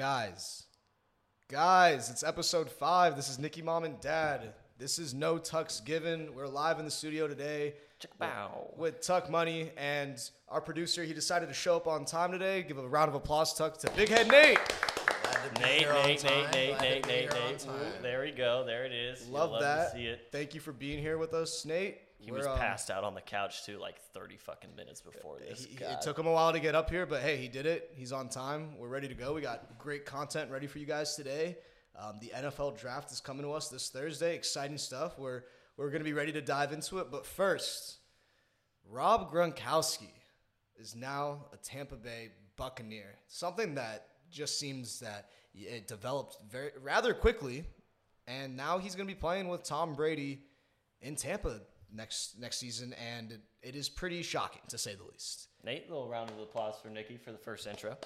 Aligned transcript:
Guys, 0.00 0.62
guys, 1.50 2.08
it's 2.08 2.22
episode 2.22 2.70
five. 2.70 3.16
This 3.16 3.28
is 3.28 3.38
Nicky 3.38 3.60
Mom 3.60 3.84
and 3.84 4.00
Dad. 4.00 4.54
This 4.78 4.98
is 4.98 5.12
No 5.12 5.36
Tucks 5.36 5.80
Given. 5.80 6.34
We're 6.34 6.46
live 6.46 6.78
in 6.78 6.86
the 6.86 6.90
studio 6.90 7.28
today 7.28 7.74
Bow. 8.18 8.72
with 8.78 9.02
Tuck 9.02 9.28
Money 9.28 9.72
and 9.76 10.16
our 10.48 10.62
producer. 10.62 11.04
He 11.04 11.12
decided 11.12 11.50
to 11.50 11.54
show 11.54 11.76
up 11.76 11.86
on 11.86 12.06
time 12.06 12.32
today. 12.32 12.62
Give 12.62 12.78
a 12.78 12.88
round 12.88 13.10
of 13.10 13.14
applause, 13.14 13.52
Tuck, 13.52 13.76
to 13.76 13.90
Big 13.90 14.08
Head 14.08 14.28
Nate. 14.28 14.58
Glad 15.22 15.60
Nate, 15.60 15.86
Nate. 15.86 16.24
Nate, 16.24 16.24
Nate, 16.24 16.80
Nate, 16.80 17.06
Nate, 17.06 17.34
Nate. 17.34 17.66
there 18.00 18.22
we 18.22 18.30
go. 18.30 18.64
There 18.64 18.86
it 18.86 18.92
is. 18.92 19.26
You'll 19.26 19.34
Love, 19.34 19.60
that. 19.60 19.92
To 19.92 19.98
see 19.98 20.06
it. 20.06 20.28
Thank 20.32 20.54
you 20.54 20.62
for 20.62 20.72
being 20.72 20.98
here 20.98 21.18
with 21.18 21.34
us, 21.34 21.66
Nate. 21.66 21.98
He 22.20 22.30
We're, 22.30 22.38
was 22.38 22.46
um, 22.46 22.58
passed 22.58 22.90
out 22.90 23.02
on 23.02 23.14
the 23.14 23.22
couch 23.22 23.64
too, 23.64 23.78
like 23.78 23.98
30 24.12 24.36
fucking 24.36 24.76
minutes 24.76 25.00
before 25.00 25.38
this. 25.38 25.64
He, 25.64 25.82
it 25.82 26.02
took 26.02 26.18
him 26.18 26.26
a 26.26 26.32
while 26.32 26.52
to 26.52 26.60
get 26.60 26.74
up 26.74 26.90
here, 26.90 27.06
but 27.06 27.22
hey, 27.22 27.38
he 27.38 27.48
did 27.48 27.64
it. 27.64 27.90
He's 27.94 28.12
on 28.12 28.28
time. 28.28 28.76
We're 28.78 28.88
ready 28.88 29.08
to 29.08 29.14
go. 29.14 29.32
We 29.32 29.40
got 29.40 29.78
great 29.78 30.04
content 30.04 30.50
ready 30.50 30.66
for 30.66 30.78
you 30.78 30.86
guys 30.86 31.16
today. 31.16 31.56
Um, 31.98 32.18
the 32.20 32.30
NFL 32.34 32.78
draft 32.78 33.10
is 33.10 33.20
coming 33.20 33.42
to 33.42 33.52
us 33.52 33.68
this 33.68 33.88
Thursday. 33.88 34.34
Exciting 34.34 34.76
stuff. 34.76 35.18
We're 35.18 35.44
we're 35.78 35.90
gonna 35.90 36.04
be 36.04 36.12
ready 36.12 36.32
to 36.32 36.42
dive 36.42 36.72
into 36.72 36.98
it. 36.98 37.10
But 37.10 37.24
first, 37.24 37.98
Rob 38.88 39.32
Gronkowski 39.32 40.12
is 40.78 40.94
now 40.94 41.46
a 41.54 41.56
Tampa 41.56 41.96
Bay 41.96 42.32
Buccaneer. 42.56 43.16
Something 43.28 43.76
that 43.76 44.08
just 44.30 44.58
seems 44.58 45.00
that 45.00 45.30
it 45.54 45.88
developed 45.88 46.36
very 46.50 46.72
rather 46.82 47.14
quickly, 47.14 47.64
and 48.26 48.58
now 48.58 48.78
he's 48.78 48.94
gonna 48.94 49.06
be 49.06 49.14
playing 49.14 49.48
with 49.48 49.62
Tom 49.62 49.94
Brady 49.94 50.42
in 51.00 51.16
Tampa 51.16 51.60
next 51.94 52.38
next 52.38 52.58
season, 52.58 52.94
and 52.94 53.32
it, 53.32 53.40
it 53.62 53.76
is 53.76 53.88
pretty 53.88 54.22
shocking 54.22 54.62
to 54.68 54.78
say 54.78 54.94
the 54.94 55.04
least. 55.04 55.48
Nate, 55.64 55.88
little 55.88 56.08
round 56.08 56.30
of 56.30 56.38
applause 56.38 56.74
for 56.82 56.88
Nicky 56.88 57.16
for 57.16 57.32
the 57.32 57.38
first 57.38 57.66
intro. 57.66 57.96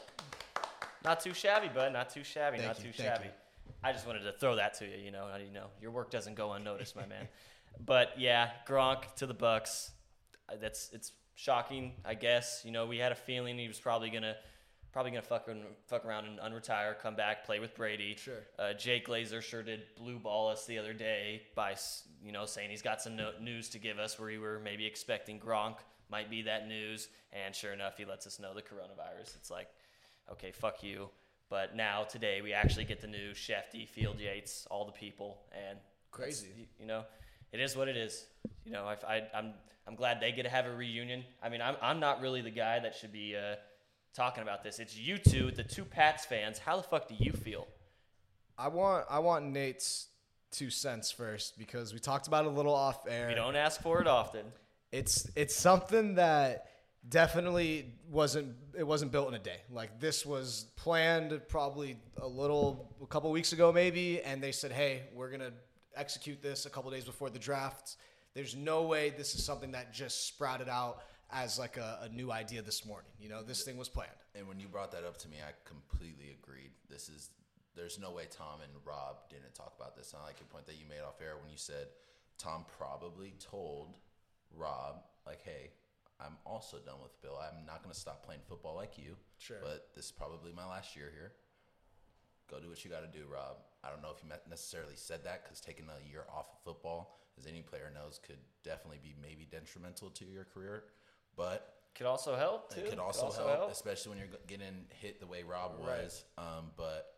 Not 1.04 1.20
too 1.20 1.34
shabby, 1.34 1.68
bud. 1.68 1.92
Not 1.92 2.10
too 2.10 2.24
shabby. 2.24 2.58
Thank 2.58 2.68
not 2.68 2.84
you, 2.84 2.90
too 2.92 3.02
shabby. 3.02 3.24
you. 3.26 3.30
I 3.82 3.92
just 3.92 4.06
wanted 4.06 4.22
to 4.22 4.32
throw 4.32 4.56
that 4.56 4.74
to 4.78 4.86
you. 4.86 4.96
You 4.96 5.10
know, 5.10 5.28
you 5.38 5.52
know, 5.52 5.66
your 5.80 5.90
work 5.90 6.10
doesn't 6.10 6.34
go 6.34 6.52
unnoticed, 6.52 6.96
my 6.96 7.06
man. 7.06 7.28
But 7.84 8.18
yeah, 8.18 8.50
Gronk 8.66 9.14
to 9.16 9.26
the 9.26 9.34
Bucks. 9.34 9.90
Uh, 10.48 10.54
That's 10.60 10.90
it's 10.92 11.12
shocking, 11.34 11.92
I 12.04 12.14
guess. 12.14 12.62
You 12.64 12.72
know, 12.72 12.86
we 12.86 12.98
had 12.98 13.12
a 13.12 13.16
feeling 13.16 13.58
he 13.58 13.68
was 13.68 13.78
probably 13.78 14.10
gonna 14.10 14.36
probably 14.94 15.10
gonna 15.10 15.22
fuck, 15.22 15.48
fuck 15.88 16.04
around 16.06 16.24
and 16.24 16.38
unretire, 16.38 16.96
come 17.00 17.16
back, 17.16 17.44
play 17.44 17.58
with 17.58 17.74
Brady. 17.74 18.14
Sure. 18.16 18.44
Uh, 18.56 18.72
Jay 18.74 19.02
Glazer 19.04 19.42
sure 19.42 19.64
did 19.64 19.82
blue 19.98 20.20
ball 20.20 20.48
us 20.48 20.66
the 20.66 20.78
other 20.78 20.92
day 20.92 21.42
by 21.56 21.74
you 22.24 22.30
know 22.30 22.46
saying 22.46 22.70
he's 22.70 22.80
got 22.80 23.02
some 23.02 23.16
no- 23.16 23.32
news 23.40 23.68
to 23.70 23.78
give 23.80 23.98
us 23.98 24.18
where 24.18 24.28
we 24.28 24.38
were 24.38 24.60
maybe 24.62 24.86
expecting 24.86 25.40
Gronk 25.40 25.78
might 26.08 26.30
be 26.30 26.42
that 26.42 26.68
news, 26.68 27.08
and 27.32 27.52
sure 27.54 27.72
enough, 27.72 27.98
he 27.98 28.04
lets 28.04 28.24
us 28.24 28.38
know 28.38 28.54
the 28.54 28.62
coronavirus. 28.62 29.34
It's 29.34 29.50
like, 29.50 29.66
okay, 30.30 30.52
fuck 30.52 30.84
you. 30.84 31.08
But 31.50 31.74
now 31.74 32.04
today 32.04 32.40
we 32.40 32.52
actually 32.52 32.84
get 32.84 33.00
the 33.00 33.08
news. 33.08 33.36
Schefty, 33.36 33.88
Field 33.88 34.20
Yates, 34.20 34.64
all 34.70 34.84
the 34.84 34.92
people, 34.92 35.38
and 35.52 35.78
Crazy. 36.12 36.68
You 36.78 36.86
know, 36.86 37.04
it 37.50 37.58
is 37.58 37.76
what 37.76 37.88
it 37.88 37.96
is. 37.96 38.26
You 38.64 38.70
know, 38.70 38.84
I, 38.84 39.14
I, 39.16 39.22
I'm 39.34 39.54
I'm 39.88 39.96
glad 39.96 40.20
they 40.20 40.30
get 40.30 40.44
to 40.44 40.48
have 40.48 40.66
a 40.66 40.72
reunion. 40.72 41.24
I 41.42 41.48
mean, 41.48 41.60
I'm 41.60 41.74
I'm 41.82 41.98
not 41.98 42.20
really 42.20 42.42
the 42.42 42.50
guy 42.50 42.78
that 42.78 42.94
should 42.94 43.12
be 43.12 43.34
uh, 43.34 43.56
talking 44.14 44.42
about 44.42 44.62
this. 44.62 44.78
It's 44.78 44.96
you 44.96 45.18
two, 45.18 45.50
the 45.50 45.64
two 45.64 45.84
Pats 45.84 46.24
fans. 46.24 46.58
How 46.58 46.76
the 46.76 46.82
fuck 46.82 47.08
do 47.08 47.14
you 47.18 47.32
feel? 47.32 47.66
I 48.56 48.68
want 48.68 49.06
I 49.10 49.18
want 49.18 49.46
Nate's 49.46 50.08
two 50.50 50.70
cents 50.70 51.10
first 51.10 51.58
because 51.58 51.92
we 51.92 51.98
talked 51.98 52.28
about 52.28 52.44
it 52.44 52.48
a 52.48 52.54
little 52.54 52.74
off 52.74 53.06
air. 53.08 53.28
We 53.28 53.34
don't 53.34 53.56
ask 53.56 53.82
for 53.82 54.00
it 54.00 54.06
often. 54.06 54.46
It's 54.92 55.28
it's 55.34 55.56
something 55.56 56.14
that 56.14 56.68
definitely 57.08 57.92
wasn't 58.08 58.54
it 58.78 58.86
wasn't 58.86 59.10
built 59.10 59.28
in 59.28 59.34
a 59.34 59.38
day. 59.40 59.60
Like 59.70 59.98
this 60.00 60.24
was 60.24 60.66
planned 60.76 61.40
probably 61.48 61.96
a 62.22 62.28
little 62.28 62.94
a 63.02 63.06
couple 63.06 63.30
weeks 63.32 63.52
ago 63.52 63.72
maybe, 63.72 64.22
and 64.22 64.40
they 64.40 64.52
said, 64.52 64.70
"Hey, 64.70 65.02
we're 65.12 65.30
gonna 65.30 65.52
execute 65.96 66.40
this 66.40 66.66
a 66.66 66.70
couple 66.70 66.90
days 66.92 67.04
before 67.04 67.30
the 67.30 67.38
draft." 67.38 67.96
There's 68.34 68.56
no 68.56 68.82
way 68.82 69.10
this 69.10 69.34
is 69.34 69.44
something 69.44 69.72
that 69.72 69.92
just 69.92 70.26
sprouted 70.26 70.68
out 70.68 71.02
as 71.34 71.58
like 71.58 71.76
a, 71.76 71.98
a 72.02 72.08
new 72.08 72.30
idea 72.30 72.62
this 72.62 72.86
morning. 72.86 73.10
You 73.20 73.28
know, 73.28 73.42
this 73.42 73.62
thing 73.62 73.76
was 73.76 73.88
planned. 73.88 74.10
And 74.34 74.46
when 74.48 74.60
you 74.60 74.68
brought 74.68 74.92
that 74.92 75.04
up 75.04 75.18
to 75.18 75.28
me, 75.28 75.36
I 75.46 75.52
completely 75.68 76.36
agreed. 76.42 76.70
This 76.88 77.08
is 77.08 77.30
there's 77.76 77.98
no 77.98 78.12
way 78.12 78.24
Tom 78.30 78.60
and 78.62 78.72
Rob 78.84 79.28
didn't 79.28 79.52
talk 79.54 79.74
about 79.76 79.96
this. 79.96 80.12
And 80.12 80.22
I 80.22 80.26
like 80.26 80.38
your 80.38 80.46
point 80.46 80.66
that 80.66 80.76
you 80.76 80.86
made 80.88 81.02
off 81.06 81.20
air 81.20 81.34
when 81.42 81.50
you 81.50 81.58
said 81.58 81.88
Tom 82.38 82.64
probably 82.78 83.34
told 83.40 83.94
Rob 84.56 85.02
like, 85.26 85.42
"Hey, 85.42 85.70
I'm 86.20 86.36
also 86.46 86.78
done 86.78 87.02
with 87.02 87.20
Bill. 87.20 87.36
I'm 87.36 87.66
not 87.66 87.82
going 87.82 87.92
to 87.92 87.98
stop 87.98 88.24
playing 88.24 88.42
football 88.48 88.76
like 88.76 88.96
you. 88.96 89.16
Sure. 89.38 89.58
But 89.60 89.88
this 89.94 90.06
is 90.06 90.12
probably 90.12 90.52
my 90.52 90.66
last 90.66 90.94
year 90.94 91.10
here. 91.12 91.32
Go 92.50 92.60
do 92.60 92.68
what 92.68 92.84
you 92.84 92.90
got 92.90 93.00
to 93.00 93.18
do, 93.18 93.24
Rob. 93.26 93.56
I 93.82 93.90
don't 93.90 94.02
know 94.02 94.12
if 94.14 94.20
he 94.20 94.28
me- 94.28 94.46
necessarily 94.48 94.94
said 94.94 95.24
that 95.24 95.44
because 95.44 95.60
taking 95.60 95.86
a 95.88 96.08
year 96.08 96.24
off 96.30 96.46
of 96.52 96.58
football, 96.62 97.18
as 97.38 97.46
any 97.46 97.62
player 97.62 97.90
knows, 97.92 98.20
could 98.24 98.38
definitely 98.62 99.00
be 99.02 99.14
maybe 99.20 99.48
detrimental 99.50 100.10
to 100.10 100.24
your 100.24 100.44
career. 100.44 100.84
But 101.36 101.74
Could 101.94 102.06
also 102.06 102.36
help 102.36 102.72
too. 102.74 102.80
it 102.80 102.90
could 102.90 102.98
also, 102.98 103.30
help, 103.30 103.70
especially 103.70 104.10
when 104.10 104.18
you're 104.18 104.38
getting 104.46 104.86
hit 104.90 105.20
the 105.20 105.26
way 105.26 105.42
Rob 105.42 105.72
Right. 105.78 106.02
was. 106.04 106.24
Um, 106.38 106.70
but 106.76 107.10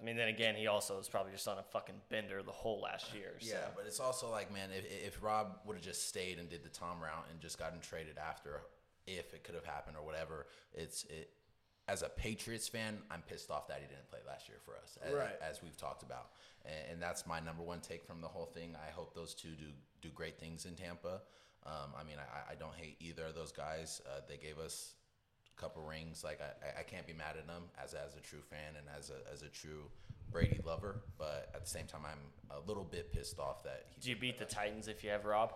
I 0.00 0.04
mean, 0.04 0.16
then 0.16 0.28
again, 0.28 0.54
he 0.56 0.66
also 0.66 0.96
was 0.98 1.08
probably 1.08 1.32
just 1.32 1.46
on 1.48 1.58
a 1.58 1.62
fucking 1.62 1.94
bender 2.10 2.42
the 2.42 2.52
whole 2.52 2.80
last 2.80 3.14
year. 3.14 3.34
So. 3.40 3.48
yeah, 3.54 3.66
but 3.76 3.86
it's 3.86 4.00
also 4.00 4.28
like, 4.30 4.52
man, 4.52 4.70
if, 4.76 4.84
if 5.14 5.22
Rob 5.22 5.58
would 5.64 5.76
have 5.76 5.84
just 5.84 6.08
stayed 6.08 6.38
and 6.38 6.48
did 6.48 6.62
the 6.64 6.68
Tom 6.68 7.00
route 7.00 7.26
and 7.30 7.40
just 7.40 7.58
gotten 7.58 7.80
traded 7.80 8.18
after, 8.18 8.62
if 9.06 9.32
it 9.34 9.44
could 9.44 9.54
have 9.54 9.64
happened 9.64 9.96
or 9.96 10.04
whatever, 10.04 10.46
it's 10.74 11.04
it. 11.04 11.30
As 11.86 12.00
a 12.00 12.08
Patriots 12.08 12.66
fan, 12.66 12.96
I'm 13.10 13.20
pissed 13.20 13.50
off 13.50 13.68
that 13.68 13.78
he 13.82 13.86
didn't 13.86 14.08
play 14.08 14.20
last 14.26 14.48
year 14.48 14.56
for 14.64 14.74
us, 14.82 14.96
a- 15.06 15.14
Right. 15.14 15.36
as 15.42 15.62
we've 15.62 15.76
talked 15.76 16.02
about, 16.02 16.30
and, 16.64 16.92
and 16.92 17.02
that's 17.02 17.26
my 17.26 17.40
number 17.40 17.62
one 17.62 17.80
take 17.80 18.06
from 18.06 18.22
the 18.22 18.28
whole 18.28 18.46
thing. 18.46 18.74
I 18.74 18.90
hope 18.90 19.14
those 19.14 19.34
two 19.34 19.50
do 19.50 19.66
do 20.00 20.08
great 20.08 20.38
things 20.40 20.64
in 20.64 20.76
Tampa. 20.76 21.20
Um, 21.66 21.92
I 21.98 22.04
mean, 22.04 22.16
I, 22.18 22.52
I 22.52 22.54
don't 22.56 22.74
hate 22.74 22.96
either 23.00 23.24
of 23.26 23.34
those 23.34 23.52
guys. 23.52 24.00
Uh, 24.06 24.20
they 24.28 24.36
gave 24.36 24.58
us 24.58 24.92
a 25.56 25.60
couple 25.60 25.82
rings. 25.82 26.22
Like 26.22 26.40
I, 26.40 26.66
I- 26.66 26.80
I 26.80 26.82
can't 26.82 27.06
be 27.06 27.12
mad 27.14 27.36
at 27.38 27.46
them 27.46 27.62
as 27.82 27.94
as 27.94 28.14
a 28.16 28.20
true 28.20 28.42
fan 28.50 28.74
and 28.78 28.86
as 28.98 29.10
a 29.10 29.32
as 29.32 29.42
a 29.42 29.48
true 29.48 29.84
Brady 30.30 30.60
lover. 30.64 31.00
But 31.18 31.50
at 31.54 31.62
the 31.64 31.70
same 31.70 31.86
time, 31.86 32.02
I'm 32.04 32.18
a 32.56 32.66
little 32.68 32.84
bit 32.84 33.12
pissed 33.12 33.38
off 33.38 33.62
that 33.64 33.86
he. 33.94 34.00
Do 34.00 34.10
you 34.10 34.16
beat 34.16 34.38
the 34.38 34.44
Titans 34.44 34.88
if 34.88 35.02
you 35.04 35.10
have 35.10 35.24
Rob? 35.24 35.54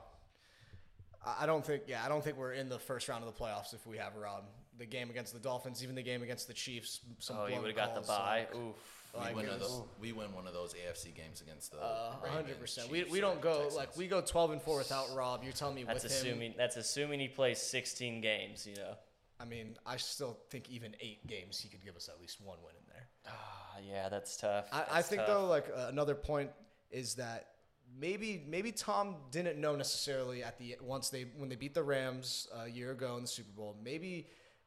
I 1.27 1.43
I 1.43 1.47
don't 1.47 1.65
think, 1.65 1.83
yeah, 1.87 2.05
I 2.05 2.09
don't 2.09 2.23
think 2.25 2.39
we're 2.39 2.53
in 2.53 2.69
the 2.69 2.79
first 2.79 3.09
round 3.09 3.25
of 3.25 3.35
the 3.35 3.39
playoffs 3.45 3.75
if 3.75 3.87
we 3.87 3.97
have 3.99 4.15
Rob. 4.17 4.45
The 4.79 4.87
game 4.87 5.11
against 5.11 5.33
the 5.33 5.41
Dolphins, 5.41 5.83
even 5.83 5.97
the 5.97 6.03
game 6.03 6.23
against 6.23 6.47
the 6.47 6.55
Chiefs. 6.55 7.01
Some 7.19 7.37
Oh, 7.39 7.47
you 7.47 7.61
would 7.61 7.67
have 7.67 7.77
got 7.77 7.95
the 7.95 8.01
calls, 8.03 8.07
bye. 8.07 8.47
like, 8.51 8.55
Oof. 8.55 8.98
We 9.27 9.35
win, 9.35 9.47
those, 9.59 9.83
we 10.01 10.13
win 10.13 10.33
one 10.35 10.47
of 10.47 10.53
those 10.53 10.75
AFC 10.75 11.15
games 11.15 11.41
against 11.41 11.73
the 11.73 11.79
Uh, 11.79 12.13
hundred 12.27 12.59
percent. 12.61 12.91
We, 12.91 13.05
we 13.05 13.21
don't 13.21 13.41
go 13.41 13.55
Texans. 13.55 13.75
like 13.77 13.97
we 13.97 14.07
go 14.07 14.21
twelve 14.21 14.51
and 14.51 14.61
four 14.63 14.79
without 14.79 15.07
Rob. 15.15 15.43
You're 15.45 15.53
telling 15.53 15.75
me 15.75 15.85
That's 15.85 16.05
with 16.05 16.13
assuming. 16.13 16.51
him? 16.53 16.55
That's 16.59 16.77
assuming 16.77 17.21
he 17.21 17.29
plays 17.29 17.59
16 17.59 18.21
games. 18.21 18.67
You 18.67 18.77
know. 18.77 18.95
I 19.41 19.45
mean, 19.45 19.77
I 19.87 19.97
still 19.99 20.37
think 20.51 20.69
even 20.69 20.97
eight 21.01 21.25
games 21.27 21.59
he 21.61 21.69
could 21.69 21.85
give 21.85 21.95
us 21.97 22.09
at 22.09 22.21
least 22.21 22.41
one 22.41 22.59
win 22.65 22.75
in 22.77 22.85
there. 22.93 23.07
Ah, 23.29 23.77
yeah, 23.87 24.09
that's 24.09 24.37
tough. 24.37 24.67
I, 24.73 24.85
I 24.99 25.03
think 25.03 25.21
tough. 25.21 25.29
though, 25.29 25.47
like 25.47 25.67
uh, 25.75 25.87
another 25.89 26.15
point 26.17 26.51
is 26.91 27.15
that 27.15 27.47
maybe 27.99 28.45
maybe 28.49 28.73
Tom 28.73 29.17
didn't 29.31 29.59
know 29.61 29.77
necessarily 29.77 30.43
at 30.43 30.59
the 30.59 30.77
once 30.83 31.09
they 31.11 31.27
when 31.37 31.49
they 31.49 31.57
beat 31.57 31.75
the 31.75 31.83
Rams 31.83 32.49
uh, 32.57 32.65
a 32.65 32.69
year 32.69 32.91
ago 32.91 33.17
in 33.17 33.23
the 33.23 33.29
Super 33.29 33.53
Bowl. 33.53 33.77
Maybe 33.83 34.27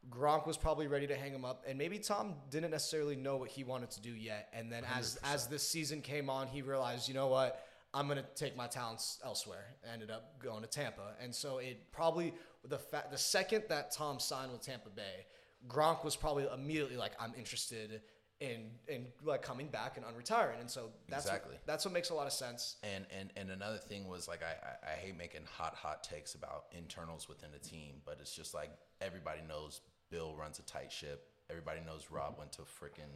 Gronk 0.10 0.48
was 0.48 0.58
probably 0.58 0.88
ready 0.88 1.08
to 1.08 1.16
hang 1.16 1.32
him 1.34 1.46
up, 1.46 1.64
and 1.68 1.78
maybe 1.78 2.00
Tom 2.00 2.34
didn't 2.50 2.72
necessarily 2.72 3.16
know 3.16 3.38
what 3.38 3.50
he 3.50 3.64
wanted 3.64 3.92
to 3.92 4.02
do 4.02 4.12
yet. 4.12 4.50
And 4.54 4.72
then 4.72 4.84
as 4.98 5.20
as 5.24 5.48
this 5.48 5.68
season 5.68 6.02
came 6.02 6.30
on, 6.30 6.48
he 6.48 6.62
realized, 6.62 7.08
you 7.08 7.14
know 7.14 7.28
what, 7.28 7.64
I'm 7.94 8.08
gonna 8.08 8.26
take 8.36 8.58
my 8.58 8.68
talents 8.68 9.20
elsewhere. 9.24 9.66
Ended 9.94 10.10
up 10.10 10.42
going 10.42 10.62
to 10.64 10.68
Tampa, 10.68 11.14
and 11.22 11.34
so 11.34 11.60
it 11.60 11.92
probably 11.92 12.34
the 12.68 12.80
fa- 12.80 13.06
the 13.12 13.18
second 13.18 13.64
that 13.70 13.92
Tom 13.92 14.20
signed 14.20 14.52
with 14.52 14.62
Tampa 14.62 14.90
Bay, 14.90 15.26
Gronk 15.68 16.04
was 16.04 16.16
probably 16.16 16.48
immediately 16.54 16.98
like, 16.98 17.12
I'm 17.20 17.34
interested 17.38 18.02
in 18.40 18.72
in 18.88 19.06
like 19.24 19.44
coming 19.44 19.68
back 19.68 19.98
and 19.98 20.06
unretiring, 20.06 20.60
and 20.60 20.70
so 20.70 20.90
that's 21.10 21.26
Exactly. 21.26 21.54
what, 21.54 21.68
that's 21.68 21.86
what 21.86 21.94
makes 21.94 22.10
a 22.10 22.16
lot 22.16 22.26
of 22.26 22.34
sense. 22.34 22.78
And 22.82 23.06
and 23.16 23.32
and 23.38 23.52
another 23.52 23.78
thing 23.78 24.08
was 24.08 24.28
like 24.28 24.42
I, 24.42 24.54
I 24.90 24.94
I 24.94 24.96
hate 24.96 25.16
making 25.16 25.42
hot 25.46 25.76
hot 25.76 26.04
takes 26.04 26.34
about 26.34 26.66
internals 26.72 27.30
within 27.30 27.52
a 27.56 27.60
team, 27.60 28.02
but 28.04 28.18
it's 28.20 28.36
just 28.36 28.56
like 28.56 28.72
everybody 29.00 29.42
knows 29.48 29.82
Bill 30.12 30.36
runs 30.36 30.60
a 30.60 30.64
tight 30.64 30.92
ship. 30.92 31.28
Everybody 31.50 31.80
knows 31.86 32.08
Rob 32.12 32.36
went 32.38 32.52
to 32.54 32.62
freaking 32.62 33.10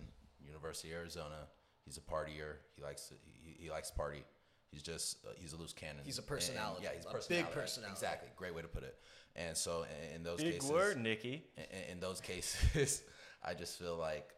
University 0.44 0.90
of 0.92 0.96
Arizona. 1.00 1.48
He's 1.86 1.98
a 1.98 2.02
partier. 2.02 2.56
He 2.76 2.82
likes 2.82 3.10
to, 3.10 3.14
he, 3.44 3.64
he 3.66 3.70
likes 3.70 3.90
to 3.92 3.96
party. 3.96 4.24
He's 4.72 4.82
just 4.82 5.24
uh, 5.26 5.30
he's 5.38 5.54
a 5.54 5.58
loose 5.58 5.74
cannon. 5.74 6.02
He's 6.04 6.18
a 6.18 6.22
And- 6.22 6.28
personality, 6.28 6.82
yeah, 6.84 6.90
he's 6.96 7.06
a 7.06 7.10
a 7.10 7.12
big 7.14 7.22
personality. 7.22 7.54
personality. 7.54 7.94
Exactly. 7.94 8.30
Great 8.36 8.56
way 8.56 8.62
to 8.64 8.68
put 8.68 8.84
it. 8.84 8.96
And 9.36 9.56
so 9.56 9.86
in, 10.10 10.16
in 10.18 10.24
those 10.24 10.42
Big 10.42 10.54
cases, 10.54 10.72
word, 10.72 10.98
Nicky. 10.98 11.44
in, 11.58 11.92
in 11.94 12.00
those 12.00 12.20
cases, 12.22 13.04
I 13.44 13.54
just 13.54 13.78
feel 13.78 13.96
like 13.98 14.30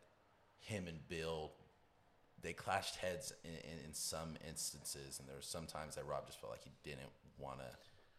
him 0.60 0.88
and 0.88 1.00
Bill, 1.08 1.54
they 2.42 2.54
clashed 2.54 2.98
heads 2.98 3.32
in, 3.44 3.52
in, 3.52 3.86
in 3.88 3.94
some 3.94 4.36
instances, 4.48 5.20
and 5.20 5.28
there 5.28 5.36
were 5.36 5.42
some 5.42 5.66
times 5.66 5.96
that 5.96 6.06
Rob 6.06 6.26
just 6.28 6.40
felt 6.42 6.52
like 6.52 6.64
he 6.64 6.72
didn't 6.84 7.10
want 7.38 7.60
to 7.60 7.66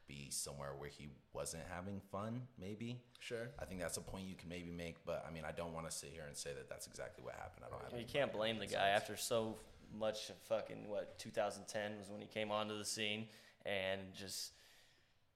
be 0.08 0.28
somewhere 0.30 0.70
where 0.76 0.88
he 0.88 1.08
wasn't 1.32 1.62
having 1.70 2.00
fun. 2.10 2.42
Maybe. 2.58 3.00
Sure. 3.20 3.48
I 3.58 3.64
think 3.64 3.80
that's 3.80 3.96
a 3.96 4.00
point 4.00 4.26
you 4.26 4.34
can 4.34 4.48
maybe 4.48 4.70
make, 4.70 5.04
but 5.04 5.24
I 5.28 5.32
mean, 5.32 5.44
I 5.46 5.52
don't 5.52 5.74
want 5.74 5.88
to 5.88 5.94
sit 5.94 6.10
here 6.12 6.24
and 6.26 6.36
say 6.36 6.50
that 6.54 6.68
that's 6.68 6.86
exactly 6.86 7.22
what 7.22 7.34
happened. 7.34 7.66
I 7.66 7.70
don't 7.70 7.82
have. 7.90 8.00
You 8.00 8.06
can't 8.06 8.32
blame 8.32 8.58
the 8.58 8.66
guy 8.66 8.90
insights. 8.90 9.02
after 9.02 9.16
so 9.16 9.56
much 9.96 10.30
fucking 10.48 10.88
what 10.88 11.18
2010 11.18 11.98
was 11.98 12.08
when 12.10 12.20
he 12.20 12.26
came 12.26 12.50
onto 12.50 12.76
the 12.76 12.84
scene 12.84 13.26
and 13.64 14.00
just 14.14 14.52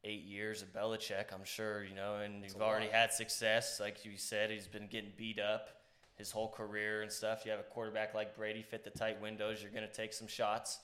eight 0.04 0.24
years 0.24 0.62
of 0.62 0.72
Belichick. 0.72 1.32
I'm 1.32 1.44
sure 1.44 1.84
you 1.84 1.94
know, 1.94 2.16
and 2.16 2.42
you've 2.42 2.60
already 2.60 2.86
lot. 2.86 2.94
had 2.94 3.12
success. 3.12 3.78
Like 3.80 4.04
you 4.04 4.16
said, 4.16 4.50
he's 4.50 4.66
been 4.66 4.88
getting 4.88 5.12
beat 5.16 5.38
up 5.38 5.69
his 6.16 6.30
whole 6.30 6.48
career 6.48 7.02
and 7.02 7.10
stuff. 7.10 7.44
You 7.44 7.50
have 7.50 7.60
a 7.60 7.64
quarterback 7.64 8.14
like 8.14 8.36
Brady 8.36 8.62
fit 8.62 8.84
the 8.84 8.90
tight 8.90 9.20
windows. 9.20 9.62
You're 9.62 9.72
gonna 9.72 9.88
take 9.88 10.12
some 10.12 10.28
shots, 10.28 10.78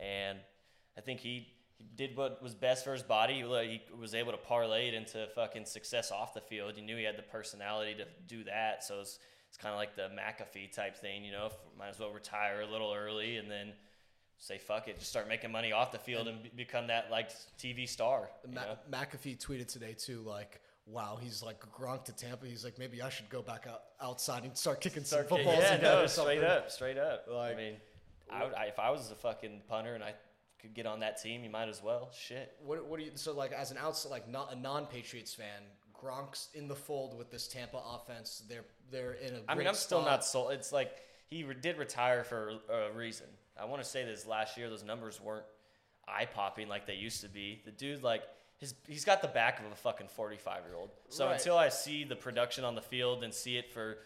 and 0.00 0.38
I 0.96 1.00
think 1.00 1.20
he. 1.20 1.48
He 1.78 1.84
did 1.96 2.16
what 2.16 2.42
was 2.42 2.54
best 2.54 2.84
for 2.84 2.92
his 2.92 3.02
body. 3.02 3.34
He 3.34 3.82
was 3.98 4.14
able 4.14 4.32
to 4.32 4.38
parlay 4.38 4.88
it 4.88 4.94
into 4.94 5.26
fucking 5.34 5.64
success 5.66 6.10
off 6.12 6.34
the 6.34 6.40
field. 6.40 6.74
You 6.76 6.82
knew 6.82 6.96
he 6.96 7.04
had 7.04 7.18
the 7.18 7.22
personality 7.22 7.94
to 7.96 8.04
do 8.26 8.44
that. 8.44 8.84
So 8.84 9.00
it's, 9.00 9.18
it's 9.48 9.56
kind 9.56 9.72
of 9.72 9.78
like 9.78 9.96
the 9.96 10.08
McAfee 10.08 10.72
type 10.74 10.96
thing, 10.96 11.24
you 11.24 11.32
know. 11.32 11.50
Might 11.78 11.88
as 11.88 11.98
well 11.98 12.10
retire 12.10 12.60
a 12.62 12.66
little 12.70 12.92
early 12.92 13.36
and 13.38 13.50
then 13.50 13.72
say 14.38 14.58
fuck 14.58 14.88
it, 14.88 14.98
just 14.98 15.08
start 15.10 15.28
making 15.28 15.50
money 15.50 15.72
off 15.72 15.90
the 15.92 15.98
field 15.98 16.28
and 16.28 16.42
be- 16.42 16.50
become 16.54 16.88
that 16.88 17.10
like 17.10 17.30
TV 17.58 17.88
star. 17.88 18.28
Ma-? 18.52 18.76
McAfee 18.90 19.38
tweeted 19.38 19.68
today 19.68 19.94
too, 19.94 20.20
like, 20.20 20.60
"Wow, 20.86 21.18
he's 21.20 21.42
like 21.42 21.60
Gronk 21.72 22.04
to 22.06 22.12
Tampa. 22.12 22.46
He's 22.46 22.64
like, 22.64 22.78
maybe 22.78 23.00
I 23.00 23.08
should 23.08 23.28
go 23.30 23.42
back 23.42 23.66
out 23.68 23.82
outside 24.02 24.44
and 24.44 24.56
start 24.56 24.80
kicking 24.80 25.04
some 25.04 25.24
Start- 25.24 25.28
footballs 25.28 25.58
yeah, 25.60 25.78
no, 25.80 26.06
straight 26.06 26.42
up, 26.44 26.70
straight 26.70 26.98
up. 26.98 27.26
Like- 27.30 27.54
I 27.54 27.56
mean, 27.56 27.74
I 28.30 28.44
would, 28.44 28.54
I, 28.54 28.64
if 28.66 28.78
I 28.78 28.90
was 28.90 29.10
a 29.10 29.14
fucking 29.14 29.62
punter 29.68 29.94
and 29.94 30.02
I 30.02 30.14
could 30.64 30.74
get 30.74 30.86
on 30.86 31.00
that 31.00 31.22
team, 31.22 31.44
you 31.44 31.50
might 31.50 31.68
as 31.68 31.82
well. 31.82 32.10
Shit. 32.18 32.52
What, 32.64 32.84
what 32.86 32.98
do 32.98 33.04
you 33.06 33.12
so 33.14 33.32
like 33.32 33.52
as 33.52 33.70
an 33.70 33.78
outside 33.78 34.10
like 34.10 34.28
not 34.28 34.52
a 34.52 34.56
non-Patriots 34.56 35.34
fan? 35.34 35.62
Gronk's 36.02 36.48
in 36.54 36.68
the 36.68 36.74
fold 36.74 37.16
with 37.16 37.30
this 37.30 37.46
Tampa 37.46 37.78
offense. 37.78 38.42
They're 38.48 38.64
they're 38.90 39.12
in 39.14 39.34
a. 39.34 39.40
I 39.48 39.54
mean, 39.54 39.66
I'm 39.66 39.74
still 39.74 40.00
spot. 40.00 40.10
not 40.10 40.24
sold. 40.24 40.52
It's 40.52 40.72
like 40.72 40.90
he 41.30 41.44
re- 41.44 41.54
did 41.60 41.78
retire 41.78 42.24
for 42.24 42.52
a 42.70 42.92
reason. 42.96 43.26
I 43.60 43.64
want 43.66 43.82
to 43.82 43.88
say 43.88 44.04
this 44.04 44.26
last 44.26 44.56
year, 44.56 44.68
those 44.68 44.82
numbers 44.84 45.20
weren't 45.20 45.44
eye 46.08 46.26
popping 46.26 46.68
like 46.68 46.86
they 46.86 46.94
used 46.94 47.20
to 47.22 47.28
be. 47.28 47.62
The 47.64 47.70
dude, 47.70 48.02
like, 48.02 48.22
his, 48.58 48.74
he's 48.88 49.04
got 49.04 49.22
the 49.22 49.28
back 49.28 49.60
of 49.60 49.70
a 49.72 49.74
fucking 49.76 50.08
45 50.08 50.64
year 50.66 50.74
old. 50.76 50.90
So 51.08 51.26
Right. 51.26 51.34
until 51.38 51.56
I 51.56 51.68
see 51.68 52.04
the 52.04 52.16
production 52.16 52.64
on 52.64 52.74
the 52.74 52.82
field 52.82 53.22
and 53.24 53.32
see 53.32 53.56
it 53.56 53.72
for 53.72 53.98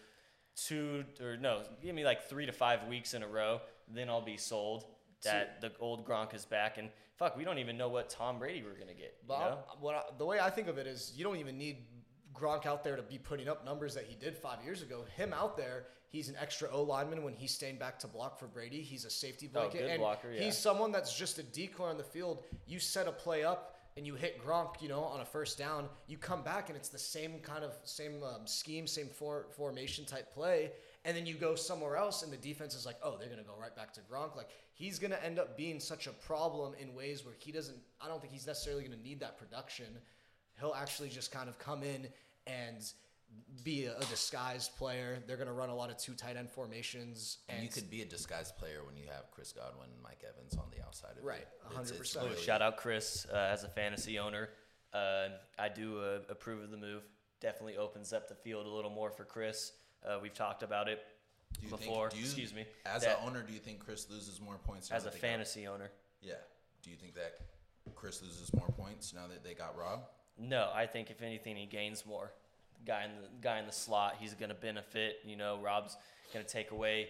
two 0.55 1.03
or 1.21 1.35
no, 1.35 1.63
give 1.81 1.95
me 1.95 2.05
like 2.05 2.29
three 2.29 2.45
to 2.45 2.51
five 2.51 2.85
weeks 2.87 3.13
in 3.13 3.23
a 3.23 3.27
row, 3.27 3.59
then 3.87 4.09
I'll 4.09 4.21
be 4.21 4.37
sold 4.37 4.85
that 5.23 5.61
the 5.61 5.71
old 5.79 6.05
Gronk 6.07 6.33
is 6.33 6.45
back. 6.45 6.77
And 6.77 6.89
fuck, 7.17 7.35
we 7.37 7.43
don't 7.43 7.57
even 7.59 7.77
know 7.77 7.89
what 7.89 8.09
Tom 8.09 8.39
Brady 8.39 8.63
we're 8.63 8.79
gonna 8.79 8.93
get. 8.93 9.15
But 9.27 9.39
you 9.39 9.45
know? 9.45 9.57
what 9.79 9.95
I, 9.95 10.01
the 10.17 10.25
way 10.25 10.39
I 10.39 10.49
think 10.49 10.67
of 10.67 10.77
it 10.77 10.87
is, 10.87 11.13
you 11.15 11.23
don't 11.23 11.37
even 11.37 11.57
need 11.57 11.85
Gronk 12.33 12.65
out 12.65 12.83
there 12.83 12.95
to 12.95 13.03
be 13.03 13.17
putting 13.17 13.47
up 13.47 13.65
numbers 13.65 13.93
that 13.95 14.05
he 14.05 14.15
did 14.15 14.37
five 14.37 14.63
years 14.63 14.81
ago. 14.81 15.03
Him 15.15 15.33
out 15.33 15.57
there, 15.57 15.87
he's 16.07 16.29
an 16.29 16.35
extra 16.39 16.69
O 16.71 16.83
lineman 16.83 17.23
when 17.23 17.33
he's 17.33 17.51
staying 17.51 17.77
back 17.77 17.99
to 17.99 18.07
block 18.07 18.39
for 18.39 18.47
Brady. 18.47 18.81
He's 18.81 19.05
a 19.05 19.09
safety 19.09 19.47
blanket, 19.47 19.79
Oh, 19.79 19.81
good 19.81 19.91
and 19.91 19.99
blocker, 19.99 20.31
yeah. 20.31 20.41
he's 20.41 20.57
someone 20.57 20.91
that's 20.91 21.15
just 21.15 21.37
a 21.39 21.43
decoy 21.43 21.85
on 21.85 21.97
the 21.97 22.03
field. 22.03 22.43
You 22.65 22.79
set 22.79 23.07
a 23.07 23.11
play 23.11 23.43
up. 23.43 23.75
And 23.97 24.07
you 24.07 24.15
hit 24.15 24.41
Gronk, 24.41 24.81
you 24.81 24.87
know, 24.87 25.03
on 25.03 25.19
a 25.19 25.25
first 25.25 25.57
down. 25.57 25.89
You 26.07 26.17
come 26.17 26.41
back 26.41 26.69
and 26.69 26.77
it's 26.77 26.87
the 26.87 26.99
same 26.99 27.39
kind 27.39 27.65
of 27.65 27.73
same 27.83 28.23
um, 28.23 28.47
scheme, 28.47 28.87
same 28.87 29.07
for, 29.09 29.47
formation 29.57 30.05
type 30.05 30.33
play. 30.33 30.71
And 31.03 31.17
then 31.17 31.25
you 31.25 31.33
go 31.33 31.53
somewhere 31.53 31.97
else, 31.97 32.23
and 32.23 32.31
the 32.31 32.37
defense 32.37 32.75
is 32.75 32.85
like, 32.85 32.95
oh, 33.03 33.17
they're 33.17 33.27
gonna 33.27 33.43
go 33.43 33.55
right 33.59 33.75
back 33.75 33.91
to 33.95 34.01
Gronk. 34.01 34.37
Like 34.37 34.51
he's 34.79 34.97
gonna 34.97 35.19
end 35.23 35.37
up 35.37 35.55
being 35.55 35.79
such 35.79 36.07
a 36.07 36.11
problem 36.11 36.73
in 36.79 36.95
ways 36.95 37.23
where 37.23 37.35
he 37.37 37.51
doesn't. 37.51 37.77
I 38.01 38.07
don't 38.07 38.19
think 38.19 38.33
he's 38.33 38.47
necessarily 38.47 38.83
gonna 38.83 39.03
need 39.03 39.19
that 39.19 39.37
production 39.37 39.99
he'll 40.59 40.75
actually 40.75 41.09
just 41.09 41.31
kind 41.31 41.49
of 41.49 41.57
come 41.57 41.83
in 41.83 42.07
and 42.47 42.91
be 43.63 43.85
a, 43.85 43.95
a 43.97 44.05
disguised 44.05 44.75
player. 44.77 45.19
They're 45.27 45.37
going 45.37 45.47
to 45.47 45.53
run 45.53 45.69
a 45.69 45.75
lot 45.75 45.89
of 45.89 45.97
two 45.97 46.13
tight 46.13 46.35
end 46.35 46.49
formations. 46.49 47.37
And 47.47 47.59
And 47.59 47.65
you 47.65 47.71
could 47.71 47.89
be 47.89 48.01
a 48.01 48.05
disguised 48.05 48.57
player 48.57 48.83
when 48.85 48.97
you 48.97 49.05
have 49.07 49.31
Chris 49.31 49.51
Godwin 49.51 49.89
and 49.93 50.01
Mike 50.01 50.23
Evans 50.27 50.55
on 50.55 50.65
the 50.75 50.83
outside 50.83 51.17
of 51.17 51.23
Right, 51.23 51.47
you. 51.71 51.79
It's- 51.79 51.91
it's 51.91 52.15
100%. 52.15 52.15
Ooh, 52.15 52.19
literally- 52.23 52.43
shout 52.43 52.61
out 52.61 52.77
Chris 52.77 53.25
uh, 53.31 53.35
as 53.35 53.63
a 53.63 53.69
fantasy 53.69 54.19
owner. 54.19 54.49
Uh, 54.93 55.29
I 55.57 55.69
do 55.69 55.99
uh, 56.01 56.19
approve 56.29 56.63
of 56.63 56.71
the 56.71 56.77
move. 56.77 57.03
Definitely 57.39 57.77
opens 57.77 58.11
up 58.11 58.27
the 58.27 58.35
field 58.35 58.65
a 58.65 58.69
little 58.69 58.89
more 58.89 59.11
for 59.11 59.23
Chris. 59.23 59.73
Uh, 60.03 60.17
we've 60.21 60.33
talked 60.33 60.63
about 60.63 60.89
it 60.89 61.03
Do 61.53 61.61
you 61.63 61.69
think- 61.69 61.81
before. 61.81 62.09
do 62.09 62.17
you- 62.17 62.25
excuse 62.25 62.53
me. 62.53 62.65
As 62.85 63.03
an 63.03 63.15
owner, 63.21 63.41
do 63.43 63.51
you 63.53 63.59
think 63.59 63.79
Chris 63.83 64.09
loses 64.09 64.39
more 64.39 64.57
points 64.57 64.91
as 64.91 65.03
a 65.05 65.09
they 65.09 65.11
got- 65.15 65.21
fantasy 65.21 65.67
owner. 65.67 65.91
yeah. 66.21 66.35
Do 66.81 66.89
you 66.89 66.95
think 66.95 67.13
that 67.15 67.41
Chris 67.95 68.21
loses 68.21 68.53
more 68.53 68.67
points 68.69 69.13
now 69.13 69.27
that 69.27 69.43
they 69.43 69.53
got 69.53 69.75
Rob? 69.75 70.07
No, 70.37 70.71
I 70.73 70.87
think 70.87 71.11
if 71.11 71.21
anything, 71.21 71.57
he 71.57 71.65
gains 71.65 72.05
more. 72.05 72.31
Guy 72.85 73.03
in 73.03 73.21
the 73.21 73.27
guy 73.41 73.59
in 73.59 73.65
the 73.65 73.73
slot, 73.73 74.15
he's 74.19 74.33
going 74.33 74.47
to 74.49 74.55
benefit. 74.55 75.19
You 75.25 75.35
know, 75.35 75.57
Rob's 75.59 75.97
going 76.33 76.45
to 76.45 76.49
take 76.49 76.71
away 76.71 77.09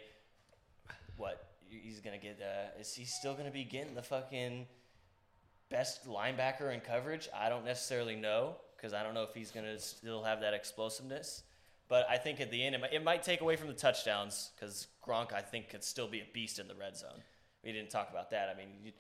what 1.18 1.48
he's 1.70 2.00
going 2.00 2.20
to 2.20 2.26
get. 2.26 2.42
Uh, 2.42 2.80
is 2.80 2.92
he 2.96 3.06
still 3.06 3.34
going 3.34 3.46
to 3.46 3.52
be 3.52 3.64
getting 3.64 3.94
the 3.94 4.02
fucking 4.02 4.66
best 5.70 6.08
linebacker 6.08 6.74
in 6.74 6.80
coverage? 6.82 7.30
I 7.32 7.50
don't 7.50 7.66
necessarily 7.66 8.16
know 8.16 8.56
because 8.76 8.94
I 8.94 9.04
don't 9.04 9.14
know 9.14 9.24
if 9.24 9.36
he's 9.36 9.52
going 9.52 9.68
to 9.68 9.78
still 9.80 10.24
have 10.24 10.42
that 10.42 10.56
explosiveness. 10.56 11.44
But 11.90 12.06
I 12.08 12.18
think 12.18 12.40
at 12.40 12.52
the 12.52 12.64
end, 12.64 12.76
it 12.76 12.82
might, 12.82 12.94
it 12.94 13.04
might 13.04 13.24
take 13.24 13.42
away 13.42 13.56
from 13.56 13.68
the 13.68 13.74
touchdowns 13.74 14.52
because 14.56 14.88
Gronk, 15.06 15.34
I 15.34 15.42
think, 15.42 15.70
could 15.70 15.84
still 15.84 16.08
be 16.08 16.20
a 16.20 16.28
beast 16.34 16.60
in 16.60 16.68
the 16.68 16.76
red 16.76 16.96
zone. 16.96 17.22
We 17.64 17.72
didn't 17.72 17.90
talk 17.90 18.10
about 18.12 18.30
that. 18.30 18.50
I 18.54 18.58
mean, 18.58 18.70
you, 18.84 18.92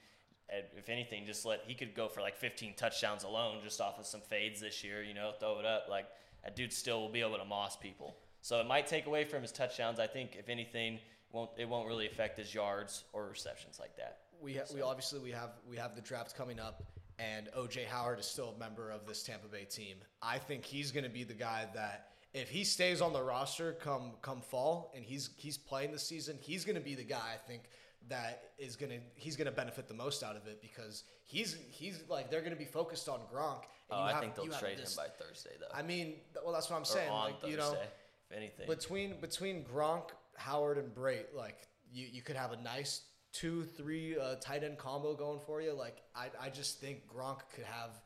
if 0.75 0.89
anything, 0.89 1.25
just 1.25 1.45
let 1.45 1.61
he 1.67 1.75
could 1.75 1.93
go 1.93 2.07
for 2.07 2.21
like 2.21 2.35
15 2.35 2.73
touchdowns 2.75 3.23
alone 3.23 3.59
just 3.63 3.79
off 3.79 3.99
of 3.99 4.05
some 4.07 4.21
fades 4.21 4.59
this 4.59 4.83
year. 4.83 5.03
You 5.03 5.13
know, 5.13 5.31
throw 5.39 5.59
it 5.59 5.65
up 5.65 5.85
like 5.89 6.07
that 6.43 6.55
dude 6.55 6.73
still 6.73 6.99
will 6.99 7.09
be 7.09 7.21
able 7.21 7.37
to 7.37 7.45
moss 7.45 7.77
people. 7.77 8.17
So 8.41 8.59
it 8.59 8.67
might 8.67 8.87
take 8.87 9.05
away 9.05 9.25
from 9.25 9.43
his 9.43 9.51
touchdowns. 9.51 9.99
I 9.99 10.07
think 10.07 10.35
if 10.37 10.49
anything, 10.49 10.99
won't 11.31 11.51
it 11.57 11.69
won't 11.69 11.87
really 11.87 12.07
affect 12.07 12.39
his 12.39 12.53
yards 12.53 13.03
or 13.13 13.27
receptions 13.27 13.79
like 13.79 13.95
that. 13.97 14.19
we 14.41 14.55
ha- 14.55 14.63
we 14.73 14.81
obviously 14.81 15.19
we 15.19 15.31
have 15.31 15.51
we 15.69 15.77
have 15.77 15.95
the 15.95 16.01
draft 16.01 16.35
coming 16.35 16.59
up, 16.59 16.83
and 17.19 17.49
OJ 17.57 17.85
Howard 17.85 18.19
is 18.19 18.25
still 18.25 18.55
a 18.55 18.59
member 18.59 18.89
of 18.89 19.05
this 19.05 19.23
Tampa 19.23 19.47
Bay 19.47 19.65
team. 19.65 19.97
I 20.21 20.39
think 20.39 20.65
he's 20.65 20.91
going 20.91 21.03
to 21.03 21.09
be 21.09 21.23
the 21.23 21.33
guy 21.33 21.67
that 21.75 22.13
if 22.33 22.49
he 22.49 22.63
stays 22.63 23.01
on 23.01 23.13
the 23.13 23.21
roster 23.21 23.73
come 23.73 24.13
come 24.21 24.41
fall 24.41 24.91
and 24.95 25.03
he's 25.03 25.29
he's 25.35 25.57
playing 25.57 25.91
the 25.91 25.99
season, 25.99 26.37
he's 26.41 26.63
going 26.65 26.75
to 26.75 26.81
be 26.81 26.95
the 26.95 27.03
guy 27.03 27.21
I 27.33 27.37
think 27.47 27.63
that 28.07 28.43
is 28.57 28.75
going 28.75 28.91
to 28.91 28.97
he's 29.15 29.35
going 29.35 29.45
to 29.47 29.51
benefit 29.51 29.87
the 29.87 29.93
most 29.93 30.23
out 30.23 30.35
of 30.35 30.47
it 30.47 30.61
because 30.61 31.03
he's 31.25 31.57
he's 31.69 32.01
like 32.09 32.29
they're 32.29 32.41
going 32.41 32.53
to 32.53 32.57
be 32.59 32.65
focused 32.65 33.09
on 33.09 33.19
Gronk. 33.33 33.63
And 33.91 33.99
Oh, 33.99 34.01
I 34.01 34.11
have- 34.11 34.21
think 34.21 34.35
they'll 34.35 34.47
trade 34.47 34.77
this- 34.77 34.95
him 34.97 35.03
by 35.03 35.23
Thursday 35.23 35.51
though. 35.59 35.67
I 35.73 35.81
mean, 35.81 36.15
well, 36.43 36.53
that's 36.53 36.69
what 36.69 36.75
I'm 36.75 36.83
or 36.83 36.85
saying. 36.85 37.11
Like 37.11 37.33
Thursday, 37.41 37.51
you 37.51 37.57
know, 37.57 37.73
if 37.73 38.37
anything. 38.37 38.67
between 38.67 39.19
between 39.19 39.63
Gronk, 39.63 40.09
Howard, 40.37 40.77
and 40.77 40.93
Brate, 40.93 41.33
like 41.35 41.67
you, 41.91 42.05
you 42.11 42.21
could 42.21 42.35
have 42.35 42.51
a 42.51 42.57
nice 42.57 43.01
two, 43.31 43.63
three 43.63 44.17
uh, 44.17 44.35
tight 44.35 44.63
end 44.63 44.77
combo 44.77 45.15
going 45.15 45.39
for 45.39 45.61
you. 45.61 45.73
Like 45.73 46.01
I, 46.15 46.27
I 46.39 46.49
just 46.49 46.79
think 46.79 47.07
Gronk 47.07 47.39
could 47.53 47.65
have 47.65 47.99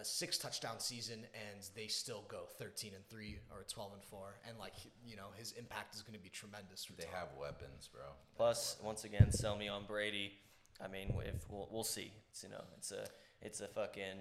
a 0.00 0.04
six 0.04 0.38
touchdown 0.38 0.78
season 0.78 1.24
and 1.34 1.68
they 1.74 1.86
still 1.86 2.24
go 2.28 2.44
thirteen 2.58 2.92
and 2.94 3.06
three 3.08 3.38
or 3.50 3.64
twelve 3.68 3.92
and 3.94 4.02
four, 4.04 4.38
and 4.48 4.58
like 4.58 4.74
you 5.04 5.16
know 5.16 5.28
his 5.36 5.52
impact 5.52 5.94
is 5.94 6.02
going 6.02 6.16
to 6.16 6.22
be 6.22 6.30
tremendous. 6.30 6.84
For 6.84 6.94
They 6.94 7.04
Tom. 7.04 7.12
have 7.14 7.28
weapons, 7.38 7.88
bro. 7.92 8.02
Plus, 8.36 8.76
once 8.82 9.04
again, 9.04 9.30
sell 9.32 9.56
me 9.56 9.68
on 9.68 9.84
Brady. 9.86 10.32
I 10.82 10.88
mean, 10.88 11.14
if 11.24 11.48
we'll, 11.48 11.68
we'll 11.70 11.84
see. 11.84 12.12
It's, 12.30 12.42
you 12.42 12.50
know, 12.50 12.64
it's 12.76 12.92
a 12.92 13.06
it's 13.40 13.60
a 13.60 13.68
fucking 13.68 14.18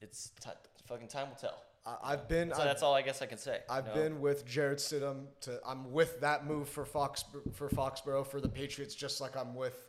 it's 0.00 0.30
t- 0.40 0.50
fucking 0.86 1.08
time 1.08 1.28
will 1.28 1.36
tell. 1.36 1.62
I, 1.86 2.12
I've 2.12 2.28
been. 2.28 2.50
So 2.52 2.60
I've, 2.60 2.64
that's 2.64 2.82
all 2.82 2.94
I 2.94 3.02
guess 3.02 3.22
I 3.22 3.26
can 3.26 3.38
say. 3.38 3.60
I've 3.68 3.86
you 3.86 3.94
know? 3.94 4.02
been 4.02 4.20
with 4.20 4.46
Jarrett 4.46 4.78
Stidham. 4.78 5.26
To 5.42 5.60
I'm 5.66 5.90
with 5.92 6.20
that 6.20 6.46
move 6.46 6.68
for 6.68 6.84
Fox 6.84 7.24
for 7.54 7.68
Foxborough 7.68 8.26
for 8.26 8.40
the 8.40 8.48
Patriots, 8.48 8.94
just 8.94 9.20
like 9.20 9.36
I'm 9.36 9.54
with 9.54 9.88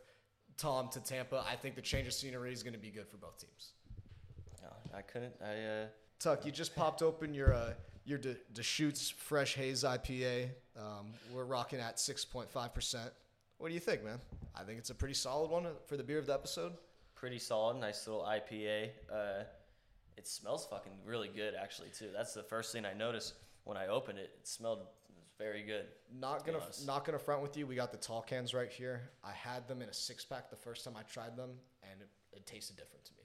Tom 0.56 0.88
to 0.90 1.00
Tampa. 1.00 1.44
I 1.48 1.56
think 1.56 1.74
the 1.74 1.82
change 1.82 2.06
of 2.06 2.12
scenery 2.12 2.52
is 2.52 2.62
going 2.62 2.74
to 2.74 2.78
be 2.78 2.90
good 2.90 3.08
for 3.08 3.16
both 3.16 3.38
teams. 3.38 3.72
I 4.94 5.02
couldn't. 5.02 5.34
I 5.42 5.54
uh, 5.64 5.86
Tuck, 6.18 6.44
you 6.46 6.52
just 6.52 6.74
popped 6.76 7.02
open 7.02 7.34
your 7.34 7.52
uh, 7.54 7.72
your 8.04 8.18
De- 8.18 8.36
Deschutes 8.52 9.10
Fresh 9.10 9.54
Haze 9.54 9.84
IPA. 9.84 10.50
Um, 10.78 11.12
we're 11.34 11.44
rocking 11.44 11.80
at 11.80 11.98
six 11.98 12.24
point 12.24 12.50
five 12.50 12.74
percent. 12.74 13.10
What 13.58 13.68
do 13.68 13.74
you 13.74 13.80
think, 13.80 14.04
man? 14.04 14.18
I 14.54 14.62
think 14.64 14.78
it's 14.78 14.90
a 14.90 14.94
pretty 14.94 15.14
solid 15.14 15.50
one 15.50 15.66
for 15.86 15.96
the 15.96 16.02
beer 16.02 16.18
of 16.18 16.26
the 16.26 16.34
episode. 16.34 16.72
pretty 17.14 17.38
solid, 17.38 17.78
nice 17.78 18.06
little 18.06 18.22
IPA. 18.22 18.90
Uh, 19.10 19.44
it 20.16 20.26
smells 20.26 20.66
fucking 20.66 20.92
really 21.06 21.28
good, 21.28 21.54
actually, 21.54 21.88
too. 21.96 22.08
That's 22.12 22.34
the 22.34 22.42
first 22.42 22.72
thing 22.72 22.84
I 22.84 22.92
noticed 22.92 23.34
when 23.64 23.76
I 23.76 23.86
opened 23.86 24.18
it. 24.18 24.30
It 24.40 24.46
smelled 24.48 24.80
very 25.38 25.62
good. 25.62 25.86
Not 26.20 26.44
gonna 26.44 26.60
not 26.84 27.04
gonna 27.04 27.18
front 27.18 27.40
with 27.42 27.56
you. 27.56 27.66
We 27.66 27.74
got 27.74 27.90
the 27.92 27.98
tall 27.98 28.22
cans 28.22 28.52
right 28.52 28.70
here. 28.70 29.10
I 29.24 29.32
had 29.32 29.66
them 29.68 29.80
in 29.82 29.88
a 29.88 29.94
six 29.94 30.24
pack 30.24 30.50
the 30.50 30.56
first 30.56 30.84
time 30.84 30.94
I 30.98 31.02
tried 31.02 31.36
them, 31.36 31.50
and 31.90 32.00
it, 32.02 32.08
it 32.32 32.46
tasted 32.46 32.76
different 32.76 33.04
to 33.06 33.12
me. 33.14 33.21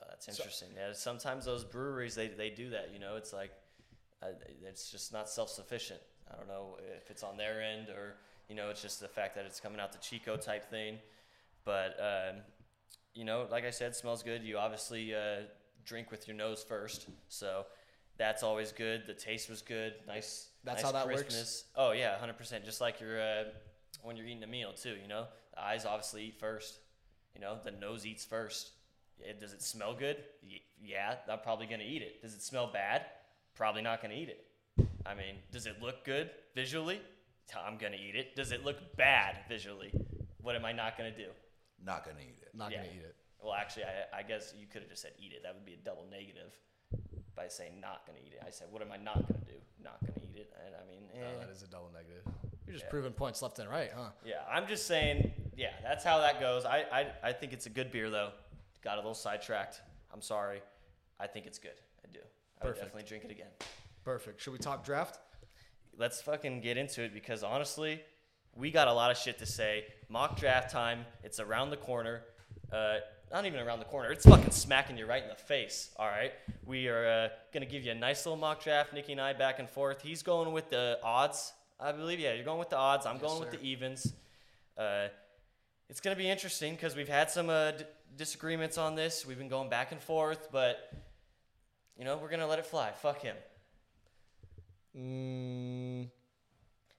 Uh, 0.00 0.06
that's 0.10 0.28
interesting. 0.28 0.68
yeah, 0.76 0.92
sometimes 0.92 1.44
those 1.44 1.64
breweries 1.64 2.14
they, 2.14 2.28
they 2.28 2.50
do 2.50 2.70
that. 2.70 2.90
You 2.92 2.98
know, 2.98 3.16
it's 3.16 3.32
like 3.32 3.52
uh, 4.22 4.28
it's 4.62 4.90
just 4.90 5.12
not 5.12 5.28
self 5.28 5.50
sufficient. 5.50 6.00
I 6.32 6.36
don't 6.36 6.48
know 6.48 6.78
if 6.96 7.10
it's 7.10 7.22
on 7.22 7.36
their 7.36 7.60
end 7.62 7.88
or 7.88 8.16
you 8.48 8.56
know 8.56 8.70
it's 8.70 8.82
just 8.82 9.00
the 9.00 9.08
fact 9.08 9.34
that 9.36 9.44
it's 9.44 9.60
coming 9.60 9.80
out 9.80 9.92
the 9.92 9.98
Chico 9.98 10.36
type 10.36 10.70
thing. 10.70 10.98
But 11.64 11.96
um, 12.00 12.40
you 13.14 13.24
know, 13.24 13.46
like 13.50 13.64
I 13.64 13.70
said, 13.70 13.94
smells 13.94 14.22
good. 14.22 14.42
You 14.42 14.58
obviously 14.58 15.14
uh, 15.14 15.42
drink 15.84 16.10
with 16.10 16.26
your 16.26 16.36
nose 16.36 16.64
first, 16.66 17.06
so 17.28 17.66
that's 18.16 18.42
always 18.42 18.72
good. 18.72 19.06
The 19.06 19.14
taste 19.14 19.48
was 19.48 19.62
good. 19.62 19.94
Nice. 20.06 20.48
That's 20.64 20.82
nice 20.82 20.84
how 20.84 20.92
that 20.92 21.06
works? 21.06 21.22
crispness. 21.22 21.64
Oh 21.76 21.92
yeah, 21.92 22.18
hundred 22.18 22.38
percent. 22.38 22.64
Just 22.64 22.80
like 22.80 23.00
your 23.00 23.20
uh, 23.20 23.44
when 24.02 24.16
you're 24.16 24.26
eating 24.26 24.42
a 24.42 24.48
meal 24.48 24.72
too. 24.72 24.96
You 25.00 25.08
know, 25.08 25.26
the 25.54 25.62
eyes 25.62 25.84
obviously 25.84 26.24
eat 26.26 26.38
first. 26.38 26.78
You 27.34 27.40
know, 27.40 27.58
the 27.62 27.72
nose 27.72 28.06
eats 28.06 28.24
first. 28.24 28.70
It, 29.20 29.40
does 29.40 29.52
it 29.52 29.62
smell 29.62 29.94
good? 29.94 30.16
Y- 30.42 30.60
yeah, 30.82 31.16
I'm 31.30 31.40
probably 31.40 31.66
gonna 31.66 31.84
eat 31.84 32.02
it. 32.02 32.20
Does 32.22 32.34
it 32.34 32.42
smell 32.42 32.66
bad? 32.72 33.02
Probably 33.54 33.82
not 33.82 34.02
gonna 34.02 34.14
eat 34.14 34.28
it. 34.28 34.44
I 35.06 35.14
mean, 35.14 35.36
does 35.52 35.66
it 35.66 35.80
look 35.80 36.04
good 36.04 36.30
visually? 36.54 37.00
I'm 37.56 37.76
gonna 37.78 37.96
eat 37.96 38.16
it. 38.16 38.34
Does 38.36 38.52
it 38.52 38.64
look 38.64 38.96
bad 38.96 39.36
visually? 39.48 39.92
What 40.42 40.56
am 40.56 40.64
I 40.64 40.72
not 40.72 40.96
gonna 40.98 41.14
do? 41.16 41.28
Not 41.84 42.04
gonna 42.04 42.20
eat 42.20 42.38
it. 42.42 42.54
Not 42.54 42.70
Yeah. 42.72 42.78
gonna 42.78 42.90
eat 42.96 43.02
it. 43.02 43.14
Well, 43.42 43.54
actually, 43.54 43.84
I, 43.84 44.18
I 44.20 44.22
guess 44.22 44.54
you 44.58 44.66
could 44.66 44.80
have 44.82 44.90
just 44.90 45.02
said 45.02 45.12
eat 45.18 45.32
it. 45.32 45.42
That 45.42 45.54
would 45.54 45.64
be 45.66 45.74
a 45.74 45.76
double 45.84 46.06
negative 46.10 46.52
by 47.36 47.48
saying 47.48 47.80
not 47.80 48.06
gonna 48.06 48.18
eat 48.24 48.32
it. 48.32 48.42
I 48.46 48.50
said, 48.50 48.68
what 48.70 48.80
am 48.82 48.90
I 48.92 48.96
not 48.96 49.16
gonna 49.28 49.44
do? 49.44 49.54
Not 49.82 50.00
gonna 50.00 50.20
eat 50.22 50.36
it. 50.38 50.52
And 50.66 50.74
I 50.74 50.84
mean, 50.90 51.02
Oh, 51.14 51.40
eh. 51.40 51.44
that 51.44 51.50
is 51.50 51.62
a 51.62 51.66
double 51.66 51.90
negative. 51.92 52.22
You're 52.66 52.72
just 52.74 52.86
Yeah. 52.86 52.90
proving 52.90 53.12
points 53.12 53.42
left 53.42 53.58
and 53.58 53.68
right, 53.68 53.90
huh? 53.94 54.10
yeah, 54.24 54.42
I'm 54.48 54.66
just 54.66 54.86
saying, 54.86 55.32
yeah, 55.56 55.72
that's 55.82 56.02
how 56.02 56.18
that 56.20 56.40
goes. 56.40 56.64
I, 56.64 56.78
I, 56.90 57.12
I 57.28 57.32
think 57.32 57.52
it's 57.52 57.66
a 57.66 57.70
good 57.70 57.90
beer 57.92 58.08
though. 58.10 58.32
Got 58.84 58.94
a 58.94 59.00
little 59.00 59.14
sidetracked. 59.14 59.80
I'm 60.12 60.20
sorry. 60.22 60.60
I 61.18 61.26
think 61.26 61.46
it's 61.46 61.58
good. 61.58 61.80
I 62.04 62.12
do. 62.12 62.20
I 62.62 62.66
would 62.66 62.74
definitely 62.76 63.04
drink 63.04 63.24
it 63.24 63.30
again. 63.30 63.48
Perfect. 64.04 64.40
Should 64.42 64.52
we 64.52 64.58
talk 64.58 64.84
draft? 64.84 65.18
let's 65.96 66.20
fucking 66.20 66.60
get 66.60 66.76
into 66.76 67.02
it 67.02 67.14
because 67.14 67.44
honestly, 67.44 68.00
we 68.56 68.68
got 68.70 68.88
a 68.88 68.92
lot 68.92 69.10
of 69.12 69.16
shit 69.16 69.38
to 69.38 69.46
say. 69.46 69.84
Mock 70.08 70.36
draft 70.38 70.70
time. 70.70 71.04
It's 71.22 71.38
around 71.40 71.70
the 71.70 71.76
corner. 71.76 72.22
Uh, 72.72 72.96
not 73.32 73.46
even 73.46 73.60
around 73.60 73.78
the 73.78 73.84
corner. 73.84 74.10
It's 74.10 74.26
fucking 74.26 74.50
smacking 74.50 74.96
you 74.98 75.06
right 75.06 75.22
in 75.22 75.28
the 75.28 75.34
face. 75.36 75.90
All 75.96 76.08
right. 76.08 76.32
We 76.66 76.88
are 76.88 77.06
uh, 77.06 77.28
gonna 77.52 77.66
give 77.66 77.84
you 77.84 77.92
a 77.92 77.94
nice 77.94 78.26
little 78.26 78.38
mock 78.38 78.62
draft. 78.62 78.92
Nicky 78.92 79.12
and 79.12 79.20
I 79.20 79.32
back 79.34 79.60
and 79.60 79.70
forth. 79.70 80.02
He's 80.02 80.22
going 80.22 80.52
with 80.52 80.68
the 80.68 80.98
odds. 81.02 81.52
I 81.80 81.92
believe. 81.92 82.18
Yeah, 82.20 82.34
you're 82.34 82.44
going 82.44 82.58
with 82.58 82.70
the 82.70 82.76
odds. 82.76 83.06
I'm 83.06 83.14
Yes, 83.16 83.22
going 83.22 83.42
sir. 83.42 83.48
with 83.50 83.60
the 83.60 83.66
evens. 83.66 84.12
Uh, 84.76 85.08
it's 85.88 86.00
gonna 86.00 86.16
be 86.16 86.28
interesting 86.28 86.74
because 86.74 86.96
we've 86.96 87.08
had 87.08 87.30
some 87.30 87.48
uh, 87.50 87.70
d- 87.72 87.84
disagreements 88.16 88.78
on 88.78 88.94
this. 88.94 89.26
We've 89.26 89.38
been 89.38 89.48
going 89.48 89.68
back 89.68 89.92
and 89.92 90.00
forth, 90.00 90.48
but 90.52 90.92
you 91.98 92.04
know, 92.04 92.18
we're 92.18 92.30
gonna 92.30 92.46
let 92.46 92.58
it 92.58 92.66
fly. 92.66 92.92
Fuck 92.92 93.22
him. 93.22 93.36
Mm. 94.96 96.08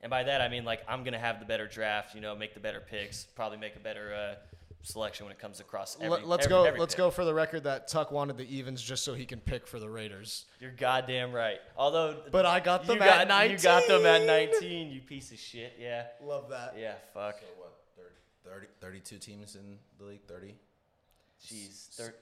And 0.01 0.09
by 0.09 0.23
that 0.23 0.41
I 0.41 0.49
mean 0.49 0.65
like 0.65 0.81
I'm 0.87 1.03
gonna 1.03 1.19
have 1.19 1.39
the 1.39 1.45
better 1.45 1.67
draft. 1.67 2.15
You 2.15 2.21
know, 2.21 2.35
make 2.35 2.53
the 2.53 2.59
better 2.59 2.81
picks. 2.81 3.23
Probably 3.23 3.57
make 3.57 3.75
a 3.75 3.79
better 3.79 4.13
uh, 4.13 4.35
selection 4.83 5.25
when 5.25 5.31
it 5.33 5.39
comes 5.39 5.59
across. 5.59 5.97
Every, 5.99 6.21
Let's 6.23 6.45
every, 6.45 6.49
go. 6.49 6.63
Every 6.65 6.79
let's 6.79 6.93
pick. 6.93 6.99
go 6.99 7.09
for 7.09 7.25
the 7.25 7.33
record 7.33 7.63
that 7.63 7.87
Tuck 7.87 8.11
wanted 8.11 8.37
the 8.37 8.55
evens 8.55 8.81
just 8.81 9.03
so 9.03 9.13
he 9.13 9.25
can 9.25 9.39
pick 9.39 9.67
for 9.67 9.79
the 9.79 9.89
Raiders. 9.89 10.45
You're 10.59 10.71
goddamn 10.71 11.31
right. 11.31 11.59
Although, 11.77 12.17
but 12.31 12.45
I 12.45 12.59
got 12.59 12.85
them 12.85 13.01
at 13.01 13.27
got, 13.27 13.27
19. 13.27 13.57
You 13.57 13.63
got 13.63 13.87
them 13.87 14.05
at 14.05 14.25
19. 14.25 14.91
You 14.91 15.01
piece 15.01 15.31
of 15.31 15.39
shit. 15.39 15.77
Yeah. 15.79 16.03
Love 16.23 16.49
that. 16.49 16.75
Yeah. 16.77 16.95
Fuck. 17.13 17.39
So 17.39 17.45
what? 17.57 17.71
30 18.45 18.67
32 18.79 19.17
teams 19.17 19.55
in 19.55 19.77
the 19.97 20.05
league. 20.05 20.21
30. 20.27 20.55
She's 21.39 21.89
thirty. 21.93 22.17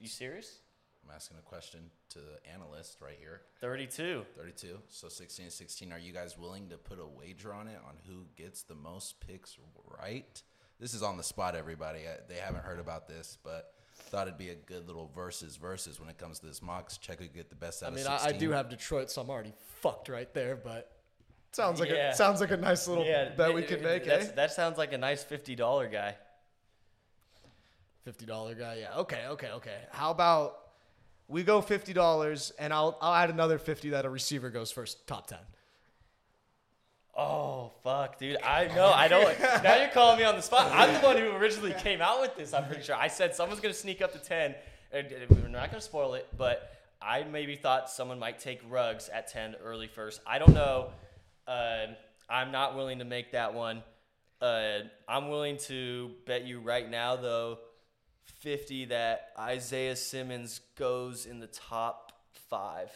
You 0.00 0.08
serious? 0.08 0.58
I'm 1.04 1.14
asking 1.14 1.36
a 1.38 1.42
question 1.42 1.80
to 2.10 2.18
the 2.18 2.52
analyst 2.52 3.00
right 3.00 3.16
here. 3.18 3.42
32. 3.60 4.24
32. 4.36 4.78
So 4.88 5.08
16 5.08 5.50
16. 5.50 5.92
Are 5.92 5.98
you 5.98 6.12
guys 6.12 6.38
willing 6.38 6.68
to 6.68 6.76
put 6.76 6.98
a 6.98 7.06
wager 7.06 7.52
on 7.52 7.68
it 7.68 7.78
on 7.86 7.94
who 8.06 8.24
gets 8.36 8.62
the 8.62 8.74
most 8.74 9.20
picks 9.20 9.58
right? 10.00 10.42
This 10.78 10.94
is 10.94 11.02
on 11.02 11.16
the 11.16 11.22
spot, 11.22 11.54
everybody. 11.54 12.00
I, 12.00 12.16
they 12.28 12.36
haven't 12.36 12.64
heard 12.64 12.80
about 12.80 13.06
this, 13.06 13.38
but 13.44 13.74
thought 13.94 14.26
it'd 14.26 14.38
be 14.38 14.50
a 14.50 14.54
good 14.54 14.86
little 14.86 15.10
versus 15.14 15.56
versus 15.56 16.00
when 16.00 16.08
it 16.08 16.18
comes 16.18 16.40
to 16.40 16.46
this 16.46 16.62
mocks. 16.62 16.98
Check 16.98 17.20
who 17.20 17.26
get 17.26 17.50
the 17.50 17.56
best 17.56 17.82
out 17.82 17.92
I 17.92 17.94
mean, 17.94 18.06
of 18.06 18.20
16. 18.20 18.34
I 18.34 18.38
do 18.38 18.50
have 18.50 18.68
Detroit, 18.68 19.10
so 19.10 19.22
I'm 19.22 19.30
already 19.30 19.52
fucked 19.80 20.08
right 20.08 20.32
there, 20.34 20.56
but 20.56 20.90
sounds 21.52 21.78
like 21.78 21.90
yeah. 21.90 22.10
a 22.10 22.14
sounds 22.16 22.40
like 22.40 22.50
a 22.50 22.56
nice 22.56 22.88
little 22.88 23.04
yeah, 23.04 23.30
bet 23.30 23.54
we 23.54 23.62
could 23.62 23.82
make. 23.82 24.06
Eh? 24.06 24.26
That 24.34 24.52
sounds 24.52 24.78
like 24.78 24.92
a 24.92 24.98
nice 24.98 25.22
fifty 25.22 25.54
dollar 25.54 25.88
guy. 25.88 26.16
Fifty 28.04 28.26
dollar 28.26 28.54
guy. 28.54 28.78
Yeah. 28.80 28.98
Okay. 28.98 29.26
Okay. 29.28 29.50
Okay. 29.50 29.76
How 29.90 30.10
about 30.10 30.58
we 31.28 31.42
go 31.42 31.60
fifty 31.60 31.92
dollars, 31.92 32.52
and 32.58 32.72
I'll 32.72 32.98
I'll 33.00 33.14
add 33.14 33.30
another 33.30 33.58
fifty 33.58 33.90
that 33.90 34.04
a 34.04 34.10
receiver 34.10 34.50
goes 34.50 34.70
first, 34.70 35.06
top 35.06 35.26
ten. 35.26 35.38
Oh 37.14 37.72
fuck, 37.84 38.18
dude! 38.18 38.38
I 38.42 38.68
know, 38.74 38.86
I 38.86 39.06
don't. 39.06 39.38
now 39.62 39.76
you're 39.76 39.88
calling 39.88 40.18
me 40.18 40.24
on 40.24 40.34
the 40.34 40.42
spot. 40.42 40.70
I'm 40.72 40.94
the 40.94 41.06
one 41.06 41.16
who 41.16 41.30
originally 41.32 41.74
came 41.74 42.00
out 42.00 42.20
with 42.20 42.36
this. 42.36 42.54
I'm 42.54 42.66
pretty 42.66 42.82
sure. 42.82 42.96
I 42.96 43.08
said 43.08 43.34
someone's 43.34 43.60
gonna 43.60 43.74
sneak 43.74 44.00
up 44.00 44.12
to 44.12 44.18
ten, 44.18 44.54
and 44.92 45.08
we're 45.28 45.48
not 45.48 45.70
gonna 45.70 45.82
spoil 45.82 46.14
it, 46.14 46.26
but 46.36 46.72
I 47.00 47.24
maybe 47.24 47.54
thought 47.56 47.90
someone 47.90 48.18
might 48.18 48.38
take 48.38 48.60
Ruggs 48.68 49.08
at 49.10 49.28
ten 49.28 49.56
early 49.62 49.88
first. 49.88 50.20
I 50.26 50.38
don't 50.38 50.54
know. 50.54 50.90
Uh, 51.46 51.86
I'm 52.28 52.50
not 52.50 52.76
willing 52.76 53.00
to 53.00 53.04
make 53.04 53.32
that 53.32 53.52
one. 53.52 53.82
Uh, 54.40 54.80
I'm 55.06 55.28
willing 55.28 55.58
to 55.58 56.10
bet 56.26 56.46
you 56.46 56.60
right 56.60 56.88
now, 56.90 57.16
though, 57.16 57.58
fifty 58.40 58.86
that 58.86 59.28
Isaiah 59.38 59.96
Simmons 59.96 60.60
goes 60.76 61.26
in 61.26 61.40
the 61.40 61.46
top 61.46 62.12
five. 62.48 62.90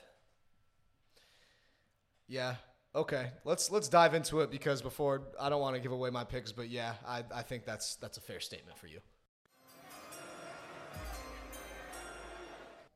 Yeah. 2.29 2.57
Okay. 2.95 3.31
Let's 3.45 3.71
let's 3.71 3.89
dive 3.89 4.15
into 4.15 4.41
it 4.41 4.51
because 4.51 4.83
before 4.83 5.23
I 5.41 5.49
don't 5.49 5.61
want 5.61 5.77
to 5.77 5.81
give 5.81 5.93
away 5.93 6.11
my 6.11 6.25
picks, 6.25 6.53
but 6.53 6.69
yeah, 6.69 6.95
I, 7.07 7.25
I 7.35 7.43
think 7.43 7.65
that's 7.65 7.97
that's 7.97 8.19
a 8.19 8.21
fair 8.21 8.41
statement 8.41 8.79
for 8.79 8.87
you. 8.87 9.01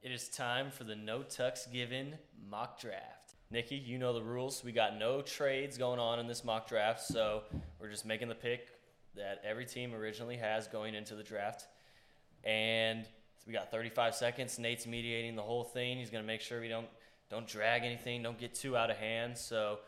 It 0.03 0.13
is 0.13 0.29
time 0.29 0.71
for 0.71 0.85
the 0.85 0.97
No 0.97 1.23
Tucks 1.23 1.67
Given 1.67 2.15
mock 2.49 2.81
draft. 2.81 3.35
Nicky, 3.51 3.77
you 3.77 3.99
know 3.99 4.15
the 4.15 4.23
rules. 4.23 4.65
We 4.65 4.73
got 4.73 4.97
no 4.97 5.21
trades 5.21 5.77
going 5.77 6.01
on 6.01 6.19
in 6.19 6.27
this 6.27 6.43
mock 6.43 6.67
draft, 6.67 7.03
so 7.03 7.43
we're 7.79 7.91
just 7.91 8.07
making 8.07 8.29
the 8.29 8.35
pick 8.35 8.69
that 9.15 9.43
every 9.45 9.67
team 9.67 9.93
originally 9.93 10.37
has 10.37 10.69
going 10.69 10.95
into 10.95 11.15
the 11.15 11.23
draft. 11.23 11.67
And 12.45 13.07
we 13.47 13.53
got 13.53 13.71
35 13.71 14.15
seconds. 14.15 14.59
Nate's 14.59 14.87
mediating 14.87 15.37
the 15.37 15.43
whole 15.43 15.65
thing. 15.65 15.99
He's 15.99 16.11
going 16.11 16.23
to 16.23 16.27
make 16.27 16.41
sure 16.41 16.61
we 16.61 16.69
don't 16.69 16.87
don't 17.31 17.47
drag 17.47 17.85
anything, 17.85 18.23
don't 18.23 18.39
get 18.39 18.55
too 18.55 18.77
out 18.77 18.91
of 18.91 18.97
hand. 18.97 19.39
So, 19.39 19.79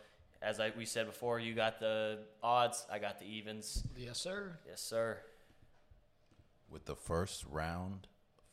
as 0.40 0.61
I, 0.61 0.73
we 0.76 0.85
said 0.85 1.06
before, 1.06 1.40
you 1.40 1.54
got 1.54 1.80
the 1.80 2.21
odds, 2.42 2.87
I 2.90 2.99
got 2.99 3.18
the 3.18 3.26
evens. 3.26 3.85
Yes, 3.97 4.18
sir. 4.18 4.59
Yes, 4.66 4.80
sir. 4.80 5.18
With 6.71 6.85
the 6.85 6.94
first 6.94 7.44
round, 7.50 8.06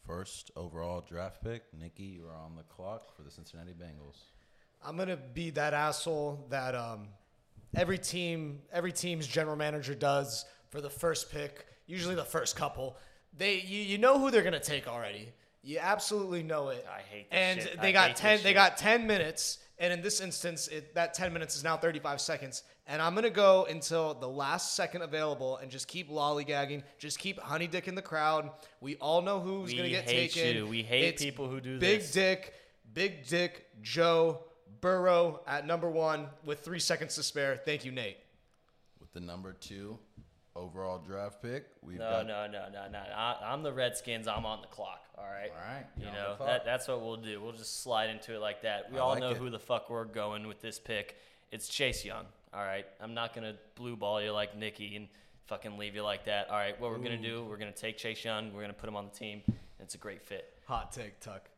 first 0.05 0.51
overall 0.55 1.05
draft 1.07 1.43
pick, 1.43 1.63
Nicky, 1.79 2.03
you 2.03 2.25
are 2.25 2.35
on 2.35 2.55
the 2.55 2.63
clock 2.63 3.15
for 3.15 3.21
the 3.21 3.31
Cincinnati 3.31 3.73
Bengals. 3.73 4.17
I'm 4.83 4.97
gonna 4.97 5.17
be 5.17 5.51
that 5.51 5.73
asshole 5.73 6.47
that 6.49 6.73
um, 6.73 7.09
every 7.75 7.97
team, 7.97 8.59
every 8.71 8.91
team's 8.91 9.27
general 9.27 9.55
manager 9.55 9.93
does 9.93 10.45
for 10.69 10.81
the 10.81 10.89
first 10.89 11.31
pick. 11.31 11.65
Usually 11.85 12.15
the 12.15 12.25
first 12.25 12.55
couple, 12.55 12.97
they 13.37 13.59
you, 13.61 13.81
you 13.81 13.97
know 13.97 14.19
who 14.19 14.31
they're 14.31 14.43
gonna 14.43 14.59
take 14.59 14.87
already. 14.87 15.29
You 15.61 15.79
absolutely 15.81 16.41
know 16.41 16.69
it. 16.69 16.85
I 16.89 17.01
hate 17.01 17.29
this 17.29 17.37
And 17.39 17.61
shit. 17.61 17.81
they 17.81 17.89
I 17.89 17.91
got 17.91 18.07
hate 18.07 18.11
this 18.15 18.21
ten. 18.21 18.37
They 18.37 18.43
shit. 18.49 18.55
got 18.55 18.77
ten 18.77 19.05
minutes, 19.07 19.59
and 19.77 19.91
in 19.91 20.01
this 20.01 20.21
instance, 20.21 20.67
it, 20.69 20.95
that 20.95 21.13
ten 21.13 21.33
minutes 21.33 21.55
is 21.55 21.63
now 21.63 21.75
35 21.77 22.21
seconds. 22.21 22.63
And 22.87 23.01
I'm 23.01 23.13
gonna 23.13 23.29
go 23.29 23.65
until 23.69 24.13
the 24.15 24.27
last 24.27 24.75
second 24.75 25.01
available, 25.03 25.57
and 25.57 25.69
just 25.69 25.87
keep 25.87 26.09
lollygagging, 26.09 26.83
just 26.97 27.19
keep 27.19 27.39
honey 27.39 27.67
dick 27.67 27.87
in 27.87 27.95
the 27.95 28.01
crowd. 28.01 28.49
We 28.81 28.95
all 28.95 29.21
know 29.21 29.39
who's 29.41 29.71
We 29.71 29.77
gonna 29.77 29.89
get 29.89 30.09
hate 30.09 30.31
taken. 30.31 30.55
you. 30.55 30.67
We 30.67 30.81
hate 30.81 31.03
It's 31.05 31.23
people 31.23 31.47
who 31.49 31.59
do 31.61 31.77
this. 31.77 31.89
Big 31.89 31.99
this. 32.01 32.11
Dick, 32.13 32.53
Big 32.93 33.27
Dick 33.27 33.67
Joe 33.81 34.43
Burrow 34.81 35.41
at 35.45 35.67
number 35.67 35.89
one 35.89 36.27
with 36.45 36.61
three 36.61 36.79
seconds 36.79 37.15
to 37.15 37.23
spare. 37.23 37.57
Thank 37.57 37.83
you, 37.85 37.91
Nate. 37.91 38.17
With 38.99 39.11
the 39.13 39.19
number 39.19 39.51
two 39.53 39.99
overall 40.55 40.99
draft 40.99 41.41
pick, 41.41 41.65
we've 41.81 41.97
No, 41.99 42.09
got 42.09 42.27
no, 42.27 42.47
no, 42.47 42.65
no, 42.71 42.87
no. 42.91 42.99
I, 42.99 43.37
I'm 43.43 43.63
the 43.63 43.71
Redskins. 43.73 44.27
I'm 44.27 44.45
on 44.45 44.61
the 44.61 44.67
clock. 44.67 45.01
All 45.17 45.25
right. 45.25 45.51
All 45.51 45.73
right, 45.73 45.85
You 45.97 46.03
you're 46.03 46.09
on 46.11 46.15
the 46.15 46.45
know 46.45 46.45
that, 46.45 46.65
that's 46.65 46.87
what 46.87 47.01
we'll 47.01 47.17
do. 47.17 47.41
We'll 47.41 47.51
just 47.53 47.81
slide 47.83 48.09
into 48.09 48.35
it 48.35 48.39
like 48.39 48.61
that. 48.63 48.91
We 48.91 48.97
I 48.97 49.01
all 49.01 49.09
like 49.09 49.19
know 49.19 49.31
it. 49.31 49.37
who 49.37 49.49
the 49.49 49.59
fuck 49.59 49.89
we're 49.89 50.05
going 50.05 50.47
with 50.47 50.61
this 50.61 50.79
pick. 50.79 51.17
It's 51.51 51.67
Chase 51.67 52.03
Young. 52.05 52.25
All 52.53 52.61
right. 52.63 52.85
I'm 53.01 53.13
not 53.13 53.33
gonna 53.35 53.55
blue 53.75 53.95
ball 53.95 54.21
you 54.21 54.31
like 54.31 54.55
Nicky 54.57 54.95
and 54.95 55.07
fucking 55.45 55.77
leave 55.77 55.95
you 55.95 56.03
like 56.03 56.25
that. 56.25 56.49
All 56.49 56.57
right. 56.57 56.79
What 56.79 56.91
we're 56.91 56.97
gonna 56.97 57.17
do? 57.17 57.45
We're 57.45 57.57
gonna 57.57 57.71
take 57.71 57.97
Chase 57.97 58.23
Young. 58.23 58.53
We're 58.53 58.61
gonna 58.61 58.73
put 58.73 58.87
him 58.87 58.95
on 58.95 59.05
the 59.05 59.11
team. 59.17 59.41
It's 59.79 59.95
a 59.95 59.97
great 59.97 60.21
fit. 60.21 60.53
Hot 60.67 60.91
take, 60.91 61.19
Tuck. 61.19 61.49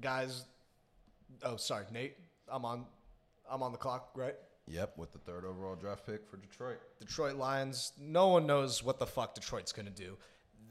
Guys, 0.00 0.44
oh 1.42 1.56
sorry, 1.56 1.84
Nate. 1.92 2.16
I'm 2.48 2.64
on. 2.64 2.86
I'm 3.50 3.62
on 3.62 3.72
the 3.72 3.78
clock, 3.78 4.10
right? 4.14 4.36
Yep, 4.72 4.96
with 4.96 5.12
the 5.12 5.18
third 5.18 5.44
overall 5.44 5.74
draft 5.74 6.06
pick 6.06 6.26
for 6.26 6.38
Detroit. 6.38 6.78
Detroit 6.98 7.36
Lions. 7.36 7.92
No 8.00 8.28
one 8.28 8.46
knows 8.46 8.82
what 8.82 8.98
the 8.98 9.06
fuck 9.06 9.34
Detroit's 9.34 9.70
gonna 9.72 9.90
do. 9.90 10.16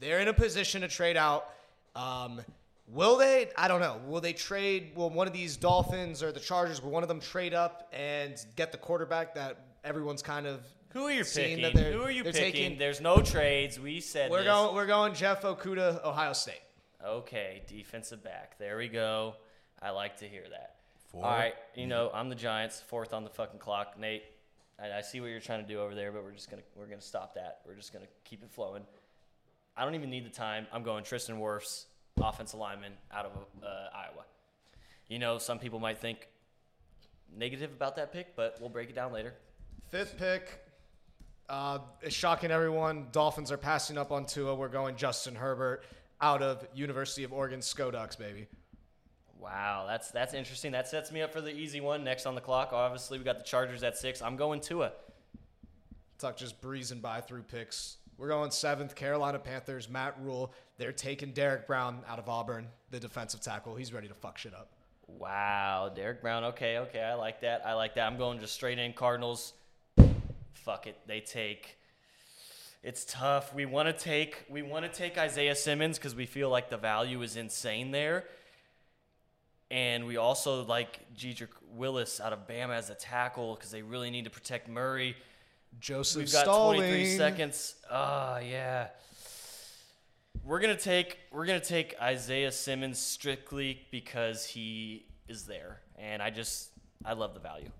They're 0.00 0.18
in 0.18 0.26
a 0.28 0.32
position 0.34 0.80
to 0.80 0.88
trade 0.88 1.16
out. 1.16 1.48
Um, 1.94 2.40
will 2.88 3.16
they? 3.16 3.50
I 3.56 3.68
don't 3.68 3.80
know. 3.80 4.00
Will 4.08 4.20
they 4.20 4.32
trade? 4.32 4.92
Will 4.96 5.08
one 5.10 5.28
of 5.28 5.32
these 5.32 5.56
Dolphins 5.56 6.20
or 6.22 6.32
the 6.32 6.40
Chargers? 6.40 6.82
Will 6.82 6.90
one 6.90 7.04
of 7.04 7.08
them 7.08 7.20
trade 7.20 7.54
up 7.54 7.88
and 7.92 8.34
get 8.56 8.72
the 8.72 8.78
quarterback 8.78 9.34
that 9.36 9.58
everyone's 9.84 10.22
kind 10.22 10.46
of 10.48 10.66
Who 10.94 11.04
are 11.06 11.12
you 11.12 11.22
seeing 11.22 11.58
picking? 11.58 11.76
that 11.80 11.92
Who 11.92 12.02
are 12.02 12.10
you 12.10 12.24
picking? 12.24 12.40
taking- 12.40 12.78
There's 12.78 13.00
no 13.00 13.20
trades. 13.22 13.78
We 13.78 14.00
said 14.00 14.30
we're 14.32 14.38
this. 14.38 14.46
going 14.46 14.74
we're 14.74 14.86
going 14.86 15.14
Jeff 15.14 15.42
Okudah, 15.42 16.04
Ohio 16.04 16.32
State. 16.32 16.60
Okay, 17.04 17.62
defensive 17.68 18.24
back. 18.24 18.58
There 18.58 18.76
we 18.76 18.88
go. 18.88 19.36
I 19.80 19.90
like 19.90 20.16
to 20.18 20.28
hear 20.28 20.44
that. 20.50 20.76
Four. 21.12 21.26
All 21.26 21.30
right, 21.30 21.54
you 21.74 21.86
know 21.86 22.10
I'm 22.14 22.30
the 22.30 22.34
Giants, 22.34 22.80
fourth 22.80 23.12
on 23.12 23.22
the 23.22 23.30
fucking 23.30 23.58
clock. 23.58 23.98
Nate, 23.98 24.24
I, 24.80 24.98
I 24.98 25.00
see 25.02 25.20
what 25.20 25.28
you're 25.28 25.40
trying 25.40 25.62
to 25.62 25.68
do 25.68 25.78
over 25.78 25.94
there, 25.94 26.10
but 26.10 26.24
we're 26.24 26.32
just 26.32 26.50
gonna 26.50 26.62
we're 26.74 26.86
gonna 26.86 27.02
stop 27.02 27.34
that. 27.34 27.60
We're 27.66 27.74
just 27.74 27.92
gonna 27.92 28.06
keep 28.24 28.42
it 28.42 28.50
flowing. 28.50 28.82
I 29.76 29.84
don't 29.84 29.94
even 29.94 30.08
need 30.08 30.24
the 30.24 30.30
time. 30.30 30.66
I'm 30.72 30.82
going 30.82 31.04
Tristan 31.04 31.38
Wirfs, 31.38 31.84
offensive 32.20 32.58
lineman 32.58 32.92
out 33.12 33.26
of 33.26 33.32
uh, 33.62 33.66
Iowa. 33.94 34.24
You 35.08 35.18
know, 35.18 35.36
some 35.36 35.58
people 35.58 35.78
might 35.78 35.98
think 35.98 36.28
negative 37.36 37.72
about 37.72 37.96
that 37.96 38.12
pick, 38.12 38.34
but 38.34 38.56
we'll 38.60 38.70
break 38.70 38.88
it 38.88 38.94
down 38.94 39.12
later. 39.12 39.34
Fifth 39.90 40.16
pick. 40.18 40.60
Uh, 41.48 41.80
it's 42.00 42.14
shocking 42.14 42.50
everyone. 42.50 43.08
Dolphins 43.12 43.52
are 43.52 43.58
passing 43.58 43.98
up 43.98 44.12
on 44.12 44.24
Tua. 44.24 44.54
We're 44.54 44.68
going 44.68 44.96
Justin 44.96 45.34
Herbert 45.34 45.84
out 46.20 46.42
of 46.42 46.66
University 46.74 47.24
of 47.24 47.32
Oregon 47.32 47.60
Scoducks, 47.60 48.18
baby. 48.18 48.46
Wow, 49.42 49.86
that's 49.88 50.12
that's 50.12 50.34
interesting. 50.34 50.70
That 50.72 50.86
sets 50.86 51.10
me 51.10 51.20
up 51.20 51.32
for 51.32 51.40
the 51.40 51.52
easy 51.52 51.80
one 51.80 52.04
next 52.04 52.26
on 52.26 52.36
the 52.36 52.40
clock. 52.40 52.72
Obviously, 52.72 53.18
we 53.18 53.24
got 53.24 53.38
the 53.38 53.44
Chargers 53.44 53.82
at 53.82 53.98
six. 53.98 54.22
I'm 54.22 54.36
going 54.36 54.60
to 54.60 54.68
Tua. 54.68 54.92
Tuck 56.18 56.36
just 56.36 56.60
breezing 56.60 57.00
by 57.00 57.20
through 57.20 57.42
picks. 57.42 57.96
We're 58.16 58.28
going 58.28 58.52
seventh. 58.52 58.94
Carolina 58.94 59.40
Panthers. 59.40 59.88
Matt 59.88 60.16
Rhule. 60.22 60.52
They're 60.78 60.92
taking 60.92 61.32
Derrick 61.32 61.66
Brown 61.66 62.02
out 62.08 62.20
of 62.20 62.28
Auburn, 62.28 62.68
the 62.90 63.00
defensive 63.00 63.40
tackle. 63.40 63.74
He's 63.74 63.92
ready 63.92 64.06
to 64.06 64.14
fuck 64.14 64.38
shit 64.38 64.54
up. 64.54 64.70
Wow, 65.08 65.90
Derrick 65.94 66.22
Brown. 66.22 66.44
Okay, 66.44 66.78
okay, 66.78 67.02
I 67.02 67.14
like 67.14 67.40
that. 67.40 67.66
I 67.66 67.74
like 67.74 67.96
that. 67.96 68.06
I'm 68.06 68.18
going 68.18 68.38
just 68.38 68.54
straight 68.54 68.78
in 68.78 68.92
Cardinals. 68.92 69.54
Fuck 70.52 70.86
it, 70.86 70.96
they 71.08 71.20
take. 71.20 71.78
It's 72.84 73.04
tough. 73.04 73.54
We 73.54 73.66
want 73.66 73.88
to 73.88 73.92
take 73.92 74.44
we 74.48 74.62
want 74.62 74.84
to 74.84 74.90
take 74.90 75.18
Isaiah 75.18 75.56
Simmons 75.56 75.98
because 75.98 76.14
we 76.14 76.26
feel 76.26 76.48
like 76.48 76.70
the 76.70 76.76
value 76.76 77.22
is 77.22 77.36
insane 77.36 77.90
there, 77.90 78.24
and 79.72 80.04
we 80.06 80.18
also 80.18 80.64
like 80.64 81.00
Jedrick 81.16 81.48
Willis 81.74 82.20
out 82.20 82.34
of 82.34 82.46
Bama 82.46 82.76
as 82.76 82.90
a 82.90 82.94
tackle 82.94 83.54
because 83.54 83.70
they 83.70 83.80
really 83.80 84.10
need 84.10 84.24
to 84.24 84.30
protect 84.30 84.68
Murray. 84.68 85.16
Joseph 85.80 86.20
We've 86.20 86.32
got 86.32 86.42
Stalling. 86.42 86.80
23 86.80 87.16
seconds. 87.16 87.74
Ah, 87.90 88.38
yeah. 88.38 88.88
We're 90.44 90.60
gonna 90.60 90.76
take 90.76 91.18
we're 91.32 91.46
gonna 91.46 91.60
take 91.60 91.94
Isaiah 92.00 92.52
Simmons 92.52 92.98
strictly 92.98 93.80
because 93.90 94.44
he 94.44 95.06
is 95.28 95.44
there, 95.46 95.80
and 95.98 96.20
I 96.20 96.30
just 96.30 96.70
I 97.04 97.14
love 97.14 97.32
the 97.32 97.40
value. 97.40 97.70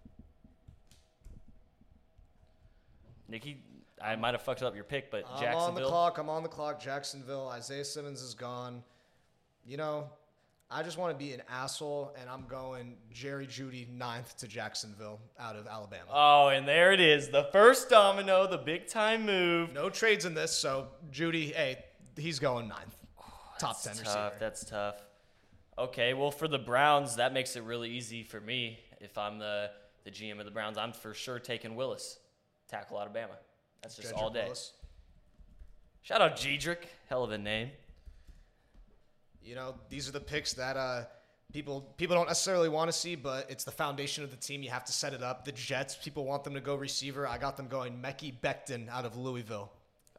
Nicky, 3.29 3.63
I 4.03 4.17
might 4.17 4.33
have 4.33 4.43
fucked 4.43 4.63
up 4.63 4.75
your 4.75 4.85
pick, 4.85 5.11
but 5.11 5.25
Jacksonville. 5.41 5.59
I'm 5.59 5.69
on 5.69 5.75
the 5.75 5.89
clock. 5.89 6.19
I'm 6.19 6.29
on 6.29 6.43
the 6.43 6.49
clock. 6.49 6.81
Jacksonville. 6.81 7.49
Isaiah 7.49 7.85
Simmons 7.85 8.23
is 8.23 8.35
gone. 8.35 8.83
You 9.67 9.77
know, 9.77 10.11
I 10.75 10.83
just 10.83 10.97
want 10.97 11.17
to 11.19 11.23
be 11.23 11.33
an 11.33 11.43
asshole, 11.50 12.14
and 12.19 12.31
I'm 12.31 12.47
going 12.47 12.97
Jerry 13.12 13.47
Jeudy 13.47 13.87
ninth 13.91 14.38
to 14.38 14.49
Jacksonville 14.49 15.21
out 15.38 15.55
of 15.55 15.67
Alabama. 15.67 16.05
Oh, 16.11 16.49
and 16.49 16.67
there 16.67 16.93
it 16.93 17.00
is, 17.00 17.29
the 17.29 17.45
first 17.52 17.91
domino, 17.91 18.47
the 18.47 18.57
big 18.57 18.87
time 18.87 19.26
move. 19.26 19.75
no 19.75 19.91
trades 19.91 20.25
in 20.25 20.33
this, 20.33 20.50
so 20.52 20.88
Jeudy, 21.11 21.52
hey, 21.52 21.85
he's 22.17 22.38
going 22.38 22.69
ninth. 22.69 22.97
Top 23.59 23.83
ten 23.83 23.91
That's 23.91 24.00
receiver. 24.00 24.14
tough. 24.14 24.33
That's 24.41 24.64
tough. 24.64 24.95
Okay, 25.79 26.14
well 26.14 26.31
for 26.31 26.49
the 26.49 26.59
Browns, 26.59 27.17
that 27.17 27.35
makes 27.35 27.55
it 27.57 27.64
really 27.64 27.91
easy 27.91 28.23
for 28.23 28.41
me. 28.41 28.79
If 29.00 29.19
I'm 29.19 29.38
the 29.38 29.71
the 30.05 30.11
GM 30.11 30.38
of 30.38 30.47
the 30.47 30.50
Browns, 30.50 30.79
I'm 30.79 30.93
for 30.93 31.12
sure 31.12 31.38
taking 31.38 31.76
Willis, 31.76 32.19
tackle 32.69 32.99
Alabama. 32.99 33.35
That's 33.83 33.97
just 33.97 34.14
Jedrick 34.14 34.19
all 34.19 34.31
day. 34.31 34.45
Willis. 34.45 34.73
Shout 36.00 36.23
out 36.23 36.37
Jedrick, 36.37 36.85
hell 37.09 37.25
of 37.25 37.31
a 37.31 37.38
name. 37.38 37.71
You 39.45 39.55
know, 39.55 39.75
these 39.89 40.09
are 40.09 40.13
the 40.13 40.21
picks 40.21 40.53
that 40.55 40.77
uh, 40.77 41.05
people 41.53 41.81
people 41.97 42.17
don't 42.17 42.29
necessarily 42.29 42.69
want 42.69 42.91
to 42.91 42.97
see, 42.97 43.15
but 43.15 43.51
it's 43.51 43.65
the 43.65 43.71
foundation 43.71 44.25
of 44.25 44.31
the 44.31 44.37
team. 44.37 44.63
You 44.63 44.71
have 44.71 44.85
to 44.85 44.93
set 44.93 45.13
it 45.13 45.23
up. 45.23 45.45
The 45.45 45.53
Jets, 45.53 45.97
people 45.97 46.25
want 46.25 46.45
them 46.45 46.55
to 46.55 46.61
go 46.61 46.75
receiver. 46.75 47.27
I 47.27 47.39
got 47.39 47.57
them 47.57 47.69
going 47.69 48.01
Mekhi 48.01 48.33
Becton 48.41 48.89
out 48.89 49.05
of 49.05 49.17
Louisville. 49.17 49.73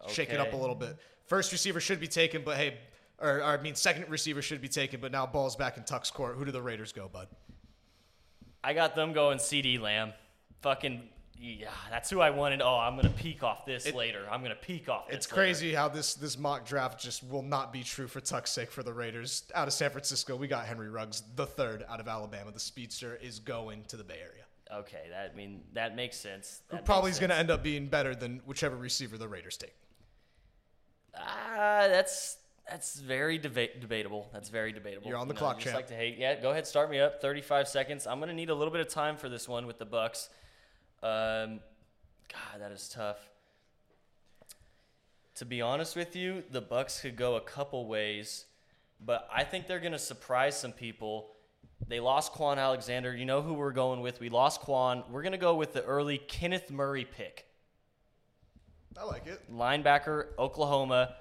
Shake 0.09 0.31
it 0.31 0.39
up 0.39 0.51
a 0.51 0.57
little 0.57 0.75
bit. 0.75 0.97
First 1.27 1.51
receiver 1.53 1.79
should 1.79 2.01
be 2.01 2.07
taken, 2.07 2.43
but 2.43 2.57
hey, 2.57 2.77
or, 3.19 3.37
or 3.37 3.57
I 3.57 3.61
mean, 3.61 3.75
second 3.75 4.09
receiver 4.09 4.41
should 4.41 4.61
be 4.61 4.67
taken, 4.67 4.99
but 4.99 5.11
now 5.11 5.25
ball's 5.25 5.55
back 5.55 5.77
in 5.77 5.83
Tuck's 5.83 6.11
court. 6.11 6.35
Who 6.35 6.43
do 6.43 6.51
the 6.51 6.61
Raiders 6.61 6.91
go, 6.91 7.07
bud? 7.07 7.29
I 8.63 8.73
got 8.73 8.95
them 8.95 9.13
going 9.13 9.37
CeeDee 9.37 9.79
Lamb. 9.79 10.13
Fucking 10.61 11.01
yeah, 11.43 11.69
that's 11.89 12.09
who 12.09 12.21
I 12.21 12.29
wanted. 12.29 12.61
Oh, 12.61 12.77
I'm 12.77 12.95
gonna 12.95 13.09
peek 13.09 13.43
off 13.43 13.65
this 13.65 13.85
It- 13.85 13.95
later. 13.95 14.25
I'm 14.31 14.41
gonna 14.41 14.55
peek 14.55 14.87
off. 14.87 15.07
This 15.07 15.17
It's 15.17 15.25
later. 15.31 15.35
crazy 15.35 15.73
how 15.73 15.89
this 15.89 16.13
this 16.13 16.37
mock 16.37 16.65
draft 16.65 16.99
just 17.01 17.21
will 17.23 17.41
not 17.41 17.73
be 17.73 17.83
true 17.83 18.07
for 18.07 18.21
Tuck's 18.21 18.51
sake 18.51 18.71
for 18.71 18.81
the 18.83 18.93
Raiders. 18.93 19.43
Out 19.53 19.67
of 19.67 19.73
San 19.73 19.89
Francisco, 19.89 20.35
we 20.37 20.47
got 20.47 20.65
Henry 20.65 20.89
Ruggs, 20.89 21.21
the 21.35 21.45
third 21.45 21.83
out 21.89 21.99
of 21.99 22.07
Alabama. 22.07 22.51
The 22.51 22.59
speedster 22.59 23.15
is 23.17 23.39
going 23.39 23.83
to 23.85 23.97
the 23.97 24.03
Bay 24.05 24.19
Area. 24.21 24.45
Okay, 24.71 25.07
that 25.09 25.31
I 25.31 25.35
mean 25.35 25.63
that 25.73 25.95
makes 25.95 26.17
sense. 26.17 26.61
Who 26.69 26.77
probably 26.77 27.11
is 27.11 27.19
going 27.19 27.29
to 27.29 27.35
end 27.35 27.51
up 27.51 27.61
being 27.61 27.87
better 27.87 28.15
than 28.15 28.39
whichever 28.45 28.75
receiver 28.77 29.17
the 29.17 29.27
Raiders 29.27 29.57
take. 29.57 29.75
Ah, 31.15 31.87
that's 31.89 32.37
that's 32.69 32.95
very 32.99 33.37
deba- 33.37 33.79
debatable. 33.81 34.29
That's 34.31 34.49
very 34.49 34.71
debatable. 34.71 35.07
You're 35.09 35.17
on 35.17 35.27
the 35.27 35.33
You 35.33 35.39
know, 35.41 35.47
clock, 35.47 35.59
champ. 35.59 35.75
like 35.75 35.87
to 35.87 35.95
hate. 35.95 36.17
Yeah, 36.17 36.35
go 36.39 36.51
ahead. 36.51 36.65
Start 36.65 36.89
me 36.89 36.99
up. 36.99 37.21
35 37.21 37.67
seconds. 37.67 38.07
I'm 38.07 38.19
gonna 38.19 38.33
need 38.33 38.49
a 38.49 38.55
little 38.55 38.71
bit 38.71 38.81
of 38.81 38.87
time 38.87 39.17
for 39.17 39.27
this 39.29 39.47
one 39.47 39.67
with 39.67 39.77
the 39.79 39.85
Bucks. 39.85 40.29
Um, 41.03 41.59
God, 42.31 42.61
that 42.61 42.71
is 42.71 42.87
tough. 42.87 43.17
To 45.35 45.45
be 45.45 45.61
honest 45.61 45.97
with 45.97 46.15
you, 46.15 46.43
the 46.49 46.61
Bucks 46.61 47.01
could 47.01 47.17
go 47.17 47.35
a 47.35 47.41
couple 47.41 47.87
ways, 47.87 48.45
but 49.03 49.27
I 49.33 49.43
think 49.43 49.67
they're 49.67 49.81
gonna 49.81 49.99
surprise 49.99 50.57
some 50.57 50.71
people. 50.71 51.31
They 51.87 51.99
lost 51.99 52.33
Kwon 52.33 52.57
Alexander. 52.57 53.13
You 53.13 53.25
know 53.25 53.41
who 53.41 53.53
we're 53.53 53.73
going 53.73 53.99
with? 53.99 54.21
We 54.21 54.29
lost 54.29 54.61
Kwon. 54.61 55.09
We're 55.09 55.23
gonna 55.23 55.37
go 55.37 55.55
with 55.55 55.73
the 55.73 55.83
early 55.83 56.17
Kenneth 56.17 56.71
Murray 56.71 57.05
pick 57.05 57.47
I 58.97 59.03
like 59.03 59.27
it. 59.27 59.41
linebacker, 59.51 60.27
Oklahoma. 60.39 61.15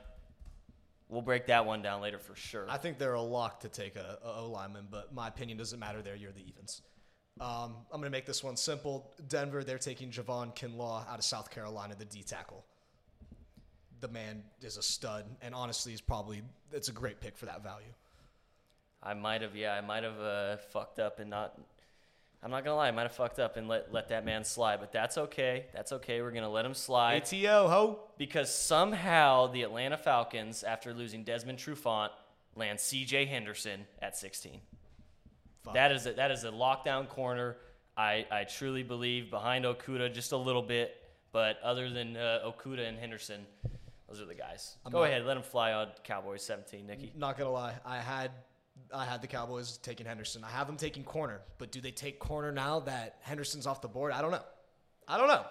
We'll 1.08 1.22
break 1.22 1.46
that 1.46 1.66
one 1.66 1.82
down 1.82 2.00
later 2.00 2.18
for 2.18 2.36
sure. 2.36 2.66
I 2.68 2.78
think 2.78 2.98
they're 2.98 3.14
a 3.14 3.20
lock 3.20 3.60
to 3.60 3.68
take 3.68 3.96
a, 3.96 4.18
a 4.24 4.40
O 4.42 4.50
lineman, 4.50 4.86
but 4.90 5.12
my 5.12 5.26
opinion 5.26 5.58
doesn't 5.58 5.80
matter 5.80 6.02
there. 6.02 6.14
You're 6.14 6.32
the 6.32 6.46
evens. 6.46 6.82
Um, 7.40 7.74
I'm 7.90 8.00
going 8.00 8.04
to 8.04 8.10
make 8.10 8.26
this 8.26 8.44
one 8.44 8.56
simple. 8.56 9.10
Denver, 9.28 9.64
they're 9.64 9.78
taking 9.78 10.10
Javon 10.10 10.54
Kinlaw 10.54 11.08
out 11.08 11.18
of 11.18 11.24
South 11.24 11.50
Carolina, 11.50 11.94
the 11.98 12.04
D 12.04 12.22
tackle. 12.22 12.64
The 14.00 14.08
man 14.08 14.42
is 14.60 14.76
a 14.76 14.82
stud, 14.82 15.24
and 15.40 15.54
honestly, 15.54 15.92
is 15.92 16.00
probably 16.00 16.42
it's 16.72 16.88
a 16.88 16.92
great 16.92 17.20
pick 17.20 17.36
for 17.36 17.46
that 17.46 17.62
value. 17.62 17.92
I 19.02 19.14
might 19.14 19.42
have, 19.42 19.56
yeah, 19.56 19.74
I 19.74 19.80
might 19.80 20.04
have 20.04 20.20
uh, 20.20 20.56
fucked 20.56 20.98
up 20.98 21.18
and 21.18 21.30
not. 21.30 21.58
I'm 22.44 22.50
not 22.50 22.64
gonna 22.64 22.76
lie, 22.76 22.88
I 22.88 22.90
might 22.90 23.02
have 23.02 23.12
fucked 23.12 23.38
up 23.38 23.56
and 23.56 23.68
let 23.68 23.92
let 23.92 24.08
that 24.08 24.24
man 24.24 24.42
slide, 24.42 24.80
but 24.80 24.90
that's 24.90 25.16
okay. 25.16 25.66
That's 25.72 25.92
okay. 25.92 26.20
We're 26.22 26.32
gonna 26.32 26.50
let 26.50 26.64
him 26.64 26.74
slide 26.74 27.22
ATO 27.22 27.68
ho. 27.68 28.00
because 28.18 28.52
somehow 28.52 29.46
the 29.46 29.62
Atlanta 29.62 29.96
Falcons, 29.96 30.64
after 30.64 30.92
losing 30.92 31.22
Desmond 31.22 31.58
Trufant, 31.60 32.10
land 32.56 32.80
C.J. 32.80 33.26
Henderson 33.26 33.86
at 34.00 34.16
16. 34.16 34.60
Fuck. 35.64 35.74
That 35.74 35.92
is 35.92 36.06
a, 36.06 36.12
that 36.14 36.30
is 36.30 36.44
a 36.44 36.50
lockdown 36.50 37.08
corner. 37.08 37.56
I, 37.96 38.26
I 38.30 38.44
truly 38.44 38.82
believe 38.82 39.30
behind 39.30 39.64
Okudah 39.64 40.12
just 40.12 40.32
a 40.32 40.36
little 40.36 40.62
bit, 40.62 40.96
but 41.30 41.58
other 41.62 41.90
than 41.90 42.16
uh, 42.16 42.40
Okudah 42.46 42.88
and 42.88 42.98
Henderson, 42.98 43.46
those 44.08 44.20
are 44.20 44.24
the 44.24 44.34
guys. 44.34 44.76
I'm 44.84 44.92
Go 44.92 45.00
not- 45.00 45.10
ahead, 45.10 45.24
let 45.24 45.34
them 45.34 45.42
fly 45.42 45.72
on 45.72 45.88
Cowboys 46.02 46.42
17, 46.42 46.86
Nicky. 46.86 47.12
Not 47.16 47.36
gonna 47.38 47.50
lie, 47.50 47.74
I 47.84 47.98
had 47.98 48.30
I 48.94 49.04
had 49.04 49.20
the 49.22 49.26
Cowboys 49.26 49.76
taking 49.78 50.06
Henderson. 50.06 50.42
I 50.44 50.50
have 50.50 50.66
them 50.66 50.76
taking 50.76 51.04
corner, 51.04 51.40
but 51.58 51.70
do 51.70 51.80
they 51.80 51.90
take 51.90 52.18
corner 52.18 52.50
now 52.52 52.80
that 52.80 53.16
Henderson's 53.20 53.66
off 53.66 53.80
the 53.82 53.88
board? 53.88 54.12
I 54.12 54.20
don't 54.22 54.30
know. 54.32 54.42
I 55.06 55.18
don't 55.18 55.28
know. 55.28 55.44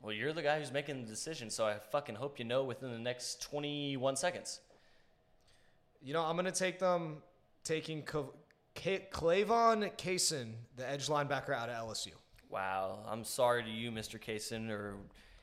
Well, 0.00 0.12
you're 0.12 0.32
the 0.32 0.42
guy 0.42 0.58
who's 0.60 0.70
making 0.70 1.02
the 1.02 1.08
decision, 1.08 1.50
so 1.50 1.66
I 1.66 1.74
fucking 1.90 2.14
hope 2.14 2.38
you 2.38 2.44
know 2.44 2.62
within 2.64 2.92
the 2.92 2.98
next 2.98 3.42
21 3.42 4.16
seconds. 4.16 4.60
You 6.02 6.12
know, 6.12 6.22
I'm 6.22 6.36
gonna 6.36 6.52
take 6.52 6.78
them 6.78 7.16
taking 7.68 8.02
Cl- 8.10 8.34
K- 8.74 9.06
Clavon 9.12 9.90
Kaysen, 9.96 10.52
the 10.76 10.88
edge 10.88 11.08
linebacker 11.08 11.50
out 11.54 11.68
of 11.68 11.88
LSU. 11.88 12.12
Wow, 12.48 13.00
I'm 13.06 13.24
sorry 13.24 13.62
to 13.62 13.70
you, 13.70 13.90
Mr. 13.92 14.18
Kaysen, 14.18 14.70
or 14.70 14.94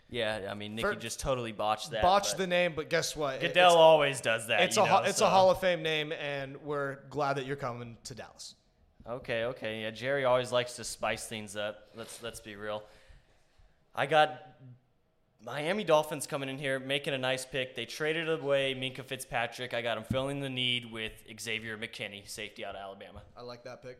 yeah, 0.09 0.47
I 0.49 0.55
mean 0.55 0.75
Nicky 0.75 0.87
For- 0.87 0.95
just 0.95 1.19
totally 1.19 1.51
botched 1.51 1.91
that. 1.91 2.01
Botched 2.01 2.37
the 2.37 2.47
name, 2.47 2.73
but 2.75 2.89
guess 2.89 3.15
what? 3.15 3.41
Goodell 3.41 3.67
It's, 3.67 3.75
always 3.75 4.21
does 4.21 4.47
that. 4.47 4.61
it's 4.61 4.75
you 4.75 4.83
a 4.83 4.87
know, 4.87 4.97
it's 5.03 5.19
so- 5.19 5.27
a 5.27 5.29
Hall 5.29 5.51
of 5.51 5.59
Fame 5.59 5.83
name, 5.83 6.11
and 6.13 6.57
we're 6.63 6.97
glad 7.09 7.33
that 7.37 7.45
you're 7.45 7.55
coming 7.55 7.97
to 8.05 8.15
Dallas. 8.15 8.55
Okay, 9.07 9.43
okay. 9.45 9.83
Yeah, 9.83 9.91
Jerry 9.91 10.25
always 10.25 10.51
likes 10.51 10.77
to 10.77 10.83
spice 10.83 11.27
things 11.27 11.55
up. 11.55 11.89
Let's 11.95 12.23
let's 12.23 12.39
be 12.39 12.55
real. 12.55 12.83
I 13.93 14.07
got 14.07 14.41
Miami 15.45 15.83
Dolphins 15.83 16.25
coming 16.25 16.49
in 16.49 16.57
here, 16.57 16.79
making 16.79 17.13
a 17.13 17.19
nice 17.19 17.45
pick. 17.45 17.75
They 17.75 17.85
traded 17.85 18.27
away 18.27 18.73
Minkah 18.73 19.05
Fitzpatrick. 19.05 19.75
I 19.75 19.83
got 19.83 19.95
him 19.95 20.03
filling 20.03 20.39
the 20.39 20.49
need 20.49 20.91
with 20.91 21.11
Xavier 21.39 21.77
McKinney, 21.77 22.27
safety 22.27 22.65
out 22.65 22.73
of 22.73 22.81
Alabama. 22.81 23.21
I 23.37 23.43
like 23.43 23.63
that 23.65 23.83
pick. 23.83 23.99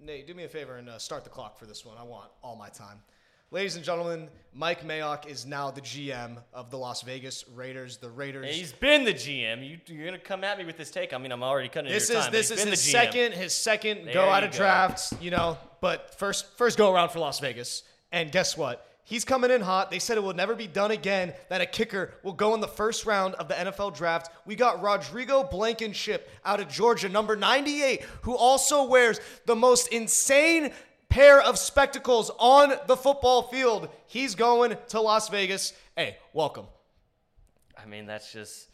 Nate, 0.00 0.26
do 0.26 0.32
me 0.32 0.44
a 0.44 0.48
favor 0.48 0.78
and 0.78 0.88
uh, 0.88 0.98
start 0.98 1.22
the 1.22 1.30
clock 1.30 1.58
for 1.58 1.66
this 1.66 1.84
one. 1.84 1.98
I 1.98 2.02
want 2.02 2.30
all 2.42 2.56
my 2.56 2.70
time. 2.70 3.02
Ladies 3.52 3.76
and 3.76 3.84
gentlemen, 3.84 4.30
Mike 4.54 4.82
Mayock 4.82 5.26
is 5.26 5.44
now 5.44 5.70
the 5.70 5.82
GM 5.82 6.38
of 6.54 6.70
the 6.70 6.78
Las 6.78 7.02
Vegas 7.02 7.44
Raiders. 7.54 7.98
The 7.98 8.08
Raiders. 8.08 8.46
And 8.46 8.54
he's 8.54 8.72
been 8.72 9.04
the 9.04 9.12
GM. 9.12 9.68
You, 9.68 9.78
you're 9.94 10.06
gonna 10.06 10.18
come 10.18 10.42
at 10.42 10.56
me 10.56 10.64
with 10.64 10.78
this 10.78 10.90
take. 10.90 11.12
I 11.12 11.18
mean, 11.18 11.30
I'm 11.30 11.42
already 11.42 11.68
cutting 11.68 11.92
this 11.92 12.08
your 12.08 12.20
is 12.20 12.24
time. 12.24 12.32
this 12.32 12.50
is 12.50 12.64
his 12.64 12.80
second 12.80 13.34
his 13.34 13.52
second 13.52 14.06
There 14.06 14.14
go 14.14 14.30
out 14.30 14.42
of 14.42 14.52
go. 14.52 14.56
drafts, 14.56 15.12
you 15.20 15.30
know. 15.30 15.58
But 15.82 16.18
first 16.18 16.56
first 16.56 16.78
go 16.78 16.94
around 16.94 17.10
for 17.10 17.18
Las 17.18 17.40
Vegas. 17.40 17.82
And 18.10 18.32
guess 18.32 18.56
what? 18.56 18.88
He's 19.04 19.26
coming 19.26 19.50
in 19.50 19.60
hot. 19.60 19.90
They 19.90 19.98
said 19.98 20.16
it 20.16 20.22
will 20.22 20.32
never 20.32 20.54
be 20.54 20.66
done 20.66 20.90
again 20.90 21.34
that 21.50 21.60
a 21.60 21.66
kicker 21.66 22.14
will 22.22 22.32
go 22.32 22.54
in 22.54 22.60
the 22.60 22.68
first 22.68 23.04
round 23.04 23.34
of 23.34 23.48
the 23.48 23.54
NFL 23.54 23.94
draft. 23.94 24.30
We 24.46 24.54
got 24.54 24.80
Rodrigo 24.80 25.44
Blankenship 25.44 26.30
out 26.46 26.58
of 26.60 26.68
Georgia, 26.68 27.10
number 27.10 27.36
98, 27.36 28.00
who 28.22 28.34
also 28.34 28.84
wears 28.84 29.20
the 29.44 29.56
most 29.56 29.88
insane 29.88 30.72
pair 31.12 31.42
of 31.42 31.58
spectacles 31.58 32.30
on 32.38 32.72
the 32.86 32.96
football 32.96 33.42
field. 33.42 33.88
He's 34.06 34.34
going 34.34 34.76
to 34.88 35.00
Las 35.00 35.28
Vegas. 35.28 35.74
Hey, 35.94 36.16
welcome. 36.32 36.64
I 37.80 37.86
mean, 37.86 38.06
that's 38.06 38.32
just 38.32 38.68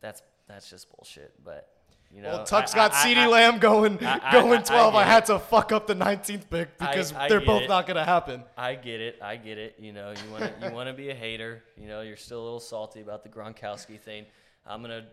that's 0.00 0.22
that's 0.46 0.70
just 0.70 0.88
bullshit. 0.94 1.32
But 1.44 1.68
you 2.12 2.22
know, 2.22 2.28
Well, 2.30 2.44
Tuck's 2.44 2.72
I- 2.72 2.76
got 2.76 2.92
I- 2.92 2.96
CeeDee 3.04 3.16
I- 3.16 3.26
Lamb 3.26 3.58
going 3.58 3.96
going 3.96 4.06
I- 4.06 4.58
I 4.58 4.62
12. 4.62 4.94
I, 4.94 5.02
had 5.02 5.26
to 5.26 5.40
fuck 5.40 5.72
up 5.72 5.88
the 5.88 5.94
19th 5.96 6.48
pick 6.48 6.78
because 6.78 7.12
they're 7.28 7.40
both 7.40 7.62
it. 7.62 7.68
not 7.68 7.86
going 7.88 7.96
to 7.96 8.04
happen. 8.04 8.44
I 8.56 8.76
get 8.76 9.00
it. 9.00 9.18
I 9.20 9.36
get 9.36 9.58
it. 9.58 9.74
You 9.80 9.92
know, 9.92 10.10
you 10.12 10.30
want 10.32 10.44
to 10.60 10.66
you 10.68 10.72
want 10.72 10.88
to 10.88 10.92
be 10.92 11.10
a 11.10 11.14
hater. 11.14 11.64
You 11.76 11.88
know, 11.88 12.02
you're 12.02 12.16
still 12.16 12.40
a 12.40 12.44
little 12.44 12.60
salty 12.60 13.00
about 13.00 13.24
the 13.24 13.28
Gronkowski 13.28 13.98
thing. 14.00 14.24
I'm 14.64 14.82
gonna 14.82 15.06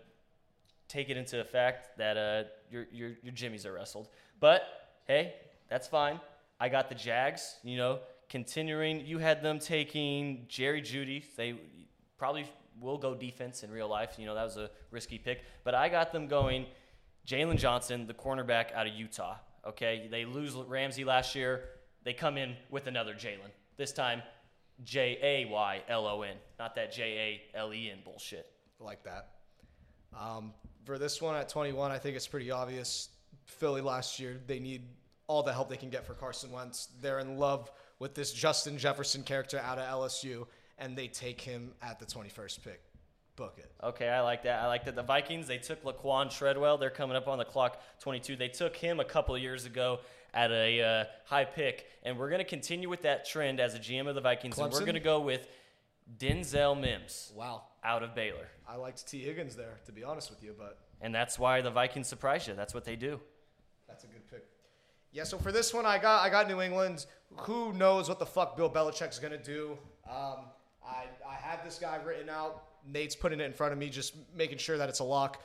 take 0.87 1.09
it 1.09 1.17
into 1.17 1.37
the 1.37 1.45
fact 1.45 1.97
that 1.97 2.15
uh, 2.17 2.43
your 2.69 2.85
your 2.91 3.11
your 3.23 3.33
Jimmys 3.33 3.65
are 3.65 3.73
wrestled. 3.73 4.07
But 4.39 4.63
hey, 5.07 5.33
that's 5.69 5.87
fine. 5.87 6.19
I 6.63 6.69
got 6.69 6.87
the 6.87 6.95
Jags. 6.95 7.57
You 7.61 7.75
know, 7.75 7.99
continuing. 8.29 9.05
You 9.05 9.17
had 9.17 9.43
them 9.43 9.59
taking 9.59 10.45
Jerry 10.47 10.81
Jeudy. 10.81 11.21
They 11.35 11.55
probably 12.17 12.45
will 12.79 12.97
go 12.97 13.13
defense 13.13 13.63
in 13.63 13.69
real 13.69 13.89
life. 13.89 14.15
You 14.17 14.25
know, 14.25 14.33
that 14.33 14.45
was 14.45 14.55
a 14.55 14.69
risky 14.89 15.17
pick. 15.17 15.41
But 15.65 15.75
I 15.75 15.89
got 15.89 16.13
them 16.13 16.27
going. 16.27 16.67
Jaylon 17.27 17.57
Johnson, 17.57 18.07
the 18.07 18.13
cornerback 18.13 18.73
out 18.73 18.87
of 18.87 18.93
Utah. 18.93 19.35
Okay, 19.67 20.07
they 20.09 20.23
lose 20.23 20.53
Ramsey 20.53 21.03
last 21.03 21.35
year. 21.35 21.65
They 22.05 22.13
come 22.13 22.37
in 22.37 22.55
with 22.69 22.87
another 22.87 23.13
Jalen. 23.13 23.51
This 23.75 23.91
time, 23.91 24.21
J 24.85 25.19
A 25.21 25.51
Y 25.51 25.81
L 25.89 26.07
O 26.07 26.21
N, 26.21 26.37
not 26.59 26.75
that 26.75 26.93
J 26.93 27.41
A 27.53 27.57
L 27.57 27.73
E 27.73 27.89
N 27.91 27.99
bullshit. 28.05 28.49
like 28.79 29.03
that. 29.03 29.31
Um, 30.17 30.53
for 30.85 30.97
this 30.97 31.21
one 31.21 31.35
at 31.35 31.49
21, 31.49 31.91
I 31.91 31.97
think 31.97 32.15
it's 32.15 32.27
pretty 32.27 32.51
obvious. 32.51 33.09
Philly 33.45 33.81
last 33.81 34.17
year, 34.17 34.39
they 34.47 34.59
need 34.59 34.83
all 35.27 35.43
the 35.43 35.53
help 35.53 35.69
they 35.69 35.77
can 35.77 35.89
get 35.89 36.05
for 36.05 36.13
Carson 36.13 36.51
Wentz. 36.51 36.89
They're 37.01 37.19
in 37.19 37.37
love 37.37 37.71
with 37.99 38.13
this 38.15 38.33
Justin 38.33 38.77
Jefferson 38.77 39.23
character 39.23 39.59
out 39.59 39.77
of 39.79 39.85
LSU, 39.85 40.47
and 40.77 40.97
they 40.97 41.07
take 41.07 41.41
him 41.41 41.71
at 41.81 41.99
the 41.99 42.05
21st 42.05 42.63
pick. 42.63 42.81
Book 43.35 43.55
it. 43.57 43.71
Okay, 43.83 44.09
I 44.09 44.21
like 44.21 44.43
that. 44.43 44.61
I 44.61 44.67
like 44.67 44.85
that. 44.85 44.95
The 44.95 45.01
Vikings, 45.03 45.47
they 45.47 45.57
took 45.57 45.83
Laquan 45.83 46.29
Treadwell. 46.35 46.77
They're 46.77 46.91
coming 46.91 47.15
up 47.17 47.27
on 47.27 47.39
the 47.39 47.45
clock, 47.45 47.81
22. 48.01 48.35
They 48.35 48.47
took 48.47 48.75
him 48.75 48.99
a 48.99 49.05
couple 49.05 49.33
of 49.33 49.41
years 49.41 49.65
ago 49.65 50.01
at 50.35 50.51
a 50.51 50.81
uh, 50.81 51.05
high 51.25 51.45
pick, 51.45 51.85
and 52.03 52.17
we're 52.17 52.29
going 52.29 52.39
to 52.39 52.45
continue 52.45 52.89
with 52.89 53.03
that 53.03 53.25
trend 53.25 53.59
as 53.59 53.73
a 53.75 53.79
GM 53.79 54.07
of 54.07 54.15
the 54.15 54.21
Vikings, 54.21 54.57
and 54.57 54.71
we're 54.71 54.81
going 54.81 54.93
to 54.93 54.99
go 54.99 55.19
with 55.19 55.47
Denzel 56.17 56.79
Mims 56.79 57.31
Wow. 57.35 57.63
out 57.83 58.03
of 58.03 58.13
Baylor. 58.13 58.47
I 58.67 58.75
liked 58.75 59.07
Tee 59.07 59.21
Higgins 59.23 59.55
there, 59.55 59.79
to 59.85 59.91
be 59.91 60.03
honest 60.03 60.29
with 60.29 60.43
you, 60.43 60.53
but 60.57 60.79
And 61.01 61.13
that's 61.13 61.37
why 61.39 61.61
the 61.61 61.71
Vikings 61.71 62.07
surprised 62.07 62.47
you. 62.47 62.55
That's 62.55 62.73
what 62.73 62.83
they 62.83 62.95
do. 62.95 63.19
That's 63.87 64.03
a 64.03 64.07
good 64.07 64.27
pick. 64.29 64.45
Yeah, 65.13 65.23
so 65.23 65.37
for 65.37 65.51
this 65.51 65.73
one, 65.73 65.85
I 65.85 65.99
got 65.99 66.23
I 66.23 66.29
got 66.29 66.47
New 66.47 66.59
England. 66.59 67.05
Who 67.41 67.71
knows 67.73 68.09
what 68.09 68.17
the 68.17 68.25
fuck 68.25 68.57
Bill 68.57 68.69
Belichick's 68.69 69.19
gonna 69.19 69.37
do? 69.37 69.77
Um, 70.09 70.45
I 70.83 71.05
I 71.27 71.35
had 71.35 71.63
this 71.63 71.77
guy 71.77 71.99
written 72.03 72.29
out. 72.29 72.63
Nate's 72.85 73.15
putting 73.15 73.39
it 73.39 73.43
in 73.43 73.53
front 73.53 73.73
of 73.73 73.79
me, 73.79 73.89
just 73.89 74.15
making 74.35 74.57
sure 74.57 74.77
that 74.77 74.89
it's 74.89 74.99
a 74.99 75.03
lock. 75.03 75.41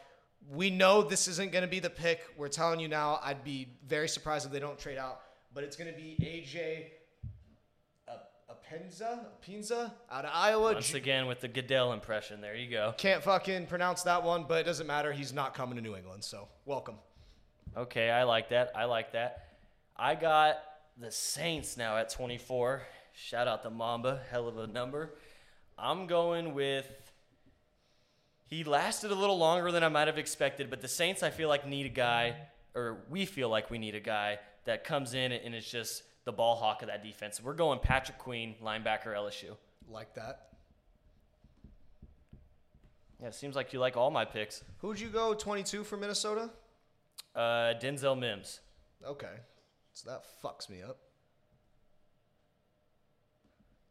We 0.50 0.70
know 0.70 1.02
this 1.02 1.28
isn't 1.28 1.52
gonna 1.52 1.66
be 1.66 1.80
the 1.80 1.90
pick. 1.90 2.20
We're 2.38 2.48
telling 2.48 2.80
you 2.80 2.88
now. 2.88 3.20
I'd 3.22 3.44
be 3.44 3.68
very 3.86 4.08
surprised 4.08 4.46
if 4.46 4.52
they 4.52 4.58
don't 4.58 4.78
trade 4.78 4.96
out, 4.96 5.20
but 5.52 5.64
it's 5.64 5.76
gonna 5.76 5.92
be 5.92 6.16
AJ 6.22 6.86
Apenza 8.50 9.26
Pinza 9.42 9.92
out 10.10 10.24
of 10.24 10.30
Iowa. 10.32 10.72
Once 10.72 10.94
again, 10.94 11.26
with 11.26 11.40
the 11.40 11.48
Goodell 11.48 11.92
impression. 11.92 12.40
There 12.40 12.56
you 12.56 12.70
go. 12.70 12.94
Can't 12.96 13.22
fucking 13.22 13.66
pronounce 13.66 14.02
that 14.04 14.22
one, 14.22 14.46
but 14.48 14.60
it 14.60 14.64
doesn't 14.64 14.86
matter. 14.86 15.12
He's 15.12 15.34
not 15.34 15.52
coming 15.52 15.76
to 15.76 15.82
New 15.82 15.94
England, 15.94 16.24
so 16.24 16.48
welcome. 16.64 16.96
Okay, 17.76 18.10
I 18.10 18.24
like 18.24 18.48
that. 18.48 18.72
I 18.74 18.86
like 18.86 19.12
that. 19.12 19.47
I 19.98 20.14
got 20.14 20.62
the 20.96 21.10
Saints 21.10 21.76
now 21.76 21.96
at 21.96 22.08
24. 22.10 22.82
Shout 23.14 23.48
out 23.48 23.64
to 23.64 23.70
Mamba, 23.70 24.20
hell 24.30 24.46
of 24.46 24.56
a 24.56 24.68
number. 24.68 25.14
I'm 25.76 26.06
going 26.06 26.54
with. 26.54 26.86
He 28.46 28.62
lasted 28.62 29.10
a 29.10 29.14
little 29.14 29.36
longer 29.36 29.72
than 29.72 29.82
I 29.82 29.88
might 29.88 30.06
have 30.06 30.16
expected, 30.16 30.70
but 30.70 30.80
the 30.80 30.88
Saints, 30.88 31.22
I 31.24 31.30
feel 31.30 31.48
like, 31.48 31.66
need 31.66 31.86
a 31.86 31.90
guy, 31.90 32.36
or 32.74 32.98
we 33.10 33.26
feel 33.26 33.48
like 33.48 33.70
we 33.70 33.78
need 33.78 33.96
a 33.96 34.00
guy 34.00 34.38
that 34.66 34.84
comes 34.84 35.14
in 35.14 35.32
and 35.32 35.54
is 35.54 35.68
just 35.68 36.04
the 36.24 36.32
ball 36.32 36.54
hawk 36.54 36.82
of 36.82 36.88
that 36.88 37.02
defense. 37.02 37.42
We're 37.42 37.54
going 37.54 37.80
Patrick 37.80 38.18
Queen, 38.18 38.54
linebacker 38.62 39.08
LSU. 39.08 39.56
Like 39.90 40.14
that. 40.14 40.48
Yeah, 43.20 43.28
it 43.28 43.34
seems 43.34 43.56
like 43.56 43.72
you 43.72 43.80
like 43.80 43.96
all 43.96 44.12
my 44.12 44.24
picks. 44.24 44.62
Who'd 44.78 45.00
you 45.00 45.08
go 45.08 45.34
22 45.34 45.82
for 45.82 45.96
Minnesota? 45.96 46.50
Uh, 47.34 47.74
Denzel 47.82 48.16
Mims. 48.16 48.60
Okay. 49.04 49.34
So 49.98 50.10
that 50.10 50.22
fucks 50.44 50.70
me 50.70 50.80
up. 50.80 50.96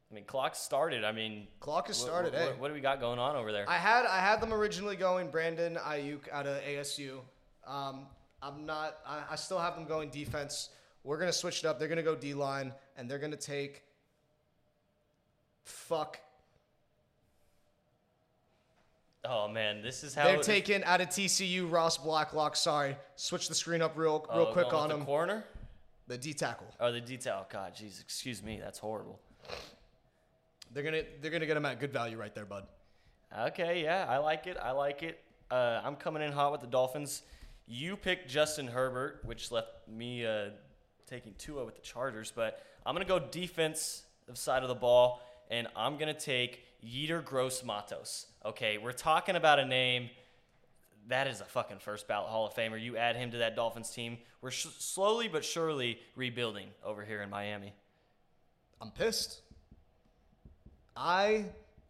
I 0.09 0.15
mean, 0.15 0.23
clock 0.23 0.55
started. 0.55 1.03
I 1.03 1.11
mean, 1.11 1.47
Clock 1.59 1.87
has 1.87 1.97
started, 1.97 2.31
What, 2.31 2.41
eh? 2.41 2.51
what 2.59 2.69
do 2.69 2.73
we 2.73 2.79
got 2.79 3.01
going 3.01 3.19
on 3.19 3.35
over 3.35 3.51
there? 3.51 3.65
I 3.67 3.75
had 3.75 4.05
I 4.05 4.19
had 4.19 4.39
them 4.39 4.53
originally 4.53 4.95
going 4.95 5.29
Brandon 5.29 5.75
Aiyuk 5.75 6.31
out 6.31 6.47
of 6.47 6.61
ASU. 6.61 7.19
Um, 7.67 8.05
I'm 8.41 8.65
not. 8.65 8.99
I, 9.05 9.23
I 9.31 9.35
still 9.35 9.59
have 9.59 9.75
them 9.75 9.83
going 9.83 10.09
defense. 10.09 10.69
We're 11.03 11.19
gonna 11.19 11.33
switch 11.33 11.59
it 11.59 11.65
up. 11.65 11.77
They're 11.77 11.89
gonna 11.89 12.03
go 12.03 12.15
D 12.15 12.33
line, 12.33 12.71
and 12.95 13.11
they're 13.11 13.19
gonna 13.19 13.35
take. 13.35 13.83
Fuck. 15.65 16.21
Oh 19.25 19.49
man, 19.49 19.81
this 19.81 20.05
is 20.05 20.15
how 20.15 20.23
They're 20.23 20.37
taking 20.37 20.85
out 20.85 21.01
of 21.01 21.09
TCU 21.09 21.69
Ross 21.69 21.97
Blacklock. 21.97 22.55
Sorry, 22.55 22.95
switch 23.17 23.49
the 23.49 23.55
screen 23.55 23.81
up 23.81 23.97
real 23.97 24.25
oh, 24.29 24.37
real 24.37 24.53
quick 24.53 24.69
going 24.69 24.83
on 24.83 24.91
him. 24.91 24.99
the 24.99 25.05
corner 25.05 25.43
The 26.07 26.17
D 26.17 26.33
tackle. 26.33 26.67
or 26.79 26.91
the 26.91 27.01
detail. 27.01 27.45
God, 27.51 27.75
jeez, 27.75 27.99
excuse 28.01 28.41
me, 28.41 28.59
that's 28.61 28.79
horrible. 28.79 29.19
They're 30.73 30.83
gonna 30.83 31.03
they're 31.21 31.31
gonna 31.31 31.45
get 31.45 31.57
him 31.57 31.65
at 31.65 31.79
good 31.79 31.91
value 31.91 32.17
right 32.17 32.33
there, 32.33 32.45
bud. 32.45 32.65
Okay, 33.37 33.83
yeah, 33.83 34.05
I 34.07 34.17
like 34.17 34.47
it. 34.47 34.57
I 34.61 34.71
like 34.71 35.03
it. 35.03 35.19
Uh, 35.51 35.81
I'm 35.83 35.95
coming 35.95 36.23
in 36.23 36.31
hot 36.31 36.51
with 36.51 36.61
the 36.61 36.67
Dolphins. 36.67 37.23
You 37.67 37.97
picked 37.97 38.29
Justin 38.29 38.67
Herbert, 38.67 39.21
which 39.25 39.51
left 39.51 39.69
me 39.87 40.25
uh, 40.25 40.49
taking 41.05 41.33
Tua 41.37 41.65
with 41.65 41.75
the 41.75 41.81
Chargers, 41.81 42.31
but 42.33 42.61
I'm 42.85 42.95
gonna 42.95 43.05
go 43.05 43.19
defensive 43.19 44.05
side 44.33 44.63
of 44.63 44.69
the 44.69 44.75
ball, 44.75 45.21
and 45.51 45.67
I'm 45.75 45.97
gonna 45.97 46.13
take 46.13 46.63
Yetur 46.85 47.23
Gross-Matos. 47.23 48.27
Okay, 48.45 48.77
we're 48.77 48.93
talking 48.93 49.35
about 49.35 49.59
a 49.59 49.65
name 49.65 50.09
that 51.07 51.27
is 51.27 51.41
a 51.41 51.45
fucking 51.45 51.79
first 51.79 52.07
ballot 52.07 52.29
Hall 52.29 52.47
of 52.47 52.53
Famer. 52.53 52.81
You 52.81 52.97
add 52.97 53.15
him 53.15 53.31
to 53.31 53.37
that 53.37 53.55
Dolphins 53.55 53.89
team, 53.89 54.17
we're 54.41 54.51
sh- 54.51 54.67
slowly 54.77 55.27
but 55.27 55.43
surely 55.43 55.99
rebuilding 56.15 56.67
over 56.83 57.03
here 57.03 57.21
in 57.21 57.29
Miami. 57.29 57.73
I'm 58.81 58.91
pissed. 58.91 59.41
I 60.95 61.45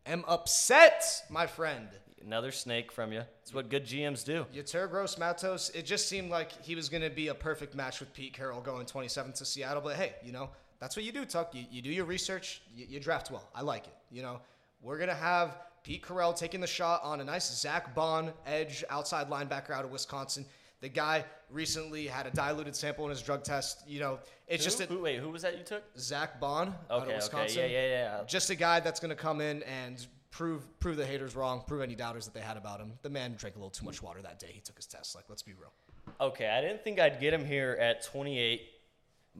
am 0.05 0.23
upset, 0.27 1.03
my 1.29 1.47
friend. 1.47 1.87
Another 2.23 2.51
snake 2.51 2.91
from 2.91 3.13
you. 3.13 3.21
It's 3.41 3.53
what 3.53 3.69
good 3.69 3.85
GMs 3.85 4.25
do. 4.25 4.45
Yetur 4.53 4.89
Gross-Matos, 4.89 5.69
it 5.73 5.85
just 5.85 6.09
seemed 6.09 6.29
like 6.29 6.51
he 6.63 6.75
was 6.75 6.89
going 6.89 7.03
to 7.03 7.09
be 7.09 7.29
a 7.29 7.33
perfect 7.33 7.73
match 7.73 8.01
with 8.01 8.13
Pete 8.13 8.33
Carroll 8.33 8.59
going 8.59 8.85
27 8.85 9.31
to 9.33 9.45
Seattle. 9.45 9.81
But 9.81 9.95
hey, 9.95 10.13
you 10.23 10.33
know, 10.33 10.49
that's 10.79 10.95
what 10.97 11.05
you 11.05 11.11
do, 11.11 11.23
Tuck. 11.23 11.55
You, 11.55 11.63
you 11.71 11.81
do 11.81 11.89
your 11.89 12.05
research, 12.05 12.61
you, 12.75 12.85
you 12.89 12.99
draft 12.99 13.31
well. 13.31 13.47
I 13.55 13.61
like 13.61 13.87
it. 13.87 13.93
You 14.11 14.23
know, 14.23 14.41
we're 14.81 14.97
going 14.97 15.09
to 15.09 15.15
have 15.15 15.57
Pete 15.87 16.05
Carroll 16.05 16.33
taking 16.33 16.59
the 16.59 16.67
shot 16.67 17.01
on 17.01 17.21
a 17.21 17.23
nice 17.23 17.49
Zack 17.49 17.95
Baun 17.95 18.33
edge 18.45 18.83
outside 18.89 19.29
linebacker 19.29 19.71
out 19.71 19.85
of 19.85 19.91
Wisconsin. 19.91 20.45
The 20.81 20.89
guy 20.89 21.23
recently 21.49 22.07
had 22.07 22.27
a 22.27 22.31
diluted 22.31 22.75
sample 22.75 23.05
in 23.05 23.09
his 23.09 23.21
drug 23.21 23.45
test. 23.45 23.87
You 23.87 24.01
know, 24.01 24.19
it's 24.49 24.65
just 24.65 24.79
who, 24.79 24.83
a 24.83 24.87
who, 24.87 25.01
wait, 25.01 25.19
who 25.21 25.29
was 25.29 25.43
that 25.43 25.57
you 25.57 25.63
took? 25.63 25.83
Zack 25.97 26.41
Baun 26.41 26.67
out 26.67 26.75
of 26.89 27.03
Okay, 27.03 27.11
okay, 27.11 27.15
Wisconsin. 27.15 27.57
yeah, 27.59 27.65
yeah, 27.67 27.87
yeah. 27.87 28.23
Just 28.27 28.49
a 28.49 28.55
guy 28.55 28.81
that's 28.81 28.99
going 28.99 29.11
to 29.11 29.15
come 29.15 29.39
in 29.39 29.63
and 29.63 30.05
prove 30.29 30.77
prove 30.81 30.97
the 30.97 31.05
haters 31.05 31.37
wrong, 31.37 31.63
prove 31.65 31.81
any 31.81 31.95
doubters 31.95 32.25
that 32.25 32.33
they 32.33 32.41
had 32.41 32.57
about 32.57 32.81
him. 32.81 32.91
The 33.01 33.09
man 33.09 33.35
drank 33.37 33.55
a 33.55 33.59
little 33.59 33.69
too 33.69 33.85
much 33.85 34.03
water 34.03 34.21
that 34.21 34.39
day. 34.39 34.49
He 34.51 34.59
took 34.59 34.75
his 34.75 34.87
test. 34.87 35.15
Like, 35.15 35.29
let's 35.29 35.41
be 35.41 35.53
real. 35.53 35.71
Okay, 36.19 36.49
I 36.49 36.59
didn't 36.59 36.83
think 36.83 36.99
I'd 36.99 37.21
get 37.21 37.33
him 37.33 37.45
here 37.45 37.77
at 37.79 38.03
28, 38.03 38.61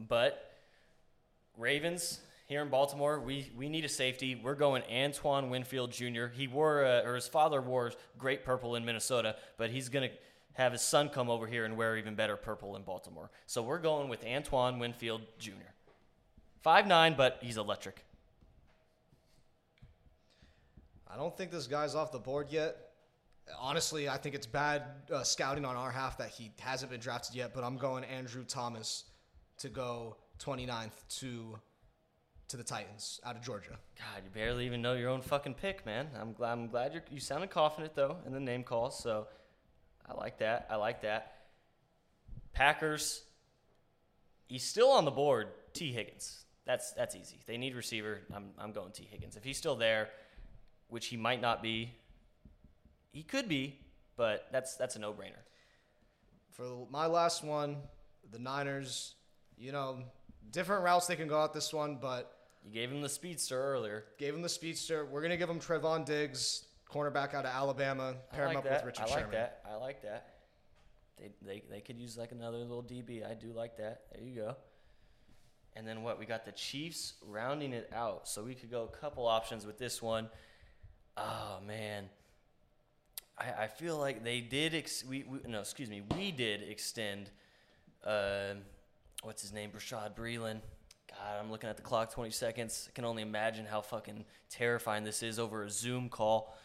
but 0.08 0.50
Ravens 1.58 2.20
here 2.48 2.62
in 2.62 2.70
Baltimore, 2.70 3.20
we, 3.20 3.50
we 3.54 3.68
need 3.68 3.84
a 3.84 3.90
safety. 3.90 4.34
We're 4.34 4.54
going 4.54 4.82
Antoine 4.90 5.50
Winfield 5.50 5.92
Jr. 5.92 6.28
He 6.32 6.46
wore, 6.48 6.82
uh, 6.82 7.02
or 7.02 7.14
his 7.14 7.28
father 7.28 7.60
wore 7.60 7.92
great 8.16 8.42
purple 8.42 8.74
in 8.74 8.86
Minnesota, 8.86 9.36
but 9.58 9.68
he's 9.68 9.90
going 9.90 10.08
to 10.08 10.16
have 10.54 10.72
his 10.72 10.80
son 10.80 11.10
come 11.10 11.28
over 11.28 11.46
here 11.46 11.66
and 11.66 11.76
wear 11.76 11.98
even 11.98 12.14
better 12.14 12.36
purple 12.36 12.74
in 12.74 12.82
Baltimore. 12.82 13.30
So 13.46 13.62
we're 13.62 13.78
going 13.78 14.08
with 14.08 14.24
Antoine 14.24 14.78
Winfield 14.78 15.20
Jr. 15.38 15.50
Five 16.62 16.86
nine, 16.86 17.14
but 17.16 17.38
he's 17.42 17.58
electric. 17.58 18.02
I 21.06 21.16
don't 21.16 21.36
think 21.36 21.50
this 21.50 21.66
guy's 21.66 21.94
off 21.94 22.12
the 22.12 22.18
board 22.18 22.48
yet. 22.50 22.76
Honestly, 23.58 24.08
I 24.08 24.16
think 24.16 24.34
it's 24.34 24.46
bad 24.46 24.84
uh, 25.12 25.22
scouting 25.22 25.66
on 25.66 25.76
our 25.76 25.90
half 25.90 26.16
that 26.18 26.30
he 26.30 26.50
hasn't 26.60 26.90
been 26.90 27.00
drafted 27.00 27.36
yet, 27.36 27.52
but 27.54 27.62
I'm 27.62 27.76
going 27.76 28.04
Andrew 28.04 28.44
Thomas 28.44 29.04
to 29.58 29.68
go 29.68 30.16
29th 30.40 30.92
to 31.20 31.58
to 32.48 32.56
the 32.56 32.64
Titans 32.64 33.20
out 33.24 33.36
of 33.36 33.42
Georgia. 33.42 33.78
God, 33.98 34.22
you 34.24 34.30
barely 34.32 34.64
even 34.66 34.80
know 34.80 34.94
your 34.94 35.10
own 35.10 35.20
fucking 35.20 35.54
pick, 35.54 35.84
man. 35.84 36.08
I'm 36.18 36.32
glad. 36.32 36.52
I'm 36.52 36.68
glad 36.68 36.94
you 36.94 37.00
you 37.10 37.20
sounded 37.20 37.50
confident 37.50 37.94
though 37.94 38.16
in 38.26 38.32
the 38.32 38.40
name 38.40 38.64
call. 38.64 38.90
So 38.90 39.26
I 40.08 40.14
like 40.14 40.38
that. 40.38 40.66
I 40.70 40.76
like 40.76 41.02
that. 41.02 41.34
Packers. 42.52 43.22
He's 44.46 44.64
still 44.64 44.88
on 44.90 45.04
the 45.04 45.10
board. 45.10 45.48
Tee 45.74 45.92
Higgins. 45.92 46.44
That's 46.64 46.92
that's 46.92 47.14
easy. 47.14 47.40
They 47.46 47.58
need 47.58 47.74
receiver. 47.74 48.20
I'm 48.34 48.50
I'm 48.58 48.72
going 48.72 48.92
Tee 48.92 49.08
Higgins. 49.10 49.36
If 49.36 49.44
he's 49.44 49.58
still 49.58 49.76
there, 49.76 50.08
which 50.88 51.06
he 51.06 51.16
might 51.16 51.42
not 51.42 51.62
be, 51.62 51.92
he 53.12 53.22
could 53.22 53.48
be, 53.48 53.78
but 54.16 54.48
that's 54.50 54.76
that's 54.76 54.96
a 54.96 54.98
no 54.98 55.12
brainer. 55.12 55.42
For 56.52 56.86
my 56.90 57.06
last 57.06 57.44
one, 57.44 57.76
the 58.32 58.38
Niners, 58.38 59.14
you 59.58 59.70
know, 59.70 59.98
different 60.50 60.82
routes 60.82 61.06
they 61.06 61.16
can 61.16 61.28
go 61.28 61.38
out 61.38 61.52
this 61.52 61.72
one, 61.72 61.98
but 62.00 62.37
You 62.68 62.74
gave 62.74 62.90
him 62.92 63.00
the 63.00 63.08
speedster 63.08 63.58
earlier. 63.58 64.04
gave 64.18 64.34
him 64.34 64.42
the 64.42 64.48
speedster. 64.48 65.06
We're 65.06 65.22
going 65.22 65.30
to 65.30 65.38
give 65.38 65.48
him 65.48 65.58
Trevon 65.58 66.04
Diggs, 66.04 66.66
cornerback 66.92 67.32
out 67.32 67.46
of 67.46 67.50
Alabama, 67.50 68.14
pair 68.30 68.46
I 68.46 68.50
him 68.50 68.56
up 68.58 68.64
that. 68.64 68.84
with 68.84 68.98
Richard 68.98 69.06
I 69.06 69.10
like 69.10 69.18
Sherman. 69.20 69.30
that. 69.32 69.62
I 69.66 69.76
like 69.76 70.02
that. 70.02 70.34
They, 71.16 71.30
they 71.40 71.62
they 71.70 71.80
could 71.80 71.98
use 71.98 72.18
like 72.18 72.30
another 72.30 72.58
little 72.58 72.82
DB. 72.82 73.28
I 73.28 73.32
do 73.32 73.52
like 73.54 73.78
that. 73.78 74.02
There 74.12 74.22
you 74.22 74.34
go. 74.34 74.56
And 75.76 75.88
then 75.88 76.02
what? 76.02 76.18
We 76.18 76.26
got 76.26 76.44
the 76.44 76.52
Chiefs 76.52 77.14
rounding 77.26 77.72
it 77.72 77.90
out, 77.94 78.28
so 78.28 78.44
we 78.44 78.54
could 78.54 78.70
go 78.70 78.82
a 78.84 78.96
couple 78.96 79.26
options 79.26 79.64
with 79.64 79.78
this 79.78 80.02
one. 80.02 80.28
Oh 81.16 81.60
man, 81.66 82.10
I, 83.38 83.64
I 83.64 83.66
feel 83.68 83.96
like 83.96 84.22
they 84.22 84.42
did. 84.42 84.74
Ex- 84.74 85.04
we, 85.04 85.24
we 85.24 85.38
no, 85.48 85.60
excuse 85.60 85.88
me. 85.88 86.02
We 86.14 86.32
did 86.32 86.62
extend. 86.68 87.30
Uh, 88.04 88.54
what's 89.22 89.40
his 89.40 89.54
name? 89.54 89.70
Bashaud 89.70 90.14
Breeland. 90.14 90.60
God, 91.18 91.44
I'm 91.44 91.50
looking 91.50 91.68
at 91.68 91.76
the 91.76 91.82
clock. 91.82 92.12
20 92.12 92.30
seconds. 92.30 92.88
I 92.90 92.92
can 92.94 93.04
only 93.04 93.22
imagine 93.22 93.66
how 93.66 93.80
fucking 93.80 94.24
terrifying 94.50 95.04
this 95.04 95.22
is 95.22 95.38
over 95.38 95.64
a 95.64 95.70
Zoom 95.70 96.08
call. 96.08 96.56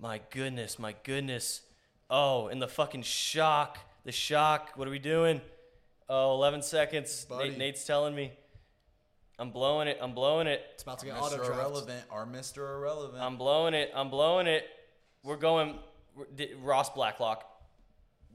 My 0.00 0.20
goodness, 0.30 0.78
my 0.78 0.94
goodness. 1.04 1.62
Oh, 2.10 2.48
and 2.48 2.60
the 2.60 2.68
fucking 2.68 3.02
shock. 3.02 3.78
The 4.04 4.12
shock. 4.12 4.72
What 4.76 4.88
are 4.88 4.90
we 4.90 4.98
doing? 4.98 5.40
Oh, 6.08 6.34
11 6.34 6.62
seconds. 6.62 7.26
Nate, 7.30 7.56
Nate's 7.56 7.84
telling 7.84 8.14
me. 8.14 8.32
I'm 9.38 9.50
blowing 9.50 9.88
it. 9.88 9.98
I'm 10.00 10.12
blowing 10.12 10.46
it. 10.46 10.60
It's 10.74 10.82
about 10.82 10.98
to 11.00 11.06
get 11.06 11.14
Mr. 11.16 11.22
auto 11.22 11.36
draft. 11.36 11.52
Irrelevant, 11.52 12.04
our 12.10 12.26
Mr. 12.26 12.58
Irrelevant. 12.76 13.22
I'm 13.22 13.36
blowing 13.36 13.74
it. 13.74 13.90
I'm 13.94 14.10
blowing 14.10 14.46
it. 14.46 14.64
We're 15.22 15.36
going 15.36 15.78
Ross 16.60 16.90
Blacklock. 16.90 17.44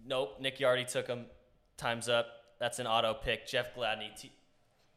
Nope. 0.06 0.38
Nick 0.42 0.58
Yardy 0.58 0.90
took 0.90 1.08
him. 1.08 1.26
Time's 1.78 2.10
up. 2.10 2.28
That's 2.60 2.80
an 2.80 2.88
auto 2.88 3.14
pick. 3.14 3.48
Jeff 3.48 3.76
Gladney, 3.76 4.20
T- 4.20 4.32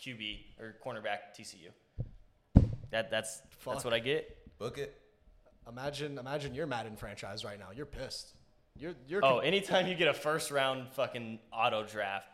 QB 0.05 0.39
or 0.59 0.77
cornerback 0.85 1.35
TCU. 1.39 1.71
That 2.91 3.11
that's 3.11 3.43
Fuck. 3.59 3.75
that's 3.75 3.85
what 3.85 3.95
I 3.95 3.99
get. 3.99 4.37
Book 4.59 4.79
it. 4.79 4.95
Imagine, 5.69 6.19
imagine 6.19 6.55
your 6.55 6.67
Madden 6.67 6.97
franchise 6.97 7.45
right 7.45 7.59
now. 7.59 7.69
You're 7.75 7.87
pissed. 7.87 8.35
You're, 8.77 8.95
you're. 9.07 9.25
Oh, 9.25 9.39
anytime 9.39 9.87
you 9.87 9.95
get 9.95 10.09
a 10.09 10.15
first 10.15 10.51
round 10.51 10.89
fucking 10.93 11.39
auto 11.53 11.85
draft 11.85 12.29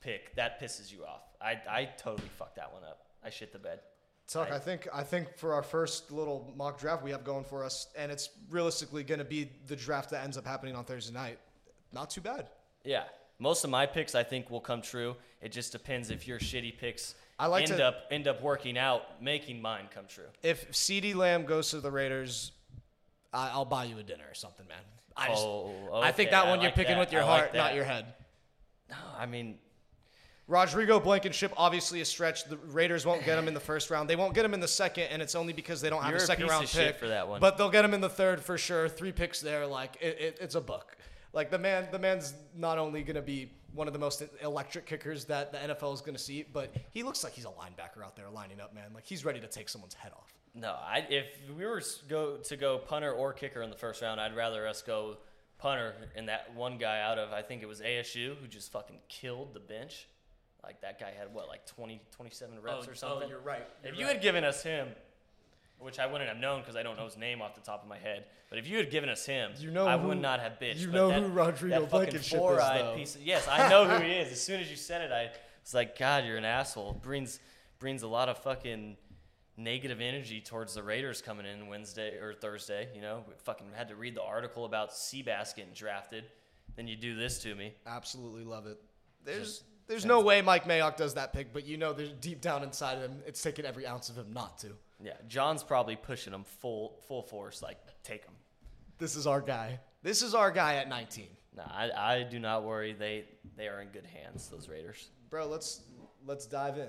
pick, 0.00 0.34
that 0.36 0.60
pisses 0.60 0.92
you 0.92 1.04
off. 1.04 1.22
I 1.40 1.60
I 1.68 1.84
totally 1.96 2.28
fucked 2.38 2.56
that 2.56 2.72
one 2.72 2.84
up. 2.84 3.06
I 3.24 3.30
shit 3.30 3.52
the 3.52 3.58
bed. 3.58 3.80
Tuck, 4.28 4.50
I- 4.50 4.56
I 4.56 4.58
think 4.58 4.88
I 4.92 5.02
think 5.02 5.36
for 5.36 5.54
our 5.54 5.62
first 5.62 6.10
little 6.10 6.52
mock 6.56 6.78
draft 6.80 7.02
we 7.02 7.10
have 7.12 7.24
going 7.24 7.44
for 7.44 7.64
us, 7.64 7.88
and 7.96 8.12
it's 8.12 8.28
realistically 8.50 9.04
going 9.04 9.20
to 9.20 9.24
be 9.24 9.50
the 9.66 9.76
draft 9.76 10.10
that 10.10 10.22
ends 10.24 10.36
up 10.36 10.46
happening 10.46 10.74
on 10.76 10.84
Thursday 10.84 11.14
night. 11.14 11.38
Not 11.92 12.10
too 12.10 12.20
bad. 12.20 12.48
Yeah. 12.84 13.04
Most 13.38 13.64
of 13.64 13.70
my 13.70 13.86
picks 13.86 14.14
I 14.14 14.22
think 14.22 14.50
will 14.50 14.60
come 14.60 14.80
true. 14.82 15.16
It 15.42 15.52
just 15.52 15.72
depends 15.72 16.10
if 16.10 16.26
your 16.26 16.38
shitty 16.38 16.78
picks 16.78 17.14
I 17.38 17.46
like 17.46 17.68
end 17.68 17.78
to- 17.78 17.86
up 17.86 17.96
end 18.10 18.26
up 18.28 18.40
working 18.42 18.78
out, 18.78 19.22
making 19.22 19.60
mine 19.60 19.88
come 19.94 20.04
true. 20.08 20.24
If 20.42 20.70
CeeDee 20.72 21.14
Lamb 21.14 21.44
goes 21.44 21.70
to 21.70 21.80
the 21.80 21.90
Raiders, 21.90 22.52
I, 23.32 23.50
I'll 23.50 23.64
buy 23.66 23.84
you 23.84 23.98
a 23.98 24.02
dinner 24.02 24.24
or 24.30 24.34
something, 24.34 24.66
man. 24.66 24.78
I 25.16 25.28
just, 25.28 25.44
oh, 25.44 25.90
I 25.94 26.12
think 26.12 26.28
okay, 26.28 26.36
that 26.36 26.46
I 26.46 26.50
one 26.50 26.60
you're 26.60 26.70
picking 26.72 26.94
that. 26.94 27.00
with 27.00 27.12
your 27.12 27.22
I 27.22 27.26
like 27.26 27.40
heart, 27.40 27.54
not 27.54 27.74
your 27.74 27.84
head. 27.84 28.06
No, 28.90 28.96
I 29.18 29.26
mean, 29.26 29.58
Rodrigo 30.48 31.00
Blankenship, 31.00 31.52
obviously 31.56 32.00
a 32.00 32.04
stretch. 32.04 32.44
The 32.44 32.56
Raiders 32.56 33.04
won't 33.04 33.24
get 33.24 33.38
him 33.38 33.48
in 33.48 33.54
the 33.54 33.60
first 33.60 33.90
round. 33.90 34.08
They 34.08 34.16
won't 34.16 34.34
get 34.34 34.44
him 34.44 34.54
in 34.54 34.60
the 34.60 34.68
second, 34.68 35.04
and 35.04 35.20
it's 35.20 35.34
only 35.34 35.52
because 35.52 35.80
they 35.80 35.90
don't 35.90 36.02
have 36.02 36.10
You're 36.10 36.20
a 36.20 36.22
a 36.22 36.26
second 36.26 36.44
piece 36.44 36.52
round 36.52 36.68
pick 36.68 36.96
for 36.98 37.08
that 37.08 37.28
one. 37.28 37.40
But 37.40 37.56
they'll 37.58 37.70
get 37.70 37.84
him 37.84 37.94
in 37.94 38.00
the 38.00 38.08
third 38.08 38.40
for 38.42 38.56
sure. 38.56 38.88
Three 38.88 39.10
picks 39.12 39.40
there, 39.40 39.66
like 39.66 39.96
it, 40.00 40.20
it, 40.20 40.38
it's 40.40 40.54
a 40.54 40.60
book. 40.60 40.96
Like 41.36 41.50
the 41.50 41.58
man, 41.58 41.86
the 41.92 41.98
man's 41.98 42.32
not 42.56 42.78
only 42.78 43.02
gonna 43.02 43.20
be 43.20 43.52
one 43.74 43.86
of 43.86 43.92
the 43.92 43.98
most 43.98 44.22
electric 44.42 44.86
kickers 44.86 45.26
that 45.26 45.52
the 45.52 45.58
NFL 45.58 45.92
is 45.92 46.00
gonna 46.00 46.16
see, 46.16 46.46
but 46.50 46.74
he 46.92 47.02
looks 47.02 47.22
like 47.22 47.34
he's 47.34 47.44
a 47.44 47.48
linebacker 47.48 48.02
out 48.02 48.16
there 48.16 48.30
lining 48.30 48.58
up, 48.58 48.74
man. 48.74 48.86
Like 48.94 49.04
he's 49.04 49.22
ready 49.22 49.38
to 49.40 49.46
take 49.46 49.68
someone's 49.68 49.92
head 49.92 50.12
off. 50.16 50.32
no. 50.54 50.70
I 50.70 51.06
if 51.10 51.26
we 51.54 51.66
were 51.66 51.82
go 52.08 52.38
to 52.38 52.56
go 52.56 52.78
punter 52.78 53.12
or 53.12 53.34
kicker 53.34 53.60
in 53.60 53.68
the 53.68 53.76
first 53.76 54.00
round, 54.00 54.18
I'd 54.18 54.34
rather 54.34 54.66
us 54.66 54.80
go 54.80 55.18
punter 55.58 55.94
and 56.16 56.30
that 56.30 56.54
one 56.54 56.78
guy 56.78 57.02
out 57.02 57.18
of 57.18 57.34
I 57.34 57.42
think 57.42 57.62
it 57.62 57.66
was 57.66 57.82
ASU 57.82 58.34
who 58.36 58.48
just 58.48 58.72
fucking 58.72 59.00
killed 59.10 59.52
the 59.52 59.60
bench. 59.60 60.08
Like 60.62 60.80
that 60.80 60.98
guy 60.98 61.12
had 61.16 61.34
what 61.34 61.48
like 61.48 61.66
20, 61.66 62.00
27 62.12 62.62
reps 62.62 62.86
oh, 62.86 62.88
or 62.88 62.92
oh, 62.92 62.94
something. 62.94 63.26
Oh, 63.26 63.28
you're 63.28 63.40
right. 63.40 63.66
If 63.84 63.98
you 63.98 64.06
had 64.06 64.22
given 64.22 64.42
us 64.42 64.62
him, 64.62 64.88
which 65.78 65.98
I 65.98 66.06
wouldn't 66.06 66.28
have 66.28 66.38
known 66.38 66.60
because 66.60 66.76
I 66.76 66.82
don't 66.82 66.96
know 66.96 67.04
his 67.04 67.16
name 67.16 67.42
off 67.42 67.54
the 67.54 67.60
top 67.60 67.82
of 67.82 67.88
my 67.88 67.98
head, 67.98 68.24
but 68.50 68.58
if 68.58 68.66
you 68.66 68.76
had 68.78 68.90
given 68.90 69.08
us 69.08 69.26
him, 69.26 69.52
You 69.58 69.70
know 69.70 69.86
I 69.86 69.96
who- 69.98 70.08
would 70.08 70.20
not 70.20 70.40
have 70.40 70.52
bitched. 70.60 70.78
you 70.78 70.86
but 70.88 70.94
know 70.94 71.08
that, 71.08 71.22
who 71.22 71.28
Rodrigo 71.28 71.80
that 71.80 71.90
fucking 71.90 71.90
Blankenship 71.90 72.40
is, 72.40 72.56
though. 72.58 72.94
piece 72.96 73.14
of- 73.16 73.22
yes, 73.22 73.46
I 73.48 73.68
know 73.68 73.86
who 73.86 74.02
he 74.04 74.12
is. 74.18 74.32
As 74.32 74.40
soon 74.42 74.60
as 74.60 74.70
you 74.70 74.76
said 74.76 75.02
it, 75.02 75.12
I 75.12 75.30
was 75.62 75.74
like, 75.74 75.98
God, 75.98 76.24
you're 76.24 76.36
an 76.38 76.44
asshole. 76.44 76.94
Brings 76.94 77.40
brings 77.78 78.02
a 78.02 78.08
lot 78.08 78.28
of 78.30 78.38
fucking 78.38 78.96
negative 79.58 80.00
energy 80.00 80.40
towards 80.40 80.74
the 80.74 80.82
Raiders 80.82 81.20
coming 81.22 81.46
in 81.46 81.66
Wednesday 81.66 82.16
or 82.18 82.34
Thursday. 82.34 82.88
You 82.94 83.00
know, 83.02 83.24
we 83.26 83.34
fucking 83.44 83.66
had 83.74 83.88
to 83.88 83.96
read 83.96 84.14
the 84.14 84.22
article 84.22 84.64
about 84.64 84.90
Seabass 84.90 85.54
getting 85.54 85.72
drafted. 85.74 86.24
Then 86.76 86.86
you 86.88 86.96
do 86.96 87.14
this 87.16 87.38
to 87.42 87.54
me. 87.54 87.74
Absolutely 87.86 88.44
love 88.44 88.66
it. 88.66 88.78
There's 89.24 89.58
Just 89.58 89.64
there's 89.88 90.04
no 90.04 90.20
way 90.20 90.42
Mike 90.42 90.64
Mayock 90.64 90.96
does 90.96 91.14
that 91.14 91.32
pick, 91.32 91.52
but 91.52 91.64
you 91.64 91.76
know 91.76 91.92
there's 91.92 92.12
deep 92.14 92.40
down 92.40 92.62
inside 92.64 92.98
of 92.98 93.02
him, 93.10 93.22
it's 93.26 93.40
taking 93.40 93.64
every 93.64 93.86
ounce 93.86 94.08
of 94.08 94.16
him 94.16 94.32
not 94.32 94.58
to. 94.58 94.72
Yeah, 95.02 95.12
Jon's 95.28 95.62
probably 95.62 95.96
pushing 95.96 96.32
him 96.32 96.44
full 96.44 97.00
full 97.06 97.22
force. 97.22 97.62
Like, 97.62 97.78
take 98.02 98.24
him. 98.24 98.34
This 98.98 99.16
is 99.16 99.26
our 99.26 99.40
guy. 99.40 99.80
This 100.02 100.22
is 100.22 100.34
our 100.34 100.50
guy 100.50 100.76
at 100.76 100.88
19. 100.88 101.26
No, 101.56 101.64
I, 101.66 101.90
I 101.90 102.22
do 102.22 102.38
not 102.38 102.64
worry. 102.64 102.92
They 102.92 103.24
they 103.56 103.68
are 103.68 103.80
in 103.80 103.88
good 103.88 104.06
hands. 104.06 104.48
Those 104.48 104.68
Raiders. 104.68 105.08
Bro, 105.30 105.48
let's 105.48 105.82
let's 106.26 106.46
dive 106.46 106.78
in. 106.78 106.88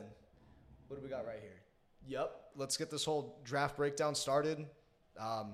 What 0.88 0.98
do 0.98 1.04
we 1.04 1.10
got 1.10 1.26
right 1.26 1.40
here? 1.42 1.62
Yep. 2.08 2.32
Let's 2.56 2.78
get 2.78 2.90
this 2.90 3.04
whole 3.04 3.40
draft 3.44 3.76
breakdown 3.78 4.16
started. 4.16 4.66
Um, 5.20 5.54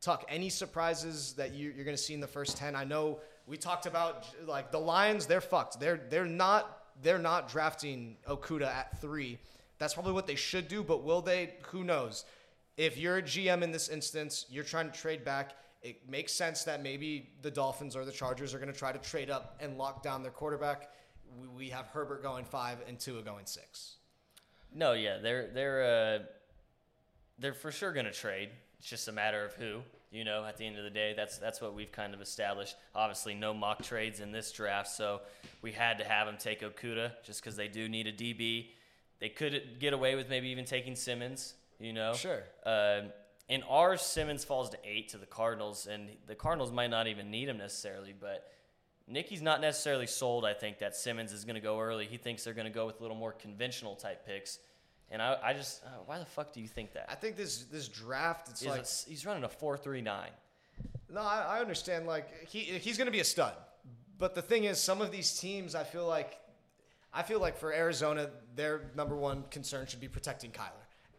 Tuck, 0.00 0.24
any 0.28 0.48
surprises 0.48 1.34
that 1.34 1.52
you, 1.52 1.72
you're 1.74 1.84
going 1.84 1.96
to 1.96 2.02
see 2.02 2.14
in 2.14 2.20
the 2.20 2.26
first 2.26 2.56
ten? 2.56 2.74
I 2.74 2.84
know 2.84 3.20
we 3.46 3.56
talked 3.56 3.86
about 3.86 4.26
like 4.46 4.70
the 4.70 4.78
Lions. 4.78 5.26
They're 5.26 5.40
fucked. 5.40 5.80
They're 5.80 6.00
they're 6.10 6.26
not 6.26 6.78
they're 7.02 7.18
not 7.18 7.48
drafting 7.48 8.16
Okudah 8.28 8.66
at 8.66 9.00
three. 9.00 9.38
That's 9.82 9.94
probably 9.94 10.12
what 10.12 10.28
they 10.28 10.36
should 10.36 10.68
do, 10.68 10.84
but 10.84 11.02
will 11.02 11.20
they? 11.20 11.54
Who 11.72 11.82
knows? 11.82 12.24
If 12.76 12.96
you're 12.96 13.16
a 13.16 13.22
GM 13.22 13.62
in 13.62 13.72
this 13.72 13.88
instance, 13.88 14.46
you're 14.48 14.62
trying 14.62 14.88
to 14.88 14.96
trade 14.96 15.24
back. 15.24 15.56
It 15.82 16.08
makes 16.08 16.32
sense 16.32 16.62
that 16.62 16.84
maybe 16.84 17.30
the 17.42 17.50
Dolphins 17.50 17.96
or 17.96 18.04
the 18.04 18.12
Chargers 18.12 18.54
are 18.54 18.58
going 18.58 18.72
to 18.72 18.78
try 18.78 18.92
to 18.92 18.98
trade 19.00 19.28
up 19.28 19.56
and 19.60 19.76
lock 19.76 20.04
down 20.04 20.22
their 20.22 20.30
quarterback. 20.30 20.92
We, 21.56 21.68
have 21.70 21.86
Herbert 21.86 22.22
going 22.22 22.44
five 22.44 22.78
and 22.86 22.96
Tua 22.96 23.22
going 23.22 23.44
six. 23.44 23.96
No, 24.72 24.92
yeah, 24.92 25.18
they're 25.18 25.48
they're 25.48 25.82
uh, 25.82 26.24
they're 27.40 27.52
for 27.52 27.72
sure 27.72 27.92
gonna 27.92 28.12
trade. 28.12 28.50
It's 28.78 28.88
just 28.88 29.08
a 29.08 29.12
matter 29.12 29.44
of 29.44 29.54
who. 29.54 29.80
You 30.12 30.22
know, 30.22 30.44
at 30.44 30.58
the 30.58 30.64
end 30.64 30.78
of 30.78 30.84
the 30.84 30.90
day, 30.90 31.12
that's 31.16 31.38
that's 31.38 31.60
what 31.60 31.74
we've 31.74 31.90
kind 31.90 32.14
of 32.14 32.20
established. 32.20 32.76
Obviously, 32.94 33.34
no 33.34 33.52
mock 33.52 33.82
trades 33.82 34.20
in 34.20 34.30
this 34.30 34.52
draft, 34.52 34.90
so 34.90 35.22
we 35.60 35.72
had 35.72 35.98
to 35.98 36.04
have 36.04 36.28
them 36.28 36.36
take 36.38 36.60
Okudah 36.60 37.10
just 37.24 37.42
because 37.42 37.56
they 37.56 37.66
do 37.66 37.88
need 37.88 38.06
a 38.06 38.12
DB. 38.12 38.68
They 39.22 39.30
could 39.30 39.78
get 39.78 39.94
away 39.94 40.16
with 40.16 40.28
maybe 40.28 40.48
even 40.48 40.66
taking 40.66 40.96
Simmons. 40.96 41.54
You 41.78 41.94
know, 41.94 42.12
Sure. 42.12 42.42
Um, 42.66 43.12
in 43.48 43.62
ours, 43.70 44.02
Simmons 44.02 44.44
falls 44.44 44.68
to 44.70 44.78
eight 44.84 45.08
to 45.10 45.16
the 45.18 45.26
Cardinals, 45.26 45.86
and 45.86 46.10
the 46.26 46.34
Cardinals 46.34 46.70
might 46.72 46.90
not 46.90 47.06
even 47.06 47.30
need 47.30 47.48
him 47.48 47.56
necessarily, 47.56 48.12
but. 48.18 48.48
Nicky's 49.08 49.42
not 49.42 49.60
necessarily 49.60 50.06
sold. 50.06 50.44
I 50.44 50.54
think 50.54 50.78
that 50.78 50.94
Simmons 50.94 51.32
is 51.32 51.44
going 51.44 51.56
to 51.56 51.60
go 51.60 51.80
early. 51.80 52.06
He 52.06 52.16
thinks 52.16 52.44
they're 52.44 52.54
going 52.54 52.68
to 52.68 52.72
go 52.72 52.86
with 52.86 53.00
a 53.00 53.02
little 53.02 53.16
more 53.16 53.32
conventional 53.32 53.96
type 53.96 54.24
picks, 54.24 54.60
and 55.10 55.20
I, 55.20 55.36
I 55.42 55.52
just, 55.54 55.82
uh, 55.84 55.88
why 56.06 56.20
the 56.20 56.24
fuck 56.24 56.52
do 56.52 56.60
you 56.60 56.68
think 56.68 56.92
that? 56.92 57.06
I 57.10 57.16
think 57.16 57.36
this 57.36 57.64
this 57.64 57.88
draft, 57.88 58.48
it's 58.48 58.60
He's, 58.60 58.70
like 58.70 58.82
a- 58.84 59.10
he's 59.10 59.26
running 59.26 59.42
a 59.42 59.48
four 59.48 59.76
three 59.76 60.00
nine. 60.02 60.30
No, 61.10 61.20
I, 61.20 61.56
I 61.56 61.60
understand. 61.60 62.06
Like 62.06 62.48
he 62.48 62.60
he's 62.60 62.96
going 62.96 63.06
to 63.06 63.12
be 63.12 63.18
a 63.20 63.24
stud, 63.24 63.54
but 64.18 64.36
the 64.36 64.40
thing 64.40 64.64
is, 64.64 64.80
some 64.80 65.02
of 65.02 65.10
these 65.10 65.36
teams, 65.36 65.74
I 65.74 65.82
feel 65.82 66.06
like, 66.06 66.38
I 67.14 67.22
feel 67.22 67.40
like 67.40 67.56
for 67.58 67.72
Arizona, 67.72 68.30
their 68.54 68.90
number 68.96 69.14
one 69.16 69.44
concern 69.50 69.86
should 69.86 70.00
be 70.00 70.08
protecting 70.08 70.50
Kyler. 70.50 70.70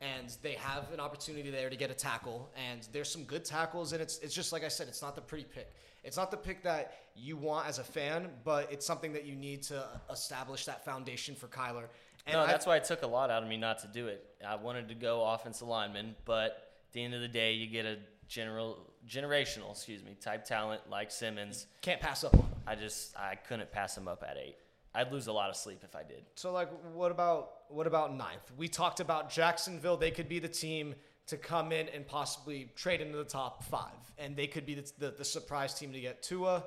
And 0.02 0.36
they 0.42 0.54
have 0.54 0.92
an 0.92 1.00
opportunity 1.00 1.50
there 1.50 1.70
to 1.70 1.76
get 1.78 1.90
a 1.90 1.94
tackle, 1.94 2.50
and 2.70 2.86
there's 2.92 3.10
some 3.10 3.24
good 3.24 3.46
tackles, 3.46 3.94
and 3.94 4.02
it's 4.02 4.18
it's 4.20 4.34
just 4.34 4.52
like 4.52 4.64
I 4.64 4.68
said, 4.68 4.88
it's 4.90 5.02
not 5.02 5.16
the 5.16 5.22
pretty 5.22 5.46
pick. 5.46 5.74
It's 6.04 6.18
not 6.18 6.30
the 6.30 6.36
pick 6.38 6.62
that 6.64 6.94
you 7.16 7.38
want 7.38 7.68
as 7.70 7.80
a 7.80 7.84
fan, 7.86 8.30
but 8.44 8.70
it's 8.70 8.86
something 8.86 9.14
that 9.14 9.24
you 9.24 9.36
need 9.36 9.64
to 9.64 9.86
establish 10.12 10.66
that 10.66 10.84
foundation 10.84 11.36
for 11.36 11.48
Kyler. 11.48 11.86
And 12.26 12.34
no, 12.34 12.42
I- 12.42 12.48
that's 12.48 12.66
why 12.66 12.76
it 12.76 12.84
took 12.84 13.04
a 13.04 13.08
lot 13.08 13.30
out 13.30 13.44
of 13.44 13.48
me 13.50 13.56
not 13.56 13.80
to 13.80 13.88
do 13.88 14.08
it. 14.08 14.26
I 14.46 14.56
wanted 14.56 14.90
to 14.90 14.96
go 14.96 15.24
offensive 15.24 15.68
lineman, 15.70 16.16
but 16.26 16.46
at 16.88 16.92
the 16.92 17.02
end 17.04 17.14
of 17.14 17.22
the 17.22 17.30
day, 17.30 17.54
you 17.54 17.68
get 17.68 17.86
a 17.86 17.98
general, 18.28 18.92
generational, 19.08 19.72
excuse 19.72 20.04
me, 20.04 20.16
type 20.20 20.44
talent 20.44 20.82
like 20.90 21.12
Simmons. 21.12 21.68
can't 21.82 22.02
pass 22.02 22.26
up 22.26 22.34
on. 22.34 22.50
I 22.68 22.76
just 22.76 23.16
I 23.18 23.36
couldn't 23.36 23.72
pass 23.72 23.98
him 23.98 24.10
up 24.10 24.22
at 24.28 24.36
eight. 24.38 24.58
I'd 24.96 25.12
lose 25.12 25.28
a 25.28 25.34
lot 25.34 25.50
of 25.50 25.56
sleep 25.56 25.80
if 25.84 25.96
I 25.96 26.04
did. 26.04 26.24
So 26.36 26.52
like, 26.52 26.70
what 26.94 27.12
about 27.12 27.52
what 27.70 27.88
about 27.88 28.16
ninth? 28.16 28.52
We 28.58 28.68
talked 28.68 29.00
about 29.00 29.32
Jacksonville. 29.32 29.98
They 29.98 30.12
could 30.12 30.30
be 30.30 30.40
the 30.40 30.48
team 30.48 30.96
to 31.28 31.38
come 31.38 31.72
in 31.72 31.88
and 31.90 32.06
possibly 32.06 32.70
trade 32.76 33.02
into 33.02 33.18
the 33.18 33.24
top 33.24 33.64
five, 33.64 33.92
and 34.18 34.36
they 34.36 34.46
could 34.46 34.66
be 34.66 34.76
the, 34.76 34.92
the, 35.00 35.12
the 35.12 35.26
surprise 35.26 35.74
team 35.74 35.94
to 35.94 36.00
get 36.00 36.22
Tua. 36.22 36.64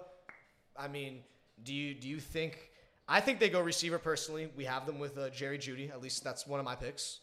I 0.76 0.88
mean, 0.88 1.20
do 1.62 1.72
you 1.74 1.94
do 1.94 2.08
you 2.08 2.20
think? 2.20 2.70
I 3.08 3.20
think 3.20 3.38
they 3.38 3.48
go 3.48 3.60
receiver 3.60 3.98
personally. 3.98 4.50
We 4.56 4.64
have 4.64 4.86
them 4.86 4.98
with 4.98 5.16
uh, 5.16 5.30
Jerry 5.30 5.58
Jeudy. 5.58 5.90
At 5.90 6.02
least 6.02 6.24
that's 6.24 6.46
one 6.46 6.58
of 6.58 6.66
my 6.66 6.74
picks. 6.74 7.20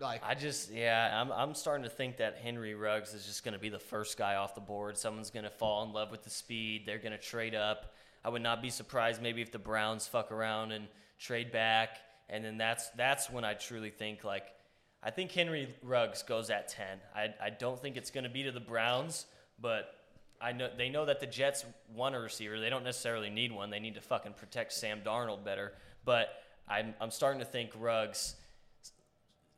Like, 0.00 0.22
I 0.24 0.34
just 0.34 0.70
yeah, 0.70 1.20
I'm 1.20 1.30
I'm 1.32 1.54
starting 1.54 1.84
to 1.84 1.90
think 1.90 2.18
that 2.18 2.38
Henry 2.38 2.74
Ruggs 2.74 3.12
is 3.14 3.26
just 3.26 3.44
going 3.44 3.54
to 3.54 3.60
be 3.60 3.68
the 3.68 3.78
first 3.78 4.16
guy 4.16 4.36
off 4.36 4.54
the 4.54 4.60
board. 4.60 4.96
Someone's 4.96 5.30
going 5.30 5.44
to 5.44 5.50
fall 5.50 5.84
in 5.84 5.92
love 5.92 6.10
with 6.10 6.22
the 6.22 6.30
speed. 6.30 6.84
They're 6.86 6.98
going 6.98 7.12
to 7.12 7.18
trade 7.18 7.54
up. 7.54 7.94
I 8.26 8.28
would 8.28 8.42
not 8.42 8.60
be 8.60 8.70
surprised 8.70 9.22
maybe 9.22 9.40
if 9.40 9.52
the 9.52 9.58
Browns 9.60 10.08
fuck 10.08 10.32
around 10.32 10.72
and 10.72 10.88
trade 11.20 11.52
back, 11.52 11.98
and 12.28 12.44
then 12.44 12.58
that's 12.58 12.88
that's 12.90 13.30
when 13.30 13.44
I 13.44 13.54
truly 13.54 13.90
think 13.90 14.24
like 14.24 14.48
I 15.00 15.12
think 15.12 15.30
Henry 15.30 15.72
Ruggs 15.80 16.24
goes 16.24 16.50
at 16.50 16.66
ten. 16.66 16.98
I 17.14 17.32
I 17.40 17.50
don't 17.50 17.80
think 17.80 17.96
it's 17.96 18.10
going 18.10 18.24
to 18.24 18.30
be 18.30 18.42
to 18.42 18.50
the 18.50 18.58
Browns, 18.58 19.26
but 19.60 19.94
I 20.40 20.50
know 20.50 20.68
they 20.76 20.88
know 20.88 21.04
that 21.04 21.20
the 21.20 21.26
Jets 21.28 21.64
want 21.94 22.16
a 22.16 22.18
receiver. 22.18 22.58
They 22.58 22.68
don't 22.68 22.82
necessarily 22.82 23.30
need 23.30 23.52
one. 23.52 23.70
They 23.70 23.78
need 23.78 23.94
to 23.94 24.00
fucking 24.00 24.32
protect 24.32 24.72
Sam 24.72 25.02
Darnold 25.06 25.44
better. 25.44 25.74
But 26.04 26.30
I'm 26.68 26.94
I'm 27.00 27.12
starting 27.12 27.38
to 27.38 27.46
think 27.46 27.70
Ruggs 27.78 28.34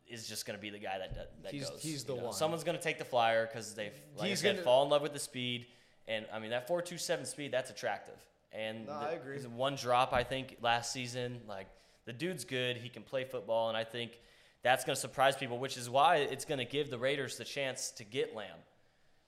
is 0.07 0.29
just 0.29 0.45
going 0.45 0.59
to 0.59 0.63
be 0.63 0.69
the 0.69 0.79
guy 0.79 0.99
that 0.99 1.15
that, 1.43 1.53
He's- 1.55 1.71
goes. 1.71 1.83
he's 1.83 2.05
the 2.05 2.17
know. 2.17 2.25
one. 2.25 2.33
Someone's 2.35 2.65
going 2.65 2.77
to 2.77 2.85
take 2.85 2.99
the 2.99 3.05
flyer 3.07 3.47
because 3.47 3.75
they've 3.75 3.99
like 4.15 4.29
He's 4.29 4.43
gonna- 4.43 4.61
fall 4.61 4.83
in 4.85 4.91
love 4.91 5.01
with 5.01 5.15
the 5.15 5.19
speed, 5.19 5.67
and 6.07 6.27
I 6.31 6.39
mean 6.39 6.51
that 6.51 6.69
four 6.69 6.83
two 6.83 6.99
seven 6.99 7.25
speed 7.25 7.51
that's 7.51 7.71
attractive. 7.71 8.19
And 8.53 8.87
No, 8.87 8.99
the- 9.01 9.07
I 9.07 9.11
agree. 9.13 9.37
he's 9.37 9.47
One 9.47 9.77
drop 9.77 10.13
I 10.13 10.25
think 10.25 10.57
last 10.61 10.93
season, 10.93 11.41
like 11.47 11.69
the 12.07 12.13
dude's 12.13 12.45
good. 12.45 12.77
He 12.79 12.89
can 12.89 13.03
play 13.03 13.25
football, 13.25 13.69
and 13.69 13.77
I 13.77 13.85
think 13.85 14.21
that's 14.63 14.85
going 14.85 14.95
to 14.95 15.01
surprise 15.01 15.37
people, 15.37 15.59
which 15.59 15.77
is 15.77 15.89
why 15.91 16.17
it's 16.17 16.45
going 16.45 16.59
to 16.59 16.65
give 16.65 16.91
the 16.91 16.99
Raiders 16.99 17.37
the 17.37 17.45
chance 17.45 17.91
to 17.93 18.05
get 18.05 18.35
Lamb. 18.35 18.59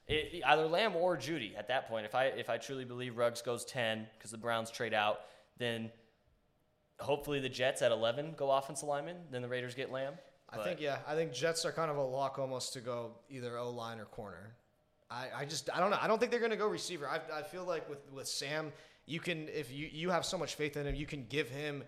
It, 0.08 0.42
either 0.44 0.66
Lamb 0.66 0.96
or 0.96 1.16
Jeudy 1.16 1.56
at 1.56 1.68
that 1.68 1.88
point. 1.88 2.04
If 2.04 2.14
I 2.14 2.24
if 2.26 2.50
I 2.50 2.56
truly 2.58 2.84
believe 2.84 3.16
Ruggs 3.16 3.42
goes 3.42 3.64
ten 3.64 4.06
because 4.16 4.30
the 4.32 4.38
Browns 4.38 4.70
trade 4.70 4.94
out, 4.94 5.20
then 5.58 5.90
hopefully 6.98 7.38
the 7.40 7.48
Jets 7.48 7.82
at 7.82 7.92
eleven 7.92 8.34
go 8.36 8.50
offensive 8.50 8.88
lineman. 8.88 9.16
Then 9.30 9.42
the 9.42 9.48
Raiders 9.48 9.74
get 9.74 9.92
Lamb. 9.92 10.14
I 10.52 10.64
think 10.64 10.80
yeah, 10.80 10.98
I 11.06 11.14
think 11.14 11.32
Jets 11.32 11.64
are 11.64 11.70
kind 11.70 11.92
of 11.92 11.96
a 11.96 12.02
lock 12.02 12.38
almost 12.40 12.72
to 12.72 12.80
go 12.80 13.12
either 13.28 13.56
O 13.56 13.70
line 13.70 14.00
or 14.00 14.04
corner. 14.06 14.56
I, 15.10 15.26
I 15.38 15.44
just 15.44 15.68
I 15.74 15.80
don't 15.80 15.90
know. 15.90 15.98
I 16.00 16.06
don't 16.06 16.18
think 16.18 16.30
they're 16.30 16.40
gonna 16.40 16.56
go 16.56 16.68
receiver. 16.68 17.08
I, 17.08 17.20
I 17.38 17.42
feel 17.42 17.64
like 17.64 17.88
with 17.88 17.98
with 18.12 18.28
Sam, 18.28 18.72
you 19.06 19.20
can 19.20 19.48
if 19.48 19.72
you 19.72 19.88
you 19.92 20.10
have 20.10 20.24
so 20.24 20.38
much 20.38 20.54
faith 20.54 20.76
in 20.76 20.86
him, 20.86 20.94
you 20.94 21.06
can 21.06 21.26
give 21.28 21.48
him 21.48 21.82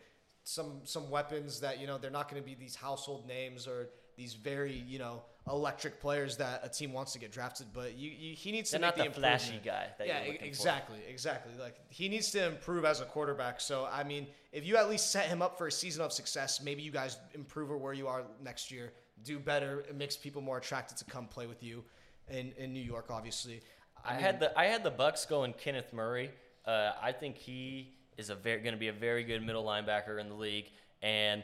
some 0.45 0.81
some 0.85 1.09
weapons 1.09 1.61
that 1.61 1.81
you 1.81 1.87
know 1.87 1.99
they're 1.99 2.11
not 2.11 2.29
going 2.29 2.43
to 2.43 2.47
be 2.47 2.55
these 2.55 2.75
household 2.75 3.27
names 3.27 3.69
or 3.69 3.91
these 4.17 4.35
very 4.35 4.85
you 4.89 4.99
know 4.99 5.23
electric 5.51 6.01
players 6.01 6.37
that 6.37 6.61
a 6.65 6.69
team 6.69 6.93
wants 6.93 7.13
to 7.13 7.19
get 7.19 7.31
drafted. 7.33 7.67
But 7.73 7.97
you, 7.97 8.11
you 8.11 8.35
he 8.35 8.51
needs 8.51 8.71
to 8.71 8.79
They're 8.79 8.89
make 8.89 8.97
not 8.99 9.15
the 9.15 9.21
flashy 9.21 9.61
guy 9.65 9.87
that 9.99 10.07
yeah, 10.07 10.25
you're 10.25 10.35
e- 10.35 10.39
for. 10.39 10.45
exactly, 10.45 10.99
exactly. 11.09 11.53
Like 11.61 11.77
he 11.91 12.09
needs 12.09 12.31
to 12.33 12.45
improve 12.45 12.85
as 12.85 13.01
a 13.01 13.05
quarterback. 13.05 13.61
So 13.61 13.89
I 13.91 14.03
mean, 14.03 14.27
if 14.53 14.67
you 14.67 14.77
at 14.77 14.91
least 14.91 15.13
set 15.13 15.27
him 15.27 15.43
up 15.43 15.57
for 15.57 15.69
a 15.69 15.73
season 15.73 16.03
of 16.05 16.13
success, 16.13 16.61
maybe 16.61 16.83
you 16.83 16.91
guys 16.91 17.19
improve 17.35 17.71
or 17.71 17.79
where 17.79 17.93
you 17.93 18.09
are 18.09 18.25
next 18.43 18.73
year, 18.73 18.93
do 19.23 19.39
better. 19.39 19.85
It 19.89 19.97
makes 19.97 20.17
people 20.17 20.43
more 20.43 20.59
attracted 20.59 20.97
to 20.99 21.05
come 21.05 21.27
play 21.27 21.47
with 21.47 21.63
you 21.63 21.85
in 22.33 22.53
in 22.59 22.73
New 22.73 22.81
York. 22.81 23.07
Obviously, 23.11 23.61
I, 24.05 24.15
mean, 24.15 24.23
had 24.23 24.41
the 24.41 24.59
I 24.59 24.67
had 24.67 24.83
the 24.83 24.91
Bucs 24.91 25.29
going 25.29 25.53
Kenneth 25.53 25.93
Murray. 25.93 26.31
Uh, 26.67 26.93
I 27.01 27.13
think 27.13 27.37
he 27.37 27.95
is 28.17 28.31
a 28.31 28.35
very 28.35 28.61
going 28.61 28.75
to 28.75 28.81
be 28.81 28.89
a 28.89 28.93
very 28.93 29.25
good 29.25 29.45
middle 29.45 29.65
linebacker 29.65 30.21
in 30.21 30.29
the 30.29 30.35
league, 30.35 30.67
and 31.03 31.43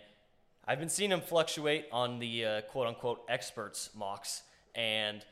I've 0.66 0.78
been 0.78 0.88
seeing 0.88 1.10
him 1.10 1.20
fluctuate 1.20 1.86
on 1.92 2.18
the 2.18 2.44
uh, 2.44 2.60
quote 2.62 2.86
unquote 2.86 3.22
experts 3.28 3.90
mocks, 3.96 4.42
and 4.74 5.24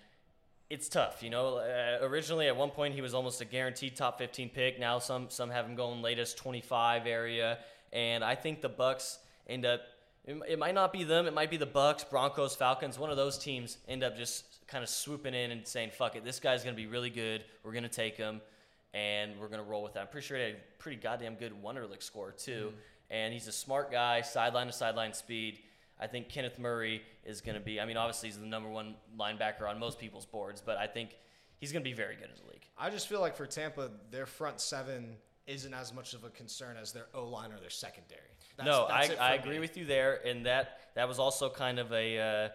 it's 0.71 0.88
tough. 0.88 1.23
You 1.23 1.31
know, 1.31 1.57
uh, 1.57 1.99
originally 2.03 2.49
at 2.49 2.57
one 2.57 2.71
point 2.71 2.95
he 2.95 3.01
was 3.01 3.14
almost 3.14 3.40
a 3.40 3.45
guaranteed 3.45 3.97
top 3.97 4.19
15 4.19 4.51
pick. 4.51 4.81
Now 4.81 4.99
some 4.99 5.31
some 5.31 5.51
have 5.51 5.66
him 5.66 5.75
going 5.75 6.03
latest 6.03 6.38
25 6.38 7.07
area, 7.07 7.59
and 7.92 8.25
I 8.25 8.35
think 8.35 8.61
the 8.61 8.71
Bucs 8.71 9.19
end 9.47 9.66
up. 9.66 9.83
It, 10.25 10.37
it 10.49 10.59
might 10.59 10.75
not 10.75 10.92
be 10.92 11.05
them. 11.05 11.27
It 11.27 11.35
might 11.35 11.51
be 11.51 11.57
the 11.57 11.66
Bucs, 11.66 12.09
Broncos, 12.09 12.57
Falcons. 12.57 12.99
One 12.99 13.11
of 13.11 13.16
those 13.16 13.38
teams 13.38 13.79
end 13.87 14.03
up 14.03 14.16
just 14.16 14.56
kind 14.66 14.83
of 14.83 14.88
swooping 14.90 15.35
in 15.35 15.50
and 15.50 15.66
saying, 15.66 15.90
"Fuck 15.90 16.16
it, 16.16 16.24
this 16.24 16.40
guy's 16.40 16.64
gonna 16.64 16.76
be 16.76 16.87
really 16.87 17.11
good. 17.11 17.44
We're 17.62 17.72
gonna 17.72 17.88
take 17.88 18.16
him, 18.16 18.40
and 18.94 19.38
we're 19.38 19.48
gonna 19.48 19.62
roll 19.62 19.83
with 19.83 19.94
that." 19.94 20.00
I'm 20.00 20.09
pretty 20.09 20.26
sure 20.26 20.37
he 20.37 20.44
had 20.44 20.52
a 20.55 20.59
pretty 20.79 20.98
goddamn 20.98 21.37
good 21.37 21.52
Wonderlic 21.62 22.02
score 22.02 22.33
too, 22.33 22.72
and 23.11 23.33
he's 23.33 23.46
a 23.48 23.52
smart 23.52 23.90
guy, 23.90 24.20
sideline 24.22 24.66
to 24.66 24.72
sideline 24.72 25.12
speed. 25.12 25.61
I 25.98 26.07
think 26.07 26.29
Kenneth 26.29 26.59
Murray 26.59 27.02
is 27.24 27.40
going 27.40 27.55
to 27.55 27.61
be. 27.61 27.81
I 27.81 27.87
mean, 27.87 27.96
obviously 27.96 28.29
he's 28.29 28.38
the 28.38 28.46
number 28.46 28.68
one 28.68 28.96
linebacker 29.18 29.62
on 29.68 29.79
most 29.79 29.98
people's 29.98 30.26
boards, 30.26 30.61
but 30.61 30.76
I 30.76 30.87
think 30.87 31.16
he's 31.59 31.72
going 31.72 31.83
to 31.83 31.88
be 31.88 31.94
very 31.94 32.16
good 32.16 32.29
in 32.29 32.37
the 32.44 32.50
league. 32.50 32.66
I 32.76 32.90
just 32.90 33.09
feel 33.09 33.20
like 33.20 33.35
for 33.35 33.46
Tampa, 33.46 33.90
their 34.11 34.26
front 34.26 34.61
seven 34.61 35.16
isn't 35.46 35.72
as 35.72 35.94
much 35.94 36.12
of 36.12 36.24
a 36.24 36.29
concern 36.29 36.76
as 36.76 36.92
their 36.92 37.07
O 37.14 37.24
line 37.29 37.52
or 37.52 37.59
their 37.61 37.70
secondary. 37.70 38.20
That's- 38.59 38.66
no, 38.66 38.87
that's 38.88 39.18
I, 39.18 39.31
I 39.31 39.35
agree 39.35 39.59
with 39.59 39.76
you 39.76 39.85
there, 39.87 40.20
and 40.26 40.44
that 40.46 40.81
that 40.94 41.09
was 41.09 41.18
also 41.18 41.48
kind 41.48 41.79
of 41.79 41.92
a, 41.92 42.18
uh, 42.18 42.48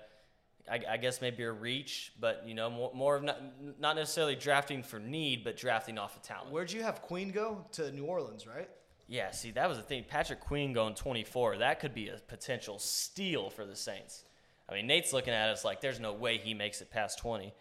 I, 0.70 0.82
I 0.92 0.98
guess 0.98 1.22
maybe 1.22 1.44
a 1.44 1.52
reach, 1.52 2.14
but 2.20 2.44
you 2.46 2.54
know, 2.54 2.70
more, 2.70 2.92
more 2.94 3.16
of 3.16 3.24
not, 3.24 3.42
not 3.80 3.96
necessarily 3.96 4.36
drafting 4.36 4.84
for 4.84 5.00
need, 5.00 5.44
but 5.44 5.58
drafting 5.58 5.98
off 5.98 6.16
of 6.16 6.22
talent. 6.22 6.52
Where'd 6.52 6.72
you 6.72 6.84
have 6.84 7.02
Queen 7.02 7.32
go 7.32 7.66
to 7.74 7.92
New 7.92 8.06
Orleans, 8.06 8.46
right? 8.46 8.70
Yeah, 9.08 9.32
see, 9.32 9.52
that 9.52 9.68
was 9.68 9.78
the 9.78 9.84
thing. 9.84 10.06
Patrick 10.08 10.40
Queen 10.40 10.74
going 10.74 10.96
24, 10.96 11.58
that 11.58 11.80
could 11.80 11.94
be 11.94 12.10
a 12.10 12.18
potential 12.28 12.80
steal 12.80 13.50
for 13.50 13.66
the 13.66 13.76
Saints. 13.76 14.24
I 14.70 14.74
mean, 14.74 14.88
Nate's 14.88 15.12
looking 15.12 15.34
at 15.34 15.50
us 15.50 15.66
like 15.66 15.82
there's 15.82 16.00
no 16.00 16.14
way 16.14 16.38
he 16.38 16.54
makes 16.54 16.82
it 16.82 16.92
past 16.92 17.20
20. 17.20 17.54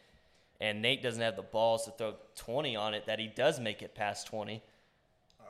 And 0.60 0.82
Nate 0.82 1.02
doesn't 1.02 1.22
have 1.22 1.36
the 1.36 1.42
balls 1.42 1.86
to 1.86 1.90
throw 1.90 2.14
20 2.36 2.76
on 2.76 2.94
it 2.94 3.06
that 3.06 3.18
he 3.18 3.26
does 3.26 3.58
make 3.58 3.82
it 3.82 3.94
past 3.94 4.26
20. 4.28 4.62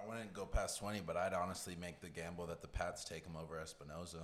I 0.02 0.08
wouldn't 0.08 0.32
go 0.32 0.46
past 0.46 0.78
twenty, 0.78 1.00
but 1.04 1.16
I'd 1.16 1.34
honestly 1.34 1.76
make 1.78 2.00
the 2.00 2.08
gamble 2.08 2.46
that 2.46 2.62
the 2.62 2.68
Pats 2.68 3.04
take 3.04 3.24
him 3.24 3.36
over 3.36 3.56
Espinoza 3.56 4.22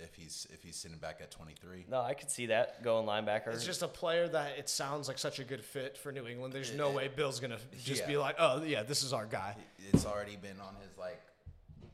if 0.00 0.14
he's 0.14 0.46
if 0.52 0.62
he's 0.62 0.76
sitting 0.76 0.98
back 0.98 1.18
at 1.20 1.30
twenty 1.30 1.54
three. 1.60 1.84
No, 1.90 2.00
I 2.00 2.14
could 2.14 2.30
see 2.30 2.46
that 2.46 2.82
going 2.82 3.06
linebacker. 3.06 3.48
It's 3.48 3.66
just 3.66 3.82
a 3.82 3.88
player 3.88 4.28
that 4.28 4.58
it 4.58 4.68
sounds 4.68 5.08
like 5.08 5.18
such 5.18 5.38
a 5.38 5.44
good 5.44 5.64
fit 5.64 5.96
for 5.98 6.12
New 6.12 6.26
England. 6.26 6.52
There's 6.52 6.74
no 6.74 6.90
way 6.90 7.08
Bill's 7.14 7.40
gonna 7.40 7.58
just 7.84 8.06
be 8.06 8.16
like, 8.16 8.36
oh 8.38 8.62
yeah, 8.62 8.82
this 8.82 9.02
is 9.02 9.12
our 9.12 9.26
guy. 9.26 9.56
It's 9.92 10.06
already 10.06 10.36
been 10.36 10.60
on 10.60 10.74
his 10.82 10.96
like 10.98 11.20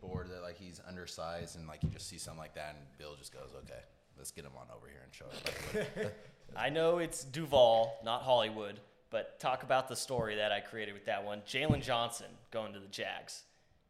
board 0.00 0.28
that 0.30 0.42
like 0.42 0.58
he's 0.58 0.80
undersized 0.86 1.56
and 1.56 1.66
like 1.66 1.82
you 1.82 1.88
just 1.88 2.08
see 2.08 2.18
something 2.18 2.40
like 2.40 2.54
that 2.54 2.76
and 2.78 2.98
Bill 2.98 3.14
just 3.18 3.32
goes, 3.32 3.50
okay, 3.64 3.80
let's 4.16 4.30
get 4.30 4.44
him 4.44 4.52
on 4.58 4.66
over 4.74 4.86
here 4.86 5.00
and 5.02 5.14
show 5.14 6.00
him. 6.02 6.10
I 6.56 6.70
know 6.70 6.98
it's 6.98 7.24
Duval, 7.24 7.98
not 8.04 8.22
Hollywood, 8.22 8.80
but 9.10 9.40
talk 9.40 9.62
about 9.62 9.88
the 9.88 9.96
story 9.96 10.36
that 10.36 10.52
I 10.52 10.60
created 10.60 10.94
with 10.94 11.06
that 11.06 11.24
one. 11.24 11.42
Jaylon 11.48 11.82
Johnson 11.82 12.26
going 12.50 12.72
to 12.74 12.80
the 12.80 12.88
Jags. 12.88 13.42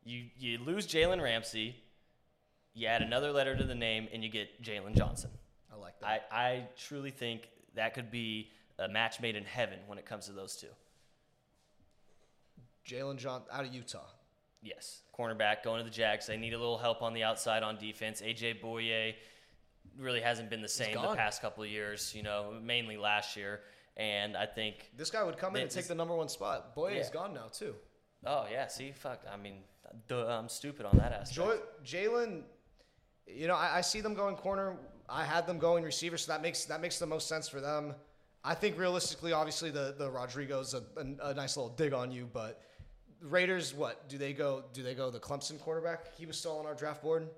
You 0.05 0.25
you 0.39 0.59
lose 0.59 0.87
Jalen 0.87 1.23
Ramsey, 1.23 1.77
you 2.75 2.87
add 2.87 3.03
another 3.03 3.33
letter 3.33 3.57
to 3.57 3.65
the 3.65 3.75
name, 3.75 4.09
and 4.13 4.23
you 4.23 4.29
get 4.31 4.63
Jaylon 4.63 4.97
Johnson. 4.97 5.31
I 5.73 5.77
like 5.77 5.99
that. 6.01 6.27
I, 6.31 6.37
I 6.37 6.69
truly 6.77 7.11
think 7.11 7.49
that 7.75 7.95
could 7.95 8.11
be 8.11 8.51
a 8.79 8.89
match 8.89 9.21
made 9.21 9.37
in 9.37 9.45
heaven 9.45 9.79
when 9.87 9.99
it 9.99 10.05
comes 10.07 10.27
to 10.27 10.33
those 10.33 10.57
two. 10.57 10.69
Jalen 12.87 13.17
John 13.17 13.43
out 13.53 13.65
of 13.65 13.73
Utah. 13.75 14.07
Yes, 14.63 15.03
cornerback 15.19 15.63
going 15.63 15.79
to 15.79 15.85
the 15.85 15.95
Jags. 15.95 16.27
They 16.27 16.37
need 16.37 16.55
a 16.55 16.59
little 16.59 16.79
help 16.79 17.03
on 17.03 17.13
the 17.15 17.23
outside 17.23 17.63
on 17.63 17.77
defense. 17.79 18.21
AJ 18.23 18.61
Bouye 18.63 19.15
really 19.99 20.21
hasn't 20.21 20.49
been 20.51 20.63
the 20.63 20.69
same 20.69 20.95
the 20.95 21.15
past 21.15 21.43
couple 21.43 21.63
of 21.63 21.71
years. 21.71 22.13
You 22.15 22.23
know, 22.23 22.55
mainly 22.63 22.97
last 22.97 23.37
year. 23.37 23.61
And 23.97 24.37
I 24.37 24.47
think 24.47 24.91
This 24.97 25.11
guy 25.11 25.23
would 25.23 25.37
come 25.39 25.55
in 25.55 25.63
and 25.63 25.71
take 25.71 25.87
the 25.87 25.95
number 25.95 26.17
one 26.17 26.29
spot. 26.29 26.75
Boy, 26.75 26.95
he's 26.97 27.07
Yeah. 27.07 27.13
gone 27.13 27.35
now 27.35 27.47
too. 27.53 27.75
Oh 28.27 28.47
yeah, 28.51 28.67
see, 28.67 28.91
fuck. 28.93 29.21
I 29.31 29.37
mean, 29.37 29.59
duh, 30.09 30.27
I'm 30.27 30.49
stupid 30.49 30.87
on 30.87 30.97
that 30.97 31.13
aspect. 31.13 31.61
Jalen, 31.85 32.43
you 33.27 33.47
know, 33.47 33.55
I, 33.55 33.79
I 33.79 33.81
see 33.81 34.01
them 34.01 34.15
going 34.15 34.37
corner. 34.37 34.77
I 35.09 35.25
had 35.25 35.47
them 35.47 35.59
going 35.59 35.85
receiver, 35.85 36.17
so 36.17 36.33
that 36.33 36.43
makes 36.43 36.65
that 36.67 36.81
makes 36.81 36.99
the 36.99 37.07
most 37.07 37.29
sense 37.29 37.49
for 37.49 37.61
them. 37.61 37.95
I 38.43 38.55
think 38.55 38.79
realistically, 38.79 39.33
obviously, 39.33 39.71
the 39.71 39.95
the 39.97 40.11
Rodrigo's 40.11 40.75
a, 40.75 40.83
a, 40.97 41.31
a 41.31 41.35
nice 41.35 41.57
little 41.57 41.73
dig 41.73 41.93
on 41.93 42.11
you, 42.11 42.29
but 42.33 42.63
Raiders, 43.21 43.75
what 43.75 44.09
do 44.09 44.19
they 44.19 44.33
go? 44.33 44.65
Do 44.73 44.83
they 44.83 44.95
go 44.95 45.11
the 45.11 45.21
Clemson 45.21 45.59
quarterback? 45.61 46.15
He 46.17 46.27
was 46.27 46.39
still 46.39 46.59
on 46.59 46.67
our 46.67 46.75
draft 46.75 47.03
board. 47.03 47.29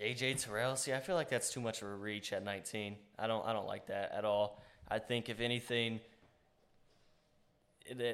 AJ 0.00 0.44
Terrell. 0.44 0.76
See, 0.76 0.92
I 0.92 1.00
feel 1.00 1.16
like 1.16 1.28
that's 1.28 1.52
too 1.52 1.60
much 1.60 1.82
of 1.82 1.88
a 1.88 1.94
reach 1.94 2.32
at 2.32 2.44
19. 2.44 2.96
I 3.18 3.26
don't. 3.26 3.44
I 3.46 3.52
don't 3.52 3.66
like 3.66 3.86
that 3.86 4.12
at 4.12 4.24
all. 4.24 4.62
I 4.88 4.98
think 4.98 5.28
if 5.28 5.40
anything, 5.40 6.00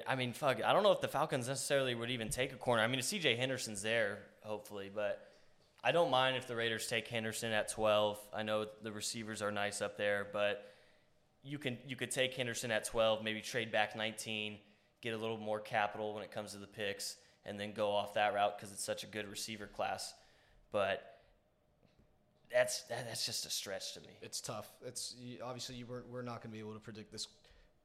I 0.06 0.16
mean, 0.16 0.32
fuck. 0.32 0.62
I 0.62 0.72
don't 0.72 0.82
know 0.82 0.92
if 0.92 1.00
the 1.00 1.08
Falcons 1.08 1.48
necessarily 1.48 1.94
would 1.94 2.10
even 2.10 2.28
take 2.28 2.52
a 2.52 2.56
corner. 2.56 2.82
I 2.82 2.86
mean, 2.86 2.98
if 2.98 3.06
CJ 3.06 3.38
Henderson's 3.38 3.82
there, 3.82 4.18
hopefully, 4.42 4.90
but 4.94 5.33
I 5.86 5.92
don't 5.92 6.10
mind 6.10 6.38
if 6.38 6.46
the 6.46 6.56
Raiders 6.56 6.86
take 6.86 7.06
Henderson 7.08 7.52
at 7.52 7.68
12. 7.68 8.18
I 8.32 8.42
know 8.42 8.64
the 8.82 8.90
receivers 8.90 9.42
are 9.42 9.52
nice 9.52 9.82
up 9.82 9.98
there, 9.98 10.26
but 10.32 10.72
you 11.42 11.58
can 11.58 11.76
you 11.86 11.94
could 11.94 12.10
take 12.10 12.32
Henderson 12.32 12.70
at 12.70 12.84
12, 12.84 13.22
maybe 13.22 13.42
trade 13.42 13.70
back 13.70 13.94
19, 13.94 14.56
get 15.02 15.12
a 15.12 15.16
little 15.18 15.36
more 15.36 15.60
capital 15.60 16.14
when 16.14 16.24
it 16.24 16.32
comes 16.32 16.52
to 16.52 16.58
the 16.58 16.66
picks, 16.66 17.16
and 17.44 17.60
then 17.60 17.74
go 17.74 17.90
off 17.90 18.14
that 18.14 18.32
route 18.32 18.56
because 18.56 18.72
it's 18.72 18.82
such 18.82 19.04
a 19.04 19.06
good 19.06 19.28
receiver 19.28 19.66
class. 19.66 20.14
But 20.72 21.18
that's 22.50 22.84
that, 22.84 23.06
that's 23.06 23.26
just 23.26 23.44
a 23.44 23.50
stretch 23.50 23.92
to 23.92 24.00
me. 24.00 24.16
It's 24.22 24.40
tough. 24.40 24.70
It's 24.86 25.14
obviously 25.44 25.74
you 25.74 25.84
were, 25.84 26.04
we're 26.10 26.22
not 26.22 26.42
going 26.42 26.50
to 26.50 26.54
be 26.54 26.60
able 26.60 26.72
to 26.72 26.80
predict 26.80 27.12
this 27.12 27.28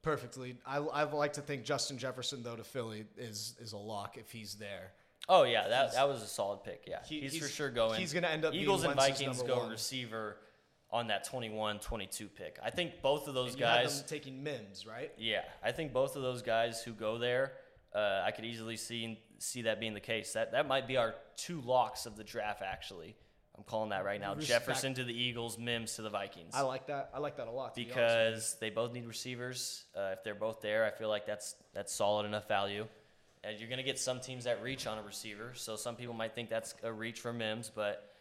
perfectly. 0.01 0.55
I 0.65 0.77
I 0.77 1.03
like 1.03 1.33
to 1.33 1.41
think 1.41 1.65
Justin 1.65 1.97
Jefferson 1.97 2.43
though 2.43 2.55
to 2.55 2.63
Philly 2.63 3.03
is 3.17 3.55
is 3.59 3.73
a 3.73 3.77
lock 3.77 4.17
if 4.17 4.31
he's 4.31 4.55
there. 4.55 4.93
Oh 5.27 5.43
yeah, 5.43 5.67
that 5.67 5.93
that 5.93 6.07
was 6.07 6.21
a 6.23 6.27
solid 6.27 6.63
pick. 6.63 6.85
Yeah, 6.87 6.99
He- 7.05 7.21
he's, 7.21 7.33
he's- 7.33 7.43
for 7.43 7.49
sure 7.49 7.69
going. 7.69 7.99
he's 7.99 8.13
gonna 8.13 8.27
end 8.29 8.45
up 8.45 8.53
Eagles 8.53 8.83
and 8.83 8.95
Vikings 8.95 9.41
go 9.43 9.59
one. 9.59 9.69
receiver 9.69 10.37
on 10.91 11.07
that 11.07 11.27
21-22 11.29 12.33
pick. 12.33 12.57
I 12.63 12.71
think 12.71 13.01
both 13.03 13.27
of 13.27 13.35
those 13.35 13.51
And 13.51 13.59
you 13.59 13.65
had 13.67 13.83
guys. 13.83 13.99
them 13.99 14.09
taking 14.09 14.41
Mims, 14.43 14.87
right? 14.87 15.11
Yeah, 15.19 15.43
I 15.63 15.71
think 15.71 15.93
both 15.93 16.15
of 16.15 16.23
those 16.23 16.41
guys 16.41 16.81
who 16.81 16.93
go 16.93 17.19
there, 17.19 17.53
uh, 17.93 18.23
I 18.25 18.31
could 18.31 18.45
easily 18.45 18.75
see 18.75 19.19
see 19.37 19.63
that 19.63 19.79
being 19.79 19.93
the 19.93 19.99
case. 19.99 20.33
That 20.33 20.51
that 20.53 20.67
might 20.67 20.87
be 20.87 20.97
our 20.97 21.15
two 21.37 21.61
locks 21.61 22.05
of 22.07 22.15
the 22.17 22.23
draft. 22.23 22.61
Actually, 22.63 23.15
I'm 23.55 23.63
calling 23.63 23.91
that 23.91 24.03
right 24.03 24.19
now. 24.19 24.33
Respect. 24.33 24.65
Jefferson 24.65 24.93
to 24.95 25.03
the 25.03 25.13
Eagles, 25.13 25.57
Mims 25.59 25.95
to 25.97 26.01
the 26.01 26.09
Vikings. 26.09 26.53
I 26.55 26.61
like 26.61 26.87
that. 26.87 27.11
I 27.13 27.19
like 27.19 27.37
that 27.37 27.47
a 27.47 27.51
lot. 27.51 27.75
to 27.75 27.81
be 27.81 27.85
because 27.85 28.57
they 28.59 28.69
both 28.71 28.91
need 28.93 29.05
receivers. 29.05 29.85
Uh, 29.95 30.13
if 30.13 30.23
they're 30.23 30.33
both 30.35 30.59
there, 30.61 30.85
I 30.85 30.89
feel 30.91 31.09
like 31.09 31.25
that's 31.27 31.55
that's 31.73 31.93
solid 31.93 32.25
enough 32.25 32.47
value. 32.47 32.87
And 33.43 33.59
you're 33.59 33.69
gonna 33.69 33.83
get 33.83 33.97
some 33.97 34.19
teams 34.19 34.43
that 34.43 34.61
reach 34.61 34.85
on 34.85 34.97
a 34.97 35.01
receiver. 35.01 35.51
So 35.55 35.75
some 35.75 35.95
people 35.95 36.13
might 36.13 36.35
think 36.35 36.49
that's 36.49 36.75
a 36.83 36.91
reach 36.91 37.21
for 37.21 37.31
Mims, 37.31 37.71
but 37.73 38.13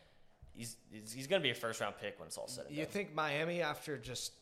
he's 0.54 0.76
he's, 0.92 1.12
he's 1.12 1.26
gonna 1.26 1.42
be 1.42 1.50
a 1.50 1.54
first 1.54 1.80
round 1.80 1.96
pick 2.00 2.18
when 2.18 2.28
it's 2.28 2.38
all 2.38 2.48
said 2.48 2.66
and 2.68 2.76
You 2.76 2.84
done. 2.84 2.92
think 2.92 3.14
Miami, 3.14 3.62
after 3.62 3.96
just 3.98 4.32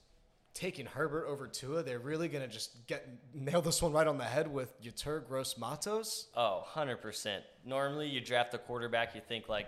taking 0.52 0.86
Herbert 0.86 1.26
over 1.26 1.46
Tua, 1.46 1.82
they're 1.82 1.98
really 1.98 2.28
gonna 2.28 2.48
just 2.48 2.86
get 2.86 3.08
nail 3.34 3.62
this 3.62 3.80
one 3.82 3.92
right 3.92 4.06
on 4.06 4.18
the 4.18 4.24
head 4.24 4.52
with 4.52 4.80
Yetur 4.82 5.26
Gross 5.26 5.56
Matos? 5.58 6.28
Oh, 6.34 6.64
100%. 6.74 7.40
Normally, 7.64 8.08
you 8.08 8.20
draft 8.20 8.54
a 8.54 8.58
quarterback, 8.58 9.14
you 9.14 9.20
think 9.26 9.48
like 9.48 9.66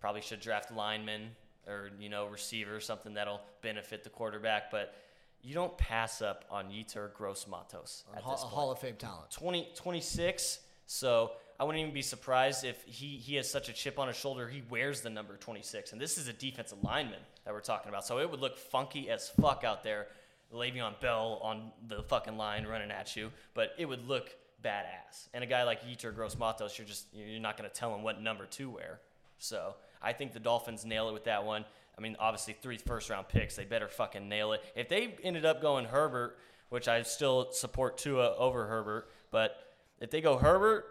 probably 0.00 0.20
should 0.20 0.40
draft 0.40 0.70
lineman 0.72 1.30
or 1.66 1.90
you 1.98 2.08
know 2.08 2.26
receiver 2.26 2.80
something 2.80 3.14
that'll 3.14 3.40
benefit 3.62 4.04
the 4.04 4.10
quarterback, 4.10 4.70
but 4.70 4.94
you 5.42 5.54
don't 5.54 5.76
pass 5.78 6.20
up 6.22 6.44
on 6.50 6.66
Yetur 6.66 7.12
Gross 7.14 7.46
Matos 7.48 8.04
A 8.12 8.16
at 8.16 8.22
Hall, 8.22 8.32
this 8.32 8.42
a 8.42 8.44
point. 8.44 8.54
Hall 8.54 8.70
of 8.72 8.78
Fame 8.78 8.96
talent. 8.96 9.30
20, 9.30 9.68
26. 9.74 10.60
So 10.86 11.32
I 11.60 11.64
wouldn't 11.64 11.80
even 11.80 11.94
be 11.94 12.02
surprised 12.02 12.64
if 12.64 12.82
he, 12.84 13.16
he 13.16 13.36
has 13.36 13.50
such 13.50 13.68
a 13.68 13.72
chip 13.72 13.98
on 13.98 14.08
his 14.08 14.16
shoulder. 14.16 14.48
He 14.48 14.62
wears 14.68 15.00
the 15.00 15.10
number 15.10 15.36
26. 15.36 15.92
And 15.92 16.00
this 16.00 16.18
is 16.18 16.28
a 16.28 16.32
defensive 16.32 16.78
lineman 16.82 17.20
that 17.44 17.52
we're 17.52 17.60
talking 17.60 17.88
about. 17.88 18.06
So 18.06 18.18
it 18.18 18.30
would 18.30 18.40
look 18.40 18.56
funky 18.56 19.10
as 19.10 19.28
fuck 19.28 19.64
out 19.64 19.82
there. 19.82 20.08
Le'Veon 20.52 20.98
Bell 21.00 21.40
on 21.42 21.72
the 21.88 22.02
fucking 22.04 22.36
line 22.36 22.66
running 22.66 22.90
at 22.90 23.16
you. 23.16 23.30
But 23.54 23.72
it 23.78 23.86
would 23.86 24.06
look 24.08 24.30
badass. 24.64 25.28
And 25.34 25.44
a 25.44 25.46
guy 25.46 25.62
like 25.64 25.82
Yetur 25.82 26.14
Gross 26.14 26.36
Matos, 26.38 26.78
you're 26.78 26.86
just 26.86 27.06
you're 27.12 27.40
not 27.40 27.56
going 27.56 27.68
to 27.68 27.74
tell 27.74 27.94
him 27.94 28.02
what 28.02 28.20
number 28.20 28.46
to 28.46 28.70
wear. 28.70 29.00
So 29.38 29.74
I 30.02 30.12
think 30.12 30.32
the 30.32 30.40
Dolphins 30.40 30.84
nail 30.84 31.08
it 31.08 31.12
with 31.12 31.24
that 31.24 31.44
one. 31.44 31.64
I 31.98 32.00
mean, 32.00 32.16
obviously 32.20 32.54
three 32.62 32.78
first 32.78 33.10
round 33.10 33.28
picks. 33.28 33.56
They 33.56 33.64
better 33.64 33.88
fucking 33.88 34.28
nail 34.28 34.52
it. 34.52 34.62
If 34.76 34.88
they 34.88 35.16
ended 35.24 35.44
up 35.44 35.60
going 35.60 35.84
Herbert, 35.84 36.38
which 36.68 36.86
I 36.86 37.02
still 37.02 37.50
support 37.50 37.98
Tua 37.98 38.36
over 38.36 38.66
Herbert, 38.66 39.10
but 39.30 39.56
if 40.00 40.10
they 40.10 40.20
go 40.20 40.38
Herbert, 40.38 40.84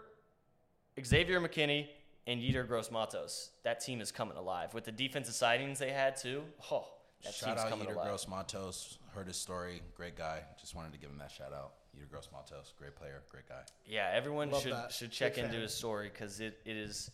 Xavier 1.02 1.40
McKinney, 1.40 1.86
and 2.26 2.40
Yetur 2.42 2.68
Gross 2.68 2.90
Matos, 2.90 3.50
that 3.64 3.80
team 3.80 4.02
is 4.02 4.12
coming 4.12 4.36
alive. 4.36 4.74
With 4.74 4.84
the 4.84 4.92
defensive 4.92 5.34
sightings 5.34 5.78
they 5.78 5.90
had 5.92 6.14
too, 6.14 6.42
oh, 6.70 6.86
that 7.24 7.32
shout 7.32 7.48
team's 7.48 7.60
out 7.62 7.70
coming 7.70 7.86
Yetur 7.88 7.94
alive. 7.94 8.06
Gross 8.08 8.28
Matos. 8.28 8.98
Heard 9.14 9.28
his 9.28 9.36
story. 9.36 9.80
Great 9.96 10.14
guy. 10.16 10.42
Just 10.60 10.74
wanted 10.74 10.92
to 10.92 10.98
give 10.98 11.08
him 11.08 11.18
that 11.18 11.30
shout 11.30 11.54
out. 11.54 11.72
Yetur 11.96 12.10
Gross 12.10 12.28
Matos. 12.30 12.74
Great 12.78 12.94
player. 12.96 13.22
Great 13.30 13.48
guy. 13.48 13.62
Yeah, 13.86 14.10
everyone 14.12 14.50
Love 14.50 14.62
should 14.62 14.72
that. 14.72 14.92
should 14.92 15.10
check 15.10 15.36
Big 15.36 15.44
into 15.44 15.54
fan. 15.54 15.62
his 15.62 15.72
story 15.74 16.10
because 16.12 16.40
it, 16.40 16.58
it 16.66 16.76
is 16.76 17.10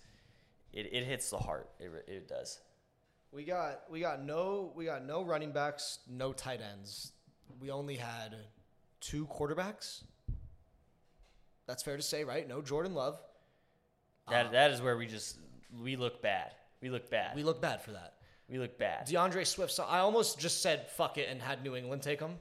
it, 0.73 0.89
it 0.93 1.05
hits 1.05 1.31
the 1.31 1.39
heart. 1.39 1.71
It, 1.79 1.93
it 2.09 2.29
does. 2.29 2.59
We 3.35 3.43
got 3.43 3.81
we 3.91 3.99
got 3.99 4.25
no 4.25 4.73
we 4.77 4.85
got 4.85 5.05
no 5.05 5.25
running 5.25 5.51
backs, 5.51 5.99
no 6.09 6.33
tight 6.33 6.61
ends. 6.61 7.11
We 7.61 7.71
only 7.71 7.97
had 7.97 8.37
two 9.01 9.27
quarterbacks. 9.27 10.05
That's 11.67 11.83
fair 11.83 11.97
to 11.97 12.03
say, 12.03 12.23
right? 12.23 12.47
No 12.49 12.63
Jordan 12.63 12.95
Love. 12.95 13.19
That 14.31 14.53
that 14.53 14.71
is 14.71 14.81
where 14.81 14.97
we 14.97 15.07
just 15.07 15.39
we 15.83 15.97
look 15.97 16.23
bad. 16.23 16.53
We 16.81 16.91
look 16.91 17.11
bad. 17.11 17.35
We 17.35 17.43
look 17.43 17.61
bad 17.61 17.83
for 17.83 17.91
that. 17.91 18.15
We 18.49 18.59
look 18.59 18.79
bad. 18.79 19.07
D'Andre 19.07 19.43
Swift. 19.43 19.73
So 19.73 19.83
I 19.83 19.99
almost 19.99 20.39
just 20.39 20.63
said 20.63 20.89
fuck 20.91 21.19
it 21.19 21.29
and 21.29 21.43
had 21.43 21.65
New 21.65 21.75
England 21.75 22.03
take 22.03 22.21
him, 22.21 22.37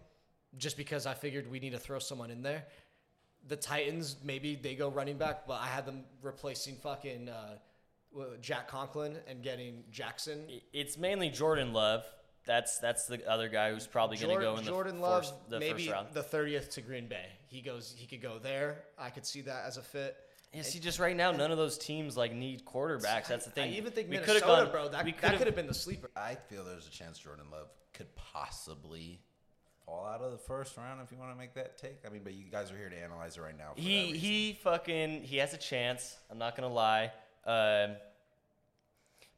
just 0.60 0.78
because 0.78 1.08
I 1.08 1.16
figured 1.16 1.50
we 1.50 1.60
need 1.60 1.72
to 1.72 1.80
throw 1.80 1.98
someone 1.98 2.30
in 2.30 2.44
there. 2.44 2.66
The 3.48 3.56
Titans 3.56 4.18
maybe 4.24 4.56
they 4.56 4.76
go 4.76 4.90
running 4.90 5.18
back, 5.18 5.48
but 5.48 5.56
I 5.56 5.68
had 5.68 5.88
them 5.88 6.04
replacing 6.22 6.76
fucking 6.76 7.30
uh, 7.30 7.56
Jack 8.42 8.68
Conklin 8.68 9.18
and 9.28 9.42
getting 9.42 9.84
Jackson. 9.92 10.46
It's 10.72 10.98
mainly 10.98 11.30
Jordan 11.30 11.74
Love. 11.74 12.06
That's 12.46 12.80
that's 12.80 13.06
the 13.06 13.26
other 13.30 13.48
guy 13.48 13.72
who's 13.72 13.88
probably 13.88 14.18
going 14.18 14.36
to 14.36 14.42
go 14.44 14.58
in 14.58 14.66
the, 14.66 14.70
Jordan 14.70 15.00
first, 15.00 15.32
Love, 15.32 15.50
the 15.50 15.60
maybe 15.60 15.84
first 15.86 15.92
round. 15.94 16.08
the 16.14 16.24
thirtieth 16.24 16.72
to 16.72 16.82
Green 16.82 17.08
Bay. 17.08 17.28
He 17.48 17.62
goes. 17.62 17.94
He 17.98 18.06
could 18.06 18.22
go 18.22 18.38
there. 18.38 18.84
I 19.00 19.10
could 19.10 19.26
see 19.26 19.42
that 19.42 19.64
as 19.66 19.78
a 19.78 19.82
fit. 19.82 20.18
Yeah, 20.54 20.62
see, 20.62 20.80
just 20.80 21.00
right 21.00 21.16
now, 21.16 21.32
none 21.32 21.52
of 21.52 21.58
those 21.58 21.80
teams 21.80 22.16
like 22.16 22.34
need 22.34 22.64
quarterbacks. 22.64 23.28
That's 23.28 23.46
the 23.46 23.52
thing. 23.52 23.72
I 23.74 23.78
even 23.78 23.92
think 23.92 24.10
we 24.10 24.18
Minnesota, 24.18 24.42
could've 24.42 24.64
gone, 24.66 24.72
bro. 24.72 24.90
That, 24.90 25.06
that 25.22 25.38
could've- 25.40 25.56
been 25.56 25.66
the 25.66 25.74
sleeper. 25.74 26.12
I 26.16 26.36
feel 26.36 26.64
there's 26.64 26.88
a 26.88 26.92
chance 26.92 27.18
Jordan 27.18 27.46
Love 27.52 27.70
could 27.94 28.14
possibly 28.16 29.20
fall 29.84 30.06
out 30.06 30.22
of 30.22 30.32
the 30.32 30.38
first 30.38 30.78
round 30.78 31.02
if 31.04 31.12
you 31.12 31.18
want 31.18 31.32
to 31.32 31.38
make 31.38 31.56
that 31.56 31.78
take. 31.80 32.04
I 32.06 32.10
mean, 32.10 32.22
but 32.24 32.34
you 32.34 32.44
guys 32.52 32.72
are 32.72 32.78
here 32.78 32.90
to 32.90 32.96
analyze 32.96 33.38
it 33.38 33.42
right 33.42 33.58
now. 33.58 33.72
For 33.74 33.82
He 33.82 34.12
he 34.18 34.60
fucking 34.64 35.24
he 35.24 35.38
has 35.38 35.54
a 35.54 35.58
chance. 35.58 36.18
I'm 36.30 36.38
not 36.38 36.56
gonna 36.56 36.68
lie. 36.74 37.12
Um, 37.46 37.96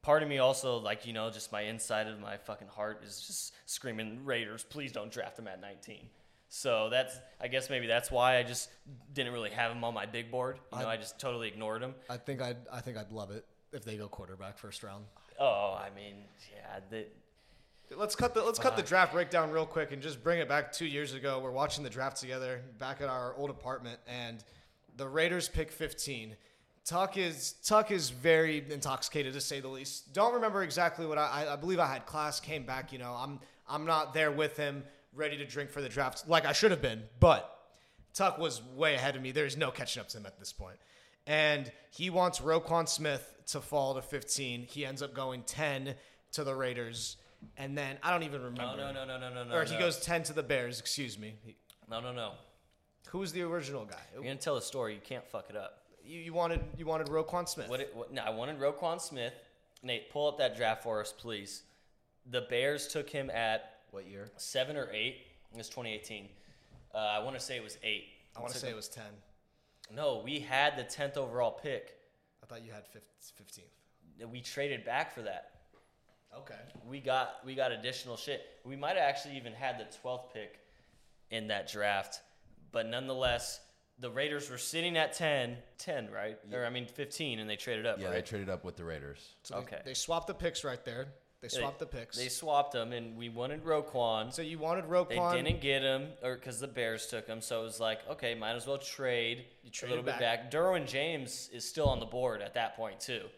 part 0.01 0.21
of 0.23 0.29
me 0.29 0.37
also 0.37 0.77
like 0.77 1.05
you 1.05 1.13
know 1.13 1.29
just 1.31 1.51
my 1.51 1.61
inside 1.61 2.07
of 2.07 2.19
my 2.19 2.37
fucking 2.37 2.67
heart 2.67 3.03
is 3.03 3.21
just 3.25 3.53
screaming 3.65 4.23
Raiders. 4.25 4.63
Please 4.63 4.91
don't 4.91 5.11
draft 5.11 5.39
him 5.39 5.47
at 5.47 5.59
19. 5.61 6.07
So 6.49 6.89
that's 6.89 7.17
I 7.41 7.47
guess 7.47 7.69
maybe 7.69 7.87
that's 7.87 8.11
why 8.11 8.37
I 8.37 8.43
just 8.43 8.69
didn't 9.13 9.33
really 9.33 9.49
have 9.49 9.71
him 9.71 9.83
on 9.83 9.93
my 9.93 10.05
big 10.05 10.29
board. 10.31 10.59
You 10.73 10.79
know, 10.79 10.87
I- 10.87 10.93
I 10.93 10.97
just 10.97 11.19
totally 11.19 11.47
ignored 11.47 11.81
him. 11.81 11.95
I 12.09 12.17
think 12.17 12.41
I'd. 12.41 12.57
I 12.71 12.81
think 12.81 12.97
I'd 12.97 13.11
love 13.11 13.31
it 13.31 13.45
if 13.73 13.83
they 13.83 13.97
go 13.97 14.07
quarterback 14.07 14.57
first 14.57 14.83
round. 14.83 15.05
Oh, 15.39 15.77
I 15.77 15.89
mean, 15.95 16.15
yeah, 16.55 16.79
the, 16.89 17.05
Let's 17.95 18.15
cut 18.15 18.33
the 18.33 18.41
let's 18.43 18.57
cut 18.57 18.75
the 18.77 18.81
draft 18.83 19.11
breakdown 19.13 19.51
real 19.51 19.65
quick 19.65 19.91
and 19.91 20.01
just 20.01 20.23
bring 20.23 20.39
it 20.39 20.47
back 20.49 20.71
two 20.71 20.85
years 20.87 21.13
ago. 21.13 21.39
We're 21.39 21.51
watching 21.51 21.83
the 21.83 21.89
draft 21.89 22.17
together 22.17 22.61
back 22.79 22.99
at 23.01 23.09
our 23.09 23.35
old 23.35 23.49
apartment, 23.51 23.99
and 24.07 24.43
the 24.97 25.07
Raiders 25.07 25.47
pick 25.49 25.71
15. 25.71 26.35
Tuck 26.85 27.17
is 27.17 27.53
Tuck 27.63 27.89
is 27.89 28.11
very 28.11 28.63
intoxicated 28.69 29.33
to 29.33 29.41
say 29.41 29.59
the 29.59 29.67
least. 29.67 30.13
Don't 30.13 30.35
remember 30.35 30.63
exactly 30.63 31.05
what 31.05 31.17
I, 31.17 31.47
I 31.51 31.55
believe 31.55 31.79
I 31.79 31.87
had 31.87 32.05
class. 32.05 32.39
Came 32.39 32.63
back, 32.63 32.93
you 32.93 32.99
know. 32.99 33.13
I'm 33.17 33.39
I'm 33.67 33.85
not 33.85 34.13
there 34.13 34.31
with 34.31 34.55
him, 34.55 34.83
ready 35.13 35.37
to 35.37 35.45
drink 35.45 35.71
for 35.71 35.81
the 35.81 35.89
draft 35.89 36.27
like 36.27 36.45
I 36.45 36.53
should 36.53 36.71
have 36.71 36.83
been, 36.83 37.03
but 37.19 37.51
Tuck 38.13 38.37
was 38.37 38.61
way 38.75 38.93
ahead 38.93 39.15
of 39.15 39.21
me. 39.21 39.31
There's 39.31 39.57
no 39.57 39.71
catching 39.71 39.99
up 39.99 40.09
to 40.09 40.17
him 40.17 40.25
at 40.27 40.37
this 40.39 40.53
point. 40.53 40.77
And 41.27 41.71
he 41.89 42.11
wants 42.11 42.39
Roquan 42.39 42.87
Smith 42.87 43.33
to 43.47 43.61
fall 43.61 43.95
to 43.95 44.01
15. 44.01 44.67
He 44.69 44.85
ends 44.85 45.01
up 45.01 45.13
going 45.15 45.41
10 45.43 45.95
to 46.33 46.43
the 46.43 46.53
Raiders. 46.53 47.17
And 47.57 47.75
then 47.75 47.97
I 48.03 48.11
don't 48.11 48.23
even 48.23 48.41
remember. 48.41 48.77
no, 48.77 48.91
no, 48.93 49.05
no, 49.05 49.19
no, 49.19 49.33
no, 49.33 49.43
no. 49.43 49.55
Or 49.55 49.65
he 49.65 49.73
no. 49.73 49.79
goes 49.79 49.99
10 49.99 50.23
to 50.23 50.33
the 50.33 50.43
Bears, 50.43 50.79
excuse 50.79 51.17
me. 51.17 51.33
No, 51.89 51.99
no, 51.99 52.13
no. 52.13 52.33
Who 53.09 53.19
was 53.19 53.31
the 53.31 53.41
original 53.41 53.85
guy? 53.85 54.01
You're 54.13 54.23
gonna 54.23 54.35
tell 54.35 54.57
a 54.57 54.61
story. 54.61 54.93
You 54.93 55.01
can't 55.03 55.27
fuck 55.27 55.49
it 55.49 55.55
up. 55.55 55.84
You, 56.05 56.19
you 56.19 56.33
wanted 56.33 56.61
you 56.77 56.85
wanted 56.85 57.07
Roquan 57.07 57.47
Smith. 57.47 57.67
What, 57.69 57.79
it, 57.81 57.91
what? 57.95 58.13
No, 58.13 58.21
I 58.21 58.29
wanted 58.29 58.59
Roquan 58.59 59.01
Smith. 59.01 59.33
Nate, 59.83 60.09
pull 60.09 60.27
up 60.27 60.37
that 60.37 60.55
draft 60.55 60.83
for 60.83 61.01
us, 61.01 61.11
please. 61.11 61.63
The 62.31 62.41
Bears 62.41 62.87
took 62.87 63.09
him 63.09 63.29
at 63.29 63.79
what 63.91 64.07
year? 64.07 64.29
seven 64.37 64.77
or 64.77 64.89
eight. 64.91 65.17
It 65.53 65.57
was 65.57 65.69
2018. 65.69 66.27
Uh, 66.93 66.97
I 66.97 67.19
want 67.19 67.35
to 67.37 67.41
say 67.41 67.55
it 67.55 67.63
was 67.63 67.77
eight. 67.83 68.05
I 68.35 68.41
want 68.41 68.51
to 68.53 68.59
say 68.59 68.67
him- 68.67 68.73
it 68.73 68.77
was 68.77 68.89
10. 68.89 69.03
No, 69.93 70.21
we 70.25 70.39
had 70.39 70.77
the 70.77 70.83
10th 70.83 71.17
overall 71.17 71.51
pick. 71.51 71.93
I 72.41 72.47
thought 72.47 72.65
you 72.65 72.71
had 72.71 72.83
15th. 72.91 74.27
We 74.27 74.41
traded 74.41 74.83
back 74.83 75.13
for 75.13 75.21
that. 75.21 75.51
Okay. 76.35 76.55
We 76.87 76.99
got 76.99 77.45
we 77.45 77.55
got 77.55 77.71
additional 77.71 78.17
shit. 78.17 78.41
We 78.65 78.75
might 78.75 78.97
have 78.97 79.07
actually 79.07 79.37
even 79.37 79.53
had 79.53 79.79
the 79.79 79.85
12th 80.03 80.33
pick. 80.33 80.59
in 81.31 81.47
that 81.47 81.67
draft. 81.71 82.21
But 82.71 82.87
nonetheless, 82.87 83.59
the 83.99 84.09
Raiders 84.09 84.49
were 84.49 84.57
sitting 84.57 84.97
at 84.97 85.13
10, 85.13 85.57
10, 85.77 86.11
right? 86.11 86.37
Or 86.53 86.65
I 86.65 86.69
mean 86.69 86.85
15 86.85 87.39
and 87.39 87.49
they 87.49 87.55
traded 87.55 87.85
up, 87.85 87.99
Yeah, 87.99 88.11
they 88.11 88.21
traded 88.21 88.49
up 88.49 88.63
with 88.65 88.75
the 88.75 88.83
Raiders. 88.83 89.35
So 89.43 89.55
Okay. 89.57 89.79
They, 89.85 89.93
swapped 89.93 90.27
the 90.27 90.33
picks 90.33 90.63
right 90.63 90.83
there. 90.83 91.07
They 91.41 91.47
They- 91.47 91.57
swapped 91.59 91.79
the 91.79 91.85
picks. 91.85 92.17
They 92.17 92.27
swapped 92.27 92.73
them 92.73 92.91
and 92.91 93.15
we 93.15 93.29
wanted 93.29 93.63
Roquan. 93.63 94.33
so 94.33 94.41
you 94.41 94.59
wanted 94.59 94.85
Roquan. 94.85 95.31
They 95.33 95.43
didn't 95.43 95.61
get 95.61 95.81
him, 95.81 96.09
or 96.23 96.35
because 96.35 96.59
the 96.59 96.67
Bears 96.67 97.07
took 97.07 97.27
him, 97.27 97.39
so 97.39 97.61
it 97.61 97.63
was 97.63 97.79
like, 97.79 98.05
okay, 98.09 98.35
might 98.35 98.55
as 98.55 98.67
well 98.67 98.77
trade 98.77 99.45
You 99.63 99.69
a 99.69 99.71
traded 99.71 99.89
little 99.97 100.03
bit 100.05 100.19
back. 100.19 100.43
back. 100.43 100.51
Derwin 100.51 100.87
James 100.87 101.49
is 101.53 101.67
still 101.67 101.87
on 101.87 101.99
the 101.99 102.05
board 102.05 102.41
at 102.41 102.53
that 102.55 102.75
point 102.75 102.99
too, 102.99 103.29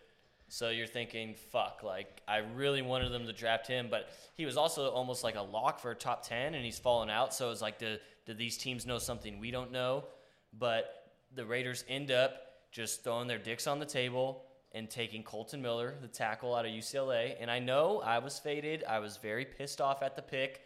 so 0.47 0.69
you're 0.69 0.87
thinking, 0.87 1.35
fuck, 1.35 1.83
like 1.83 2.21
I 2.27 2.37
really 2.37 2.81
wanted 2.81 3.11
them 3.11 3.25
to 3.27 3.33
draft 3.33 3.67
him, 3.67 3.89
but 3.91 4.09
he 4.35 4.45
was 4.45 4.57
also 4.57 4.89
almost 4.89 5.23
like 5.23 5.35
a 5.35 5.41
lock 5.41 5.79
for 5.79 5.91
a 5.91 5.95
top 5.95 6.25
ten, 6.25 6.55
and 6.55 6.63
he's 6.65 6.79
fallen 6.79 7.09
out. 7.11 7.33
So 7.33 7.51
it's 7.51 7.61
like, 7.61 7.77
do, 7.77 7.97
do 8.25 8.33
these 8.33 8.57
teams 8.57 8.85
know 8.85 8.97
something 8.99 9.39
we 9.39 9.51
don't 9.51 9.71
know? 9.71 10.05
But 10.53 11.11
the 11.33 11.45
Raiders 11.45 11.83
end 11.87 12.11
up 12.11 12.41
just 12.71 13.03
throwing 13.03 13.27
their 13.27 13.37
dicks 13.37 13.67
on 13.67 13.79
the 13.79 13.85
table 13.85 14.43
and 14.73 14.89
taking 14.89 15.23
Kolton 15.23 15.61
Miller, 15.61 15.95
the 16.01 16.07
tackle 16.07 16.53
out 16.53 16.65
of 16.65 16.71
UCLA. 16.71 17.35
And 17.39 17.49
I 17.49 17.59
know 17.59 18.01
I 18.01 18.19
was 18.19 18.37
faded. 18.37 18.83
I 18.87 18.99
was 18.99 19.17
very 19.17 19.45
pissed 19.45 19.81
off 19.81 20.03
at 20.03 20.15
the 20.15 20.21
pick. 20.21 20.61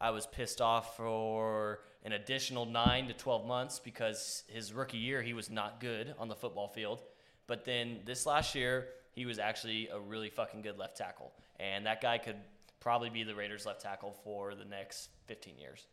I 0.00 0.10
was 0.10 0.26
pissed 0.26 0.60
off 0.60 0.96
for 0.96 1.80
an 2.04 2.12
additional 2.12 2.66
nine 2.66 3.08
to 3.08 3.14
12 3.14 3.46
months 3.46 3.80
because 3.80 4.44
his 4.46 4.72
rookie 4.72 4.98
year, 4.98 5.22
he 5.22 5.32
was 5.32 5.50
not 5.50 5.80
good 5.80 6.14
on 6.18 6.28
the 6.28 6.36
football 6.36 6.68
field. 6.68 7.02
But 7.46 7.64
then 7.64 8.00
this 8.04 8.26
last 8.26 8.54
year, 8.54 8.88
he 9.12 9.26
was 9.26 9.38
actually 9.38 9.88
a 9.88 9.98
really 9.98 10.30
fucking 10.30 10.62
good 10.62 10.78
left 10.78 10.96
tackle. 10.96 11.32
And 11.58 11.86
that 11.86 12.00
guy 12.00 12.18
could 12.18 12.36
probably 12.78 13.10
be 13.10 13.24
the 13.24 13.34
Raiders 13.34 13.66
left 13.66 13.80
tackle 13.80 14.14
for 14.22 14.54
the 14.54 14.64
next 14.64 15.08
15 15.26 15.58
years. 15.58 15.86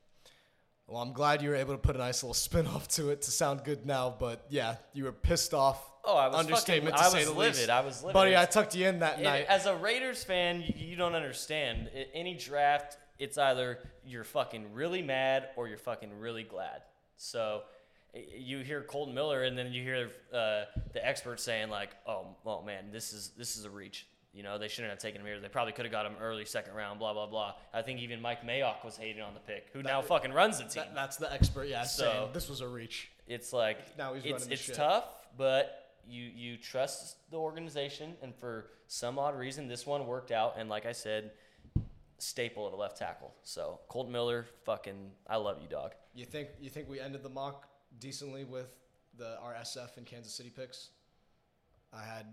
Well, 0.87 1.01
I'm 1.01 1.13
glad 1.13 1.41
you 1.41 1.49
were 1.49 1.55
able 1.55 1.73
to 1.73 1.79
put 1.79 1.95
a 1.95 1.99
nice 1.99 2.21
little 2.21 2.33
spin 2.35 2.67
off 2.67 2.87
to 2.89 3.09
it 3.09 3.23
to 3.23 3.31
sound 3.31 3.63
good 3.63 3.85
now, 3.85 4.15
but 4.19 4.45
yeah, 4.49 4.75
you 4.93 5.05
were 5.05 5.11
pissed 5.11 5.53
off. 5.53 5.83
Oh, 6.03 6.15
I 6.15 6.27
was 6.27 6.37
understatement 6.37 6.95
fucking- 6.95 7.11
to 7.11 7.17
I 7.17 7.19
say 7.21 7.25
was 7.25 7.33
the 7.33 7.39
livid. 7.39 7.57
least. 7.57 7.69
I 7.71 7.81
was 7.81 8.03
livid. 8.03 8.13
Buddy, 8.13 8.37
I 8.37 8.45
tucked 8.45 8.75
you 8.75 8.87
in 8.87 8.99
that 8.99 9.15
And 9.15 9.23
night. 9.23 9.47
As 9.47 9.65
a 9.65 9.75
Raiders 9.75 10.23
fan, 10.23 10.61
you, 10.61 10.73
you 10.75 10.95
don't 10.95 11.15
understand. 11.15 11.89
I- 11.95 12.07
Any 12.13 12.35
draft, 12.35 12.97
it's 13.17 13.39
either 13.39 13.79
you're 14.05 14.23
fucking 14.23 14.73
really 14.73 15.01
mad 15.01 15.49
or 15.55 15.67
you're 15.67 15.79
fucking 15.79 16.19
really 16.19 16.43
glad. 16.43 16.83
So 17.17 17.63
i- 18.13 18.19
you 18.37 18.59
hear 18.59 18.83
Kolton 18.83 19.15
Miller, 19.15 19.41
and 19.43 19.57
then 19.57 19.73
you 19.73 19.81
hear 19.81 20.11
uh, 20.31 20.65
the 20.93 21.03
experts 21.03 21.41
saying 21.41 21.69
like, 21.69 21.95
"Oh, 22.05 22.35
oh 22.45 22.61
man, 22.61 22.91
this 22.91 23.11
is 23.11 23.29
this 23.29 23.57
is 23.57 23.65
a 23.65 23.69
reach." 23.71 24.05
You 24.35 24.43
know, 24.43 24.57
they 24.57 24.67
shouldn't 24.67 24.91
have 24.91 24.99
taken 24.99 25.21
him 25.21 25.27
here. 25.27 25.39
They 25.39 25.47
probably 25.47 25.71
could 25.71 25.85
have 25.85 25.93
got 25.93 26.05
him 26.05 26.15
early, 26.21 26.43
second 26.45 26.73
round, 26.75 26.99
blah 26.99 27.13
blah 27.13 27.25
blah. 27.25 27.53
I 27.73 27.81
think 27.81 28.01
even 28.01 28.21
Mike 28.21 28.45
Mayock 28.45 28.83
was 28.83 28.97
hating 28.97 29.21
on 29.21 29.33
the 29.33 29.39
pick, 29.39 29.67
who 29.71 29.81
now 29.81 30.01
fucking 30.01 30.33
runs 30.33 30.57
the 30.57 30.65
team. 30.65 30.83
That- 30.83 30.93
that's 30.95 31.15
the 31.17 31.31
expert, 31.31 31.67
yeah, 31.69 31.83
So- 31.83 32.03
saying 32.03 32.33
this 32.33 32.49
was 32.49 32.59
a 32.61 32.67
reach. 32.67 33.09
it's 33.27 33.53
like 33.53 33.97
Now 33.97 34.13
he's 34.13 34.25
it's 34.25 34.47
it's 34.47 34.75
tough, 34.75 35.05
but 35.37 35.93
you 36.05 36.21
you 36.23 36.57
trust 36.57 37.17
the 37.31 37.37
organization, 37.37 38.17
and 38.21 38.35
for 38.35 38.67
some 38.87 39.17
odd 39.17 39.35
reason, 39.39 39.67
this 39.69 39.85
one 39.87 40.05
worked 40.05 40.31
out. 40.31 40.55
And 40.57 40.67
like 40.69 40.85
I 40.85 40.91
said, 40.91 41.31
staple 42.17 42.67
at 42.67 42.73
a 42.73 42.75
left 42.75 42.97
tackle. 42.97 43.33
So 43.43 43.79
Colt 43.87 44.09
Miller, 44.09 44.45
fucking, 44.65 45.11
I 45.27 45.37
love 45.37 45.61
you, 45.61 45.67
dog. 45.69 45.93
You 46.13 46.25
think 46.25 46.49
you 46.59 46.69
think 46.69 46.89
we 46.89 46.99
ended 46.99 47.23
the 47.23 47.29
mock 47.29 47.67
decently 47.99 48.43
with 48.43 48.73
the 49.17 49.39
our 49.39 49.53
SF 49.55 49.95
and 49.97 50.05
Kansas 50.05 50.33
City 50.33 50.49
picks? 50.49 50.89
I 51.93 52.03
had 52.03 52.25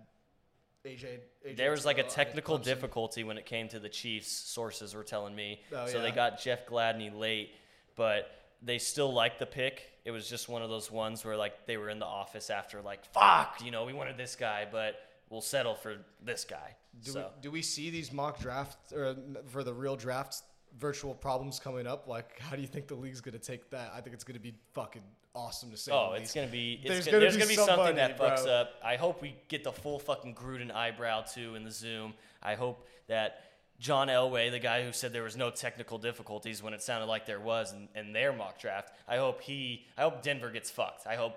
AJ. 0.87 1.21
AJ 1.47 1.57
There 1.57 1.71
was 1.71 1.85
like 1.85 1.99
a 1.99 2.03
Terrell, 2.03 2.13
I 2.15 2.19
had 2.19 2.27
technical 2.27 2.59
difficulty 2.59 3.25
when 3.25 3.39
it 3.39 3.47
came 3.47 3.69
to 3.69 3.79
the 3.79 3.89
Chiefs. 3.89 4.29
Sources 4.29 4.95
were 4.95 5.05
telling 5.05 5.35
me, 5.35 5.61
Oh, 5.73 5.87
so 5.87 6.01
they 6.01 6.11
got 6.11 6.41
Jeff 6.41 6.67
Gladney 6.67 7.17
late, 7.17 7.51
but 7.97 8.31
they 8.63 8.79
still 8.79 9.13
liked 9.13 9.39
the 9.39 9.47
pick. 9.47 9.91
It 10.05 10.11
was 10.11 10.29
just 10.29 10.49
one 10.49 10.63
of 10.63 10.71
those 10.71 10.91
ones 10.91 11.25
where 11.25 11.37
like 11.37 11.67
they 11.67 11.77
were 11.77 11.89
in 11.89 11.99
the 11.99 12.07
office 12.07 12.51
after 12.51 12.81
like, 12.83 13.05
fuck, 13.13 13.61
you 13.65 13.71
know, 13.71 13.85
we 13.85 13.93
wanted 13.93 14.17
this 14.17 14.35
guy, 14.35 14.67
but 14.71 14.97
we'll 15.31 15.41
settle 15.41 15.75
for 15.75 15.97
this 16.25 16.45
guy. 16.45 16.77
Do, 17.05 17.13
so. 17.13 17.19
we, 17.21 17.43
do 17.43 17.51
we 17.51 17.63
see 17.63 17.91
these 17.91 18.13
mock 18.13 18.41
drafts 18.41 18.93
or 18.93 19.17
for 19.49 19.63
the 19.65 19.73
real 19.73 19.97
drafts 19.97 20.43
virtual 20.79 21.15
problems 21.15 21.61
coming 21.61 21.87
up? 21.87 22.09
Like, 22.09 22.39
how 22.41 22.57
do 22.57 22.63
you 22.63 22.69
think 22.69 22.89
the 22.89 22.95
league's 22.95 23.21
gonna 23.21 23.39
take 23.39 23.71
that? 23.71 23.93
I 23.95 24.01
think 24.01 24.15
it's 24.15 24.25
gonna 24.25 24.41
be 24.41 24.55
fucking 24.73 25.03
awesome 25.35 25.71
to 25.71 25.77
say. 25.77 25.93
Oh, 25.93 26.13
it's 26.13 26.35
gonna 26.35 26.47
be. 26.47 26.81
It's 26.83 26.89
There's 26.89 27.05
go- 27.07 27.13
gonna 27.13 27.21
there's 27.23 27.35
be 27.35 27.41
gonna 27.41 27.49
be 27.49 27.55
something 27.55 27.97
that 27.97 28.19
fucks 28.19 28.45
bro. 28.45 28.53
up. 28.53 28.75
I 28.85 28.97
hope 28.97 29.23
we 29.23 29.35
get 29.49 29.65
the 29.65 29.73
full 29.73 29.99
fucking 29.99 30.35
Gruden 30.35 30.73
eyebrow 30.73 31.23
too 31.23 31.55
in 31.55 31.65
the 31.65 31.71
Zoom. 31.71 32.15
I 32.43 32.55
hope 32.55 32.87
that 33.09 33.45
John 33.79 34.09
Elway, 34.09 34.51
the 34.51 34.59
guy 34.59 34.85
who 34.85 34.93
said 34.93 35.13
there 35.13 35.23
was 35.23 35.37
no 35.37 35.51
technical 35.51 35.99
difficulties 35.99 36.63
when 36.63 36.73
it 36.73 36.83
sounded 36.83 37.07
like 37.07 37.27
there 37.27 37.41
was 37.41 37.73
in, 37.73 37.89
in 37.95 38.13
their 38.13 38.33
mock 38.33 38.61
draft, 38.61 38.93
I 39.09 39.17
hope 39.17 39.41
he. 39.41 39.87
I 39.97 40.03
hope 40.03 40.23
Denver 40.23 40.51
gets 40.51 40.71
fucked. 40.71 41.07
I 41.07 41.17
hope 41.17 41.37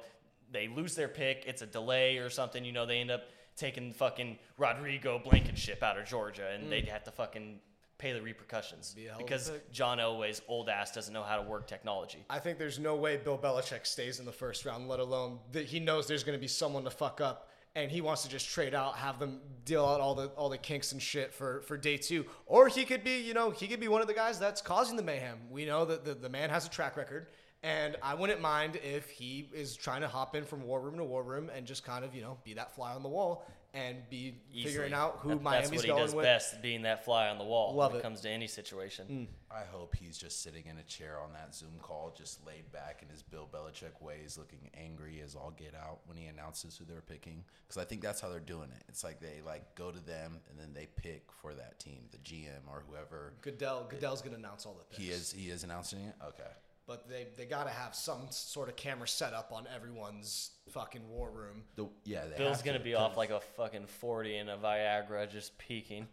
they 0.51 0.67
lose 0.67 0.95
their 0.95 1.07
pick. 1.07 1.43
It's 1.47 1.61
a 1.61 1.67
delay 1.67 2.17
or 2.17 2.29
something. 2.29 2.63
You 2.63 2.71
know, 2.71 2.85
they 2.85 2.99
end 2.99 3.11
up 3.11 3.23
taking 3.55 3.93
fucking 3.93 4.37
Rodrigo 4.57 5.19
Blankenship 5.19 5.81
out 5.81 5.97
of 5.97 6.05
Georgia, 6.05 6.49
and 6.53 6.65
mm. 6.65 6.69
they'd 6.69 6.87
have 6.87 7.03
to 7.05 7.11
fucking 7.11 7.59
pay 7.97 8.13
the 8.13 8.21
repercussions. 8.21 8.93
Be 8.93 9.05
a 9.05 9.09
hell 9.09 9.15
of 9.17 9.21
a 9.21 9.25
because 9.25 9.49
pick. 9.49 9.71
John 9.71 9.99
Elway's 9.99 10.41
old 10.47 10.69
ass 10.69 10.91
doesn't 10.91 11.13
know 11.13 11.23
how 11.23 11.37
to 11.37 11.41
work 11.41 11.67
technology. 11.67 12.25
I 12.29 12.39
think 12.39 12.57
there's 12.57 12.79
no 12.79 12.95
way 12.95 13.17
Bill 13.17 13.37
Belichick 13.37 13.85
stays 13.85 14.19
in 14.19 14.25
the 14.25 14.31
first 14.31 14.65
round, 14.65 14.87
let 14.87 14.99
alone 14.99 15.39
that 15.51 15.65
he 15.65 15.79
knows 15.79 16.07
there's 16.07 16.23
going 16.23 16.37
to 16.37 16.41
be 16.41 16.47
someone 16.47 16.83
to 16.83 16.89
fuck 16.89 17.21
up, 17.21 17.49
and 17.75 17.91
he 17.91 18.01
wants 18.01 18.23
to 18.23 18.29
just 18.29 18.49
trade 18.49 18.73
out, 18.73 18.95
have 18.95 19.19
them 19.19 19.39
deal 19.63 19.85
out 19.85 20.01
all 20.01 20.15
the 20.15 20.27
all 20.29 20.49
the 20.49 20.57
kinks 20.57 20.91
and 20.91 21.01
shit 21.01 21.33
for 21.33 21.61
for 21.61 21.77
day 21.77 21.97
two. 21.97 22.25
Or 22.45 22.67
he 22.67 22.85
could 22.85 23.03
be, 23.03 23.19
you 23.19 23.33
know, 23.33 23.49
he 23.51 23.67
could 23.67 23.79
be 23.79 23.87
one 23.87 24.01
of 24.01 24.07
the 24.07 24.13
guys 24.13 24.39
that's 24.39 24.61
causing 24.61 24.97
the 24.97 25.03
mayhem. 25.03 25.37
We 25.49 25.65
know 25.65 25.85
that 25.85 26.05
the, 26.05 26.13
the 26.13 26.29
man 26.29 26.49
has 26.49 26.65
a 26.65 26.69
track 26.69 26.97
record, 26.97 27.27
and 27.63 27.95
I 28.03 28.13
wouldn't 28.13 28.41
mind 28.41 28.77
if 28.83 29.09
he 29.09 29.49
is 29.53 29.75
trying 29.75 30.01
to 30.01 30.07
hop 30.07 30.35
in 30.35 30.43
from 30.43 30.63
war 30.63 30.81
room 30.81 30.97
to 30.97 31.03
war 31.03 31.23
room 31.23 31.49
and 31.49 31.65
just 31.65 31.83
kind 31.83 32.05
of, 32.05 32.13
you 32.13 32.21
know, 32.21 32.37
be 32.43 32.53
that 32.53 32.75
fly 32.75 32.93
on 32.93 33.03
the 33.03 33.09
wall 33.09 33.45
and 33.75 33.97
be 34.09 34.35
figuring 34.63 34.93
out 34.93 35.19
who 35.21 35.29
That- 35.29 35.41
Miami's 35.41 35.69
That's 35.69 35.75
what 35.79 35.85
he 35.85 35.91
going 35.91 36.01
does 36.01 36.15
with. 36.15 36.23
best, 36.23 36.61
being 36.61 36.83
that 36.83 37.03
fly 37.03 37.27
on 37.27 37.37
the 37.37 37.43
wall 37.43 37.75
Love 37.75 37.91
when 37.91 37.97
it, 37.97 37.99
it. 37.99 38.03
comes 38.03 38.21
to 38.21 38.29
any 38.29 38.47
situation. 38.47 39.27
Mm. 39.51 39.53
I 39.55 39.63
hope 39.65 39.95
he's 39.95 40.17
just 40.17 40.41
sitting 40.41 40.65
in 40.65 40.77
a 40.77 40.83
chair 40.83 41.19
on 41.19 41.33
that 41.33 41.53
Zoom 41.53 41.73
call, 41.81 42.13
just 42.17 42.45
laid 42.47 42.71
back 42.71 43.01
in 43.03 43.09
his 43.09 43.21
Bill 43.21 43.47
Belichick 43.53 44.01
ways, 44.01 44.37
looking 44.37 44.69
angry 44.73 45.21
as 45.23 45.35
all 45.35 45.51
get 45.57 45.75
out 45.75 45.99
when 46.05 46.17
he 46.17 46.25
announces 46.27 46.77
who 46.77 46.85
they're 46.85 47.01
picking. 47.01 47.43
Because 47.67 47.81
I 47.81 47.85
think 47.85 48.01
that's 48.01 48.21
how 48.21 48.29
they're 48.29 48.39
doing 48.39 48.69
it. 48.75 48.83
It's 48.87 49.03
like 49.03 49.19
they 49.19 49.41
like 49.45 49.75
go 49.75 49.91
to 49.91 49.99
them 49.99 50.39
and 50.49 50.57
then 50.59 50.73
they 50.73 50.87
pick 50.95 51.23
for 51.41 51.53
that 51.53 51.77
team, 51.79 51.99
the 52.11 52.17
GM 52.19 52.67
or 52.69 52.83
whoever. 52.89 53.33
Goodell, 53.41 53.87
Goodell's 53.89 54.21
going 54.21 54.33
to 54.33 54.39
announce 54.39 54.65
all 54.65 54.73
the 54.73 54.85
picks. 54.85 55.01
He 55.03 55.09
is 55.11 55.31
he 55.31 55.49
is 55.49 55.63
announcing 55.65 55.99
it. 55.99 56.15
Okay. 56.25 56.49
But 56.87 57.09
they 57.09 57.27
they 57.37 57.45
got 57.45 57.65
to 57.65 57.69
have 57.71 57.95
some 57.95 58.27
sort 58.29 58.69
of 58.69 58.75
camera 58.75 59.07
set 59.07 59.33
up 59.33 59.51
on 59.51 59.67
everyone's 59.73 60.51
fucking 60.69 61.07
war 61.09 61.29
room. 61.31 61.63
The, 61.75 61.87
yeah, 62.03 62.25
they 62.25 62.37
Bill's 62.37 62.61
gonna 62.61 62.77
to, 62.77 62.83
be 62.83 62.95
off 62.95 63.17
like 63.17 63.31
a 63.31 63.39
fucking 63.39 63.87
forty 63.87 64.37
and 64.37 64.49
a 64.49 64.57
Viagra, 64.57 65.29
just 65.29 65.57
peeking. 65.57 66.07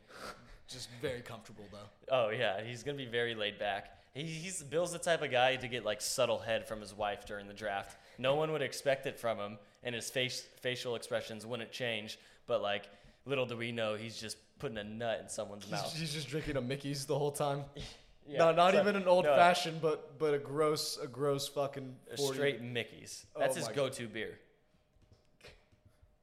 Just 0.68 0.88
very 1.00 1.20
comfortable 1.20 1.64
though. 1.70 2.16
Oh 2.16 2.30
yeah, 2.30 2.62
he's 2.62 2.82
gonna 2.82 2.96
be 2.96 3.06
very 3.06 3.34
laid 3.34 3.58
back. 3.58 3.98
He, 4.14 4.24
he's 4.24 4.62
Bill's 4.62 4.92
the 4.92 4.98
type 4.98 5.22
of 5.22 5.30
guy 5.30 5.56
to 5.56 5.68
get 5.68 5.84
like 5.84 6.00
subtle 6.00 6.38
head 6.38 6.66
from 6.66 6.80
his 6.80 6.94
wife 6.94 7.26
during 7.26 7.46
the 7.48 7.54
draft. 7.54 7.98
No 8.18 8.34
one 8.34 8.52
would 8.52 8.62
expect 8.62 9.06
it 9.06 9.18
from 9.18 9.38
him, 9.38 9.58
and 9.82 9.94
his 9.94 10.08
face 10.10 10.46
facial 10.60 10.96
expressions 10.96 11.46
wouldn't 11.46 11.72
change. 11.72 12.18
But 12.46 12.62
like, 12.62 12.88
little 13.24 13.46
do 13.46 13.56
we 13.56 13.72
know, 13.72 13.94
he's 13.94 14.18
just 14.18 14.36
putting 14.58 14.78
a 14.78 14.84
nut 14.84 15.20
in 15.20 15.28
someone's 15.28 15.64
He's, 15.64 15.72
mouth. 15.72 15.96
he's 15.96 16.12
just 16.12 16.28
drinking 16.28 16.56
a 16.56 16.60
Mickey's 16.60 17.04
the 17.04 17.18
whole 17.18 17.32
time. 17.32 17.64
Yeah, 18.26 18.38
no, 18.38 18.52
not 18.52 18.72
so- 18.74 18.80
even 18.80 18.96
an 18.96 19.08
old 19.08 19.24
no, 19.24 19.34
fashioned, 19.34 19.80
but 19.80 20.18
but 20.18 20.34
a 20.34 20.38
gross 20.38 20.98
a 21.02 21.06
gross 21.06 21.48
fucking 21.48 21.96
a 22.12 22.16
40. 22.16 22.34
straight 22.34 22.62
Mickey's. 22.62 23.26
Oh 23.34 23.40
That's 23.40 23.56
Oh 23.56 23.60
his 23.60 23.68
go-to 23.68 24.06
beer. 24.06 24.38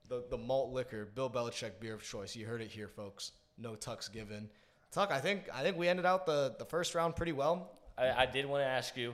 the 0.07 0.23
the 0.29 0.37
malt 0.37 0.71
liquor, 0.71 1.05
Bill 1.05 1.29
Belichick 1.29 1.79
beer 1.79 1.93
of 1.93 2.03
choice. 2.03 2.35
You 2.35 2.45
heard 2.45 2.61
it 2.61 2.69
here, 2.69 2.87
folks. 2.87 3.31
No 3.57 3.75
tucks 3.75 4.07
given. 4.07 4.49
Tuck, 4.91 5.11
I 5.11 5.19
think 5.19 5.49
I 5.53 5.61
think 5.61 5.77
we 5.77 5.87
ended 5.87 6.05
out 6.05 6.25
the 6.25 6.55
the 6.57 6.65
first 6.65 6.95
round 6.95 7.15
pretty 7.15 7.33
well. 7.33 7.71
I, 7.97 8.23
I 8.23 8.25
did 8.25 8.45
want 8.45 8.61
to 8.61 8.67
ask 8.67 8.95
you 8.95 9.13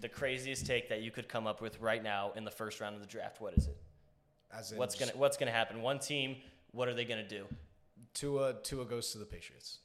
the 0.00 0.08
craziest 0.08 0.66
take 0.66 0.88
that 0.88 1.02
you 1.02 1.10
could 1.10 1.28
come 1.28 1.46
up 1.46 1.60
with 1.60 1.80
right 1.80 2.02
now 2.02 2.32
in 2.36 2.44
the 2.44 2.50
first 2.50 2.80
round 2.80 2.94
of 2.94 3.00
the 3.00 3.06
draft. 3.06 3.40
What 3.40 3.54
is 3.54 3.66
it? 3.66 3.76
As 4.52 4.72
in 4.72 4.78
What's 4.78 4.94
gonna 4.94 5.12
What's 5.16 5.36
gonna 5.36 5.50
happen? 5.50 5.82
One 5.82 5.98
team. 5.98 6.36
What 6.72 6.88
are 6.88 6.94
they 6.94 7.04
gonna 7.04 7.26
do? 7.28 7.46
Tua 8.14 8.54
Tua 8.62 8.84
goes 8.84 9.10
to 9.12 9.18
the 9.18 9.26
Patriots. 9.26 9.80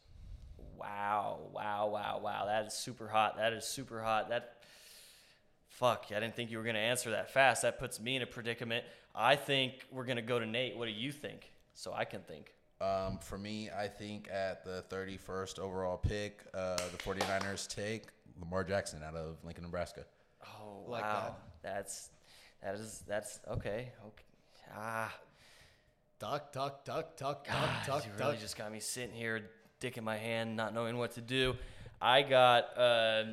Wow! 0.81 1.39
Wow! 1.53 1.87
Wow! 1.87 2.19
Wow! 2.23 2.45
That 2.47 2.65
is 2.65 2.73
super 2.73 3.07
hot. 3.07 3.37
That 3.37 3.53
is 3.53 3.65
super 3.65 4.01
hot. 4.01 4.29
That. 4.29 4.57
Fuck! 5.67 6.07
I 6.09 6.19
didn't 6.19 6.35
think 6.35 6.51
you 6.51 6.57
were 6.57 6.63
gonna 6.63 6.79
answer 6.79 7.11
that 7.11 7.31
fast. 7.31 7.61
That 7.61 7.77
puts 7.79 7.99
me 7.99 8.15
in 8.15 8.21
a 8.21 8.25
predicament. 8.25 8.83
I 9.13 9.35
think 9.35 9.73
we're 9.91 10.05
gonna 10.05 10.21
go 10.21 10.39
to 10.39 10.45
Nate. 10.45 10.75
What 10.75 10.85
do 10.85 10.91
you 10.91 11.11
think? 11.11 11.51
So 11.73 11.93
I 11.93 12.05
can 12.05 12.21
think. 12.21 12.53
Um, 12.81 13.19
for 13.19 13.37
me, 13.37 13.69
I 13.69 13.87
think 13.87 14.27
at 14.31 14.65
the 14.65 14.83
31st 14.89 15.59
overall 15.59 15.97
pick, 15.97 16.43
uh, 16.53 16.77
the 16.77 16.97
49ers 16.97 17.67
take 17.67 18.05
Lamar 18.39 18.63
Jackson 18.63 19.03
out 19.03 19.15
of 19.15 19.37
Lincoln, 19.43 19.63
Nebraska. 19.63 20.03
Oh 20.43 20.83
Like 20.87 21.03
wow! 21.03 21.35
That's 21.61 22.09
that 22.63 22.73
is 22.75 23.03
that's 23.07 23.39
okay. 23.49 23.91
Okay. 24.07 24.23
Ah. 24.75 25.13
Tuck, 26.19 26.51
tuck, 26.51 26.85
tuck, 26.85 27.15
tuck, 27.17 27.47
tuck, 27.47 27.47
God, 27.47 27.85
tuck, 27.85 28.05
you 28.05 28.11
really 28.19 28.33
tuck. 28.33 28.41
just 28.41 28.55
got 28.55 28.71
me 28.71 28.79
sitting 28.79 29.15
here, 29.15 29.49
dick 29.81 29.97
in 29.97 30.05
my 30.05 30.15
hand, 30.15 30.55
not 30.55 30.73
knowing 30.73 30.97
what 30.97 31.11
to 31.15 31.21
do. 31.21 31.55
I 32.01 32.21
got 32.21 32.77
uh, 32.77 33.23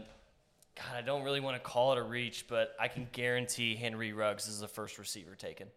God, 0.77 0.97
I 0.97 1.03
don't 1.03 1.23
really 1.23 1.41
want 1.41 1.57
to 1.57 1.61
call 1.63 1.93
it 1.93 1.99
a 1.99 2.03
reach, 2.03 2.47
but 2.49 2.75
I 2.81 2.89
can 2.89 3.07
guarantee 3.13 3.77
Henry 3.77 4.13
Ruggs 4.13 4.49
is 4.49 4.59
the 4.61 4.67
first 4.69 4.99
receiver 4.99 5.37
taken. 5.37 5.69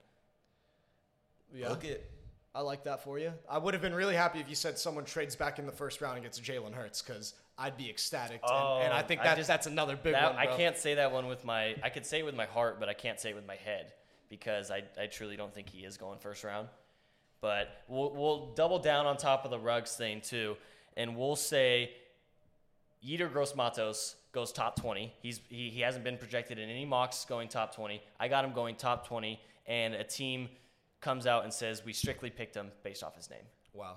Yeah. 1.53 1.67
Book 1.69 1.84
it. 1.84 2.09
I 2.53 2.61
like 2.61 2.84
that 2.84 3.03
for 3.03 3.17
you. 3.17 3.32
I 3.49 3.57
would 3.57 3.74
have 3.74 3.82
been 3.82 3.95
really 3.95 4.15
happy 4.15 4.39
if 4.39 4.49
you 4.49 4.55
said 4.55 4.78
someone 4.78 5.05
trades 5.05 5.36
back 5.38 5.57
in 5.59 5.65
the 5.65 5.72
first 5.72 6.01
round 6.01 6.15
and 6.15 6.24
gets 6.24 6.39
Jalen 6.39 6.74
Hurts 6.74 7.01
because 7.01 7.34
I'd 7.57 7.78
be 7.78 7.89
ecstatic. 7.89 8.41
and, 8.43 8.84
and 8.86 8.93
I 8.93 9.01
Oh, 9.01 9.05
think 9.07 9.22
I 9.22 9.26
that, 9.26 9.38
just- 9.38 9.47
that's 9.47 9.67
another 9.67 9.95
big 9.95 10.13
That, 10.13 10.34
one. 10.36 10.39
I 10.39 10.47
can't 10.57 10.78
say 10.78 10.95
that 10.95 11.11
one 11.13 11.28
with 11.28 11.45
my. 11.45 11.76
I 11.84 11.89
could 11.89 12.05
say 12.05 12.19
it 12.19 12.26
with 12.26 12.36
my 12.36 12.45
heart, 12.45 12.80
but 12.80 12.89
I 12.89 12.93
can't 12.93 13.19
say 13.19 13.30
it 13.30 13.36
with 13.36 13.47
my 13.47 13.55
head 13.55 13.93
because 14.30 14.69
I, 14.69 14.84
I 15.01 15.05
truly 15.07 15.38
don't 15.38 15.53
think 15.53 15.69
he 15.69 15.80
is 15.86 15.97
going 15.97 16.19
first 16.19 16.43
round. 16.43 16.67
But 17.42 17.84
we'll, 17.88 18.14
we'll 18.14 18.54
double 18.54 18.80
down 18.80 19.08
on 19.08 19.18
top 19.18 19.46
of 19.46 19.52
the 19.52 19.60
Ruggs 19.60 19.96
thing 19.96 20.22
too, 20.22 20.58
and 20.96 21.18
we'll 21.18 21.36
say 21.36 21.92
Yetur 23.06 23.32
Gross 23.32 23.56
Matos 23.56 24.16
goes 24.32 24.52
top 24.52 24.80
20. 24.80 25.12
He's 25.22 25.42
he, 25.50 25.70
he 25.70 25.82
hasn't 25.82 26.04
been 26.04 26.18
projected 26.18 26.60
in 26.60 26.70
any 26.70 26.86
mocks 26.86 27.26
going 27.26 27.48
top 27.48 27.76
20. 27.76 28.02
I 28.20 28.28
got 28.28 28.46
him 28.46 28.54
going 28.54 28.76
top 28.76 29.08
20, 29.08 29.39
and 29.66 29.96
a 29.96 30.04
team 30.04 30.50
comes 31.02 31.26
out 31.26 31.44
and 31.44 31.52
says 31.52 31.84
we 31.84 31.94
strictly 31.94 32.30
picked 32.30 32.56
him 32.56 32.72
based 32.84 33.04
off 33.04 33.16
his 33.16 33.30
name. 33.30 33.44
Wow. 33.74 33.96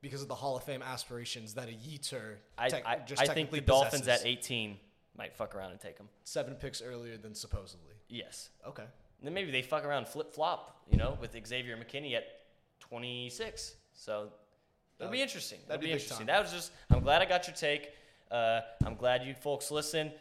Because 0.00 0.22
of 0.22 0.28
the 0.28 0.34
Hall 0.34 0.56
of 0.56 0.62
Fame 0.62 0.82
aspirations 0.82 1.54
that 1.54 1.68
a 1.68 1.72
Yetur 1.72 2.36
I, 2.56 2.68
tec- 2.68 2.86
I, 2.86 2.98
just 2.98 3.20
I 3.20 3.26
think 3.26 3.50
the 3.50 3.56
technically 3.56 3.60
Dolphins 3.62 4.08
at 4.08 4.24
18 4.24 4.76
might 5.18 5.34
fuck 5.34 5.56
around 5.56 5.72
and 5.72 5.80
take 5.80 5.98
him. 5.98 6.08
seven 6.24 6.54
picks 6.54 6.80
earlier 6.80 7.16
than 7.16 7.34
supposedly. 7.34 7.94
Yes. 8.08 8.50
Okay. 8.66 8.82
And 8.82 9.26
then 9.26 9.34
maybe 9.34 9.50
they 9.50 9.62
fuck 9.62 9.84
around 9.84 10.06
flip 10.06 10.32
flop, 10.32 10.82
you 10.88 10.98
know, 10.98 11.16
with 11.20 11.36
Xavier 11.46 11.76
McKinney 11.76 12.14
at 12.14 12.24
26. 12.80 13.74
So 13.94 14.28
it'll 14.98 15.10
be 15.12 15.22
interesting. 15.22 15.58
that'd 15.66 15.70
That'd 15.70 15.80
be 15.80 15.86
be 15.86 15.92
interesting. 15.92 16.18
time. 16.18 16.26
That 16.26 16.42
was 16.42 16.52
just, 16.52 16.72
I'm 16.90 17.00
glad 17.00 17.22
I 17.22 17.24
got 17.24 17.46
your 17.46 17.56
take. 17.56 17.90
Uh, 18.30 18.60
I'm 18.84 18.94
glad 18.96 19.24
you 19.24 19.34
folks 19.34 19.70
listen. 19.70 20.12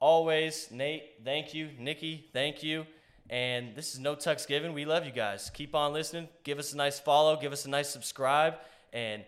Always, 0.00 0.70
Nate, 0.70 1.02
thank 1.24 1.54
you. 1.54 1.70
Nicky, 1.78 2.28
thank 2.32 2.62
you. 2.62 2.86
And 3.30 3.74
this 3.74 3.92
is 3.92 4.00
No 4.00 4.14
Tucks 4.14 4.46
Given. 4.46 4.72
We 4.72 4.84
love 4.84 5.04
you 5.04 5.12
guys. 5.12 5.50
Keep 5.52 5.74
on 5.74 5.92
listening. 5.92 6.28
Give 6.44 6.58
us 6.58 6.72
a 6.72 6.76
nice 6.76 6.98
follow. 6.98 7.36
Give 7.36 7.52
us 7.52 7.66
a 7.66 7.70
nice 7.70 7.90
subscribe. 7.90 8.54
And 8.92 9.22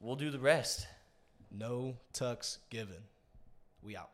we'll 0.00 0.16
do 0.16 0.30
the 0.30 0.38
rest. 0.38 0.86
No 1.50 1.96
tucks 2.12 2.58
given. 2.70 3.02
We 3.82 3.96
out. 3.96 4.10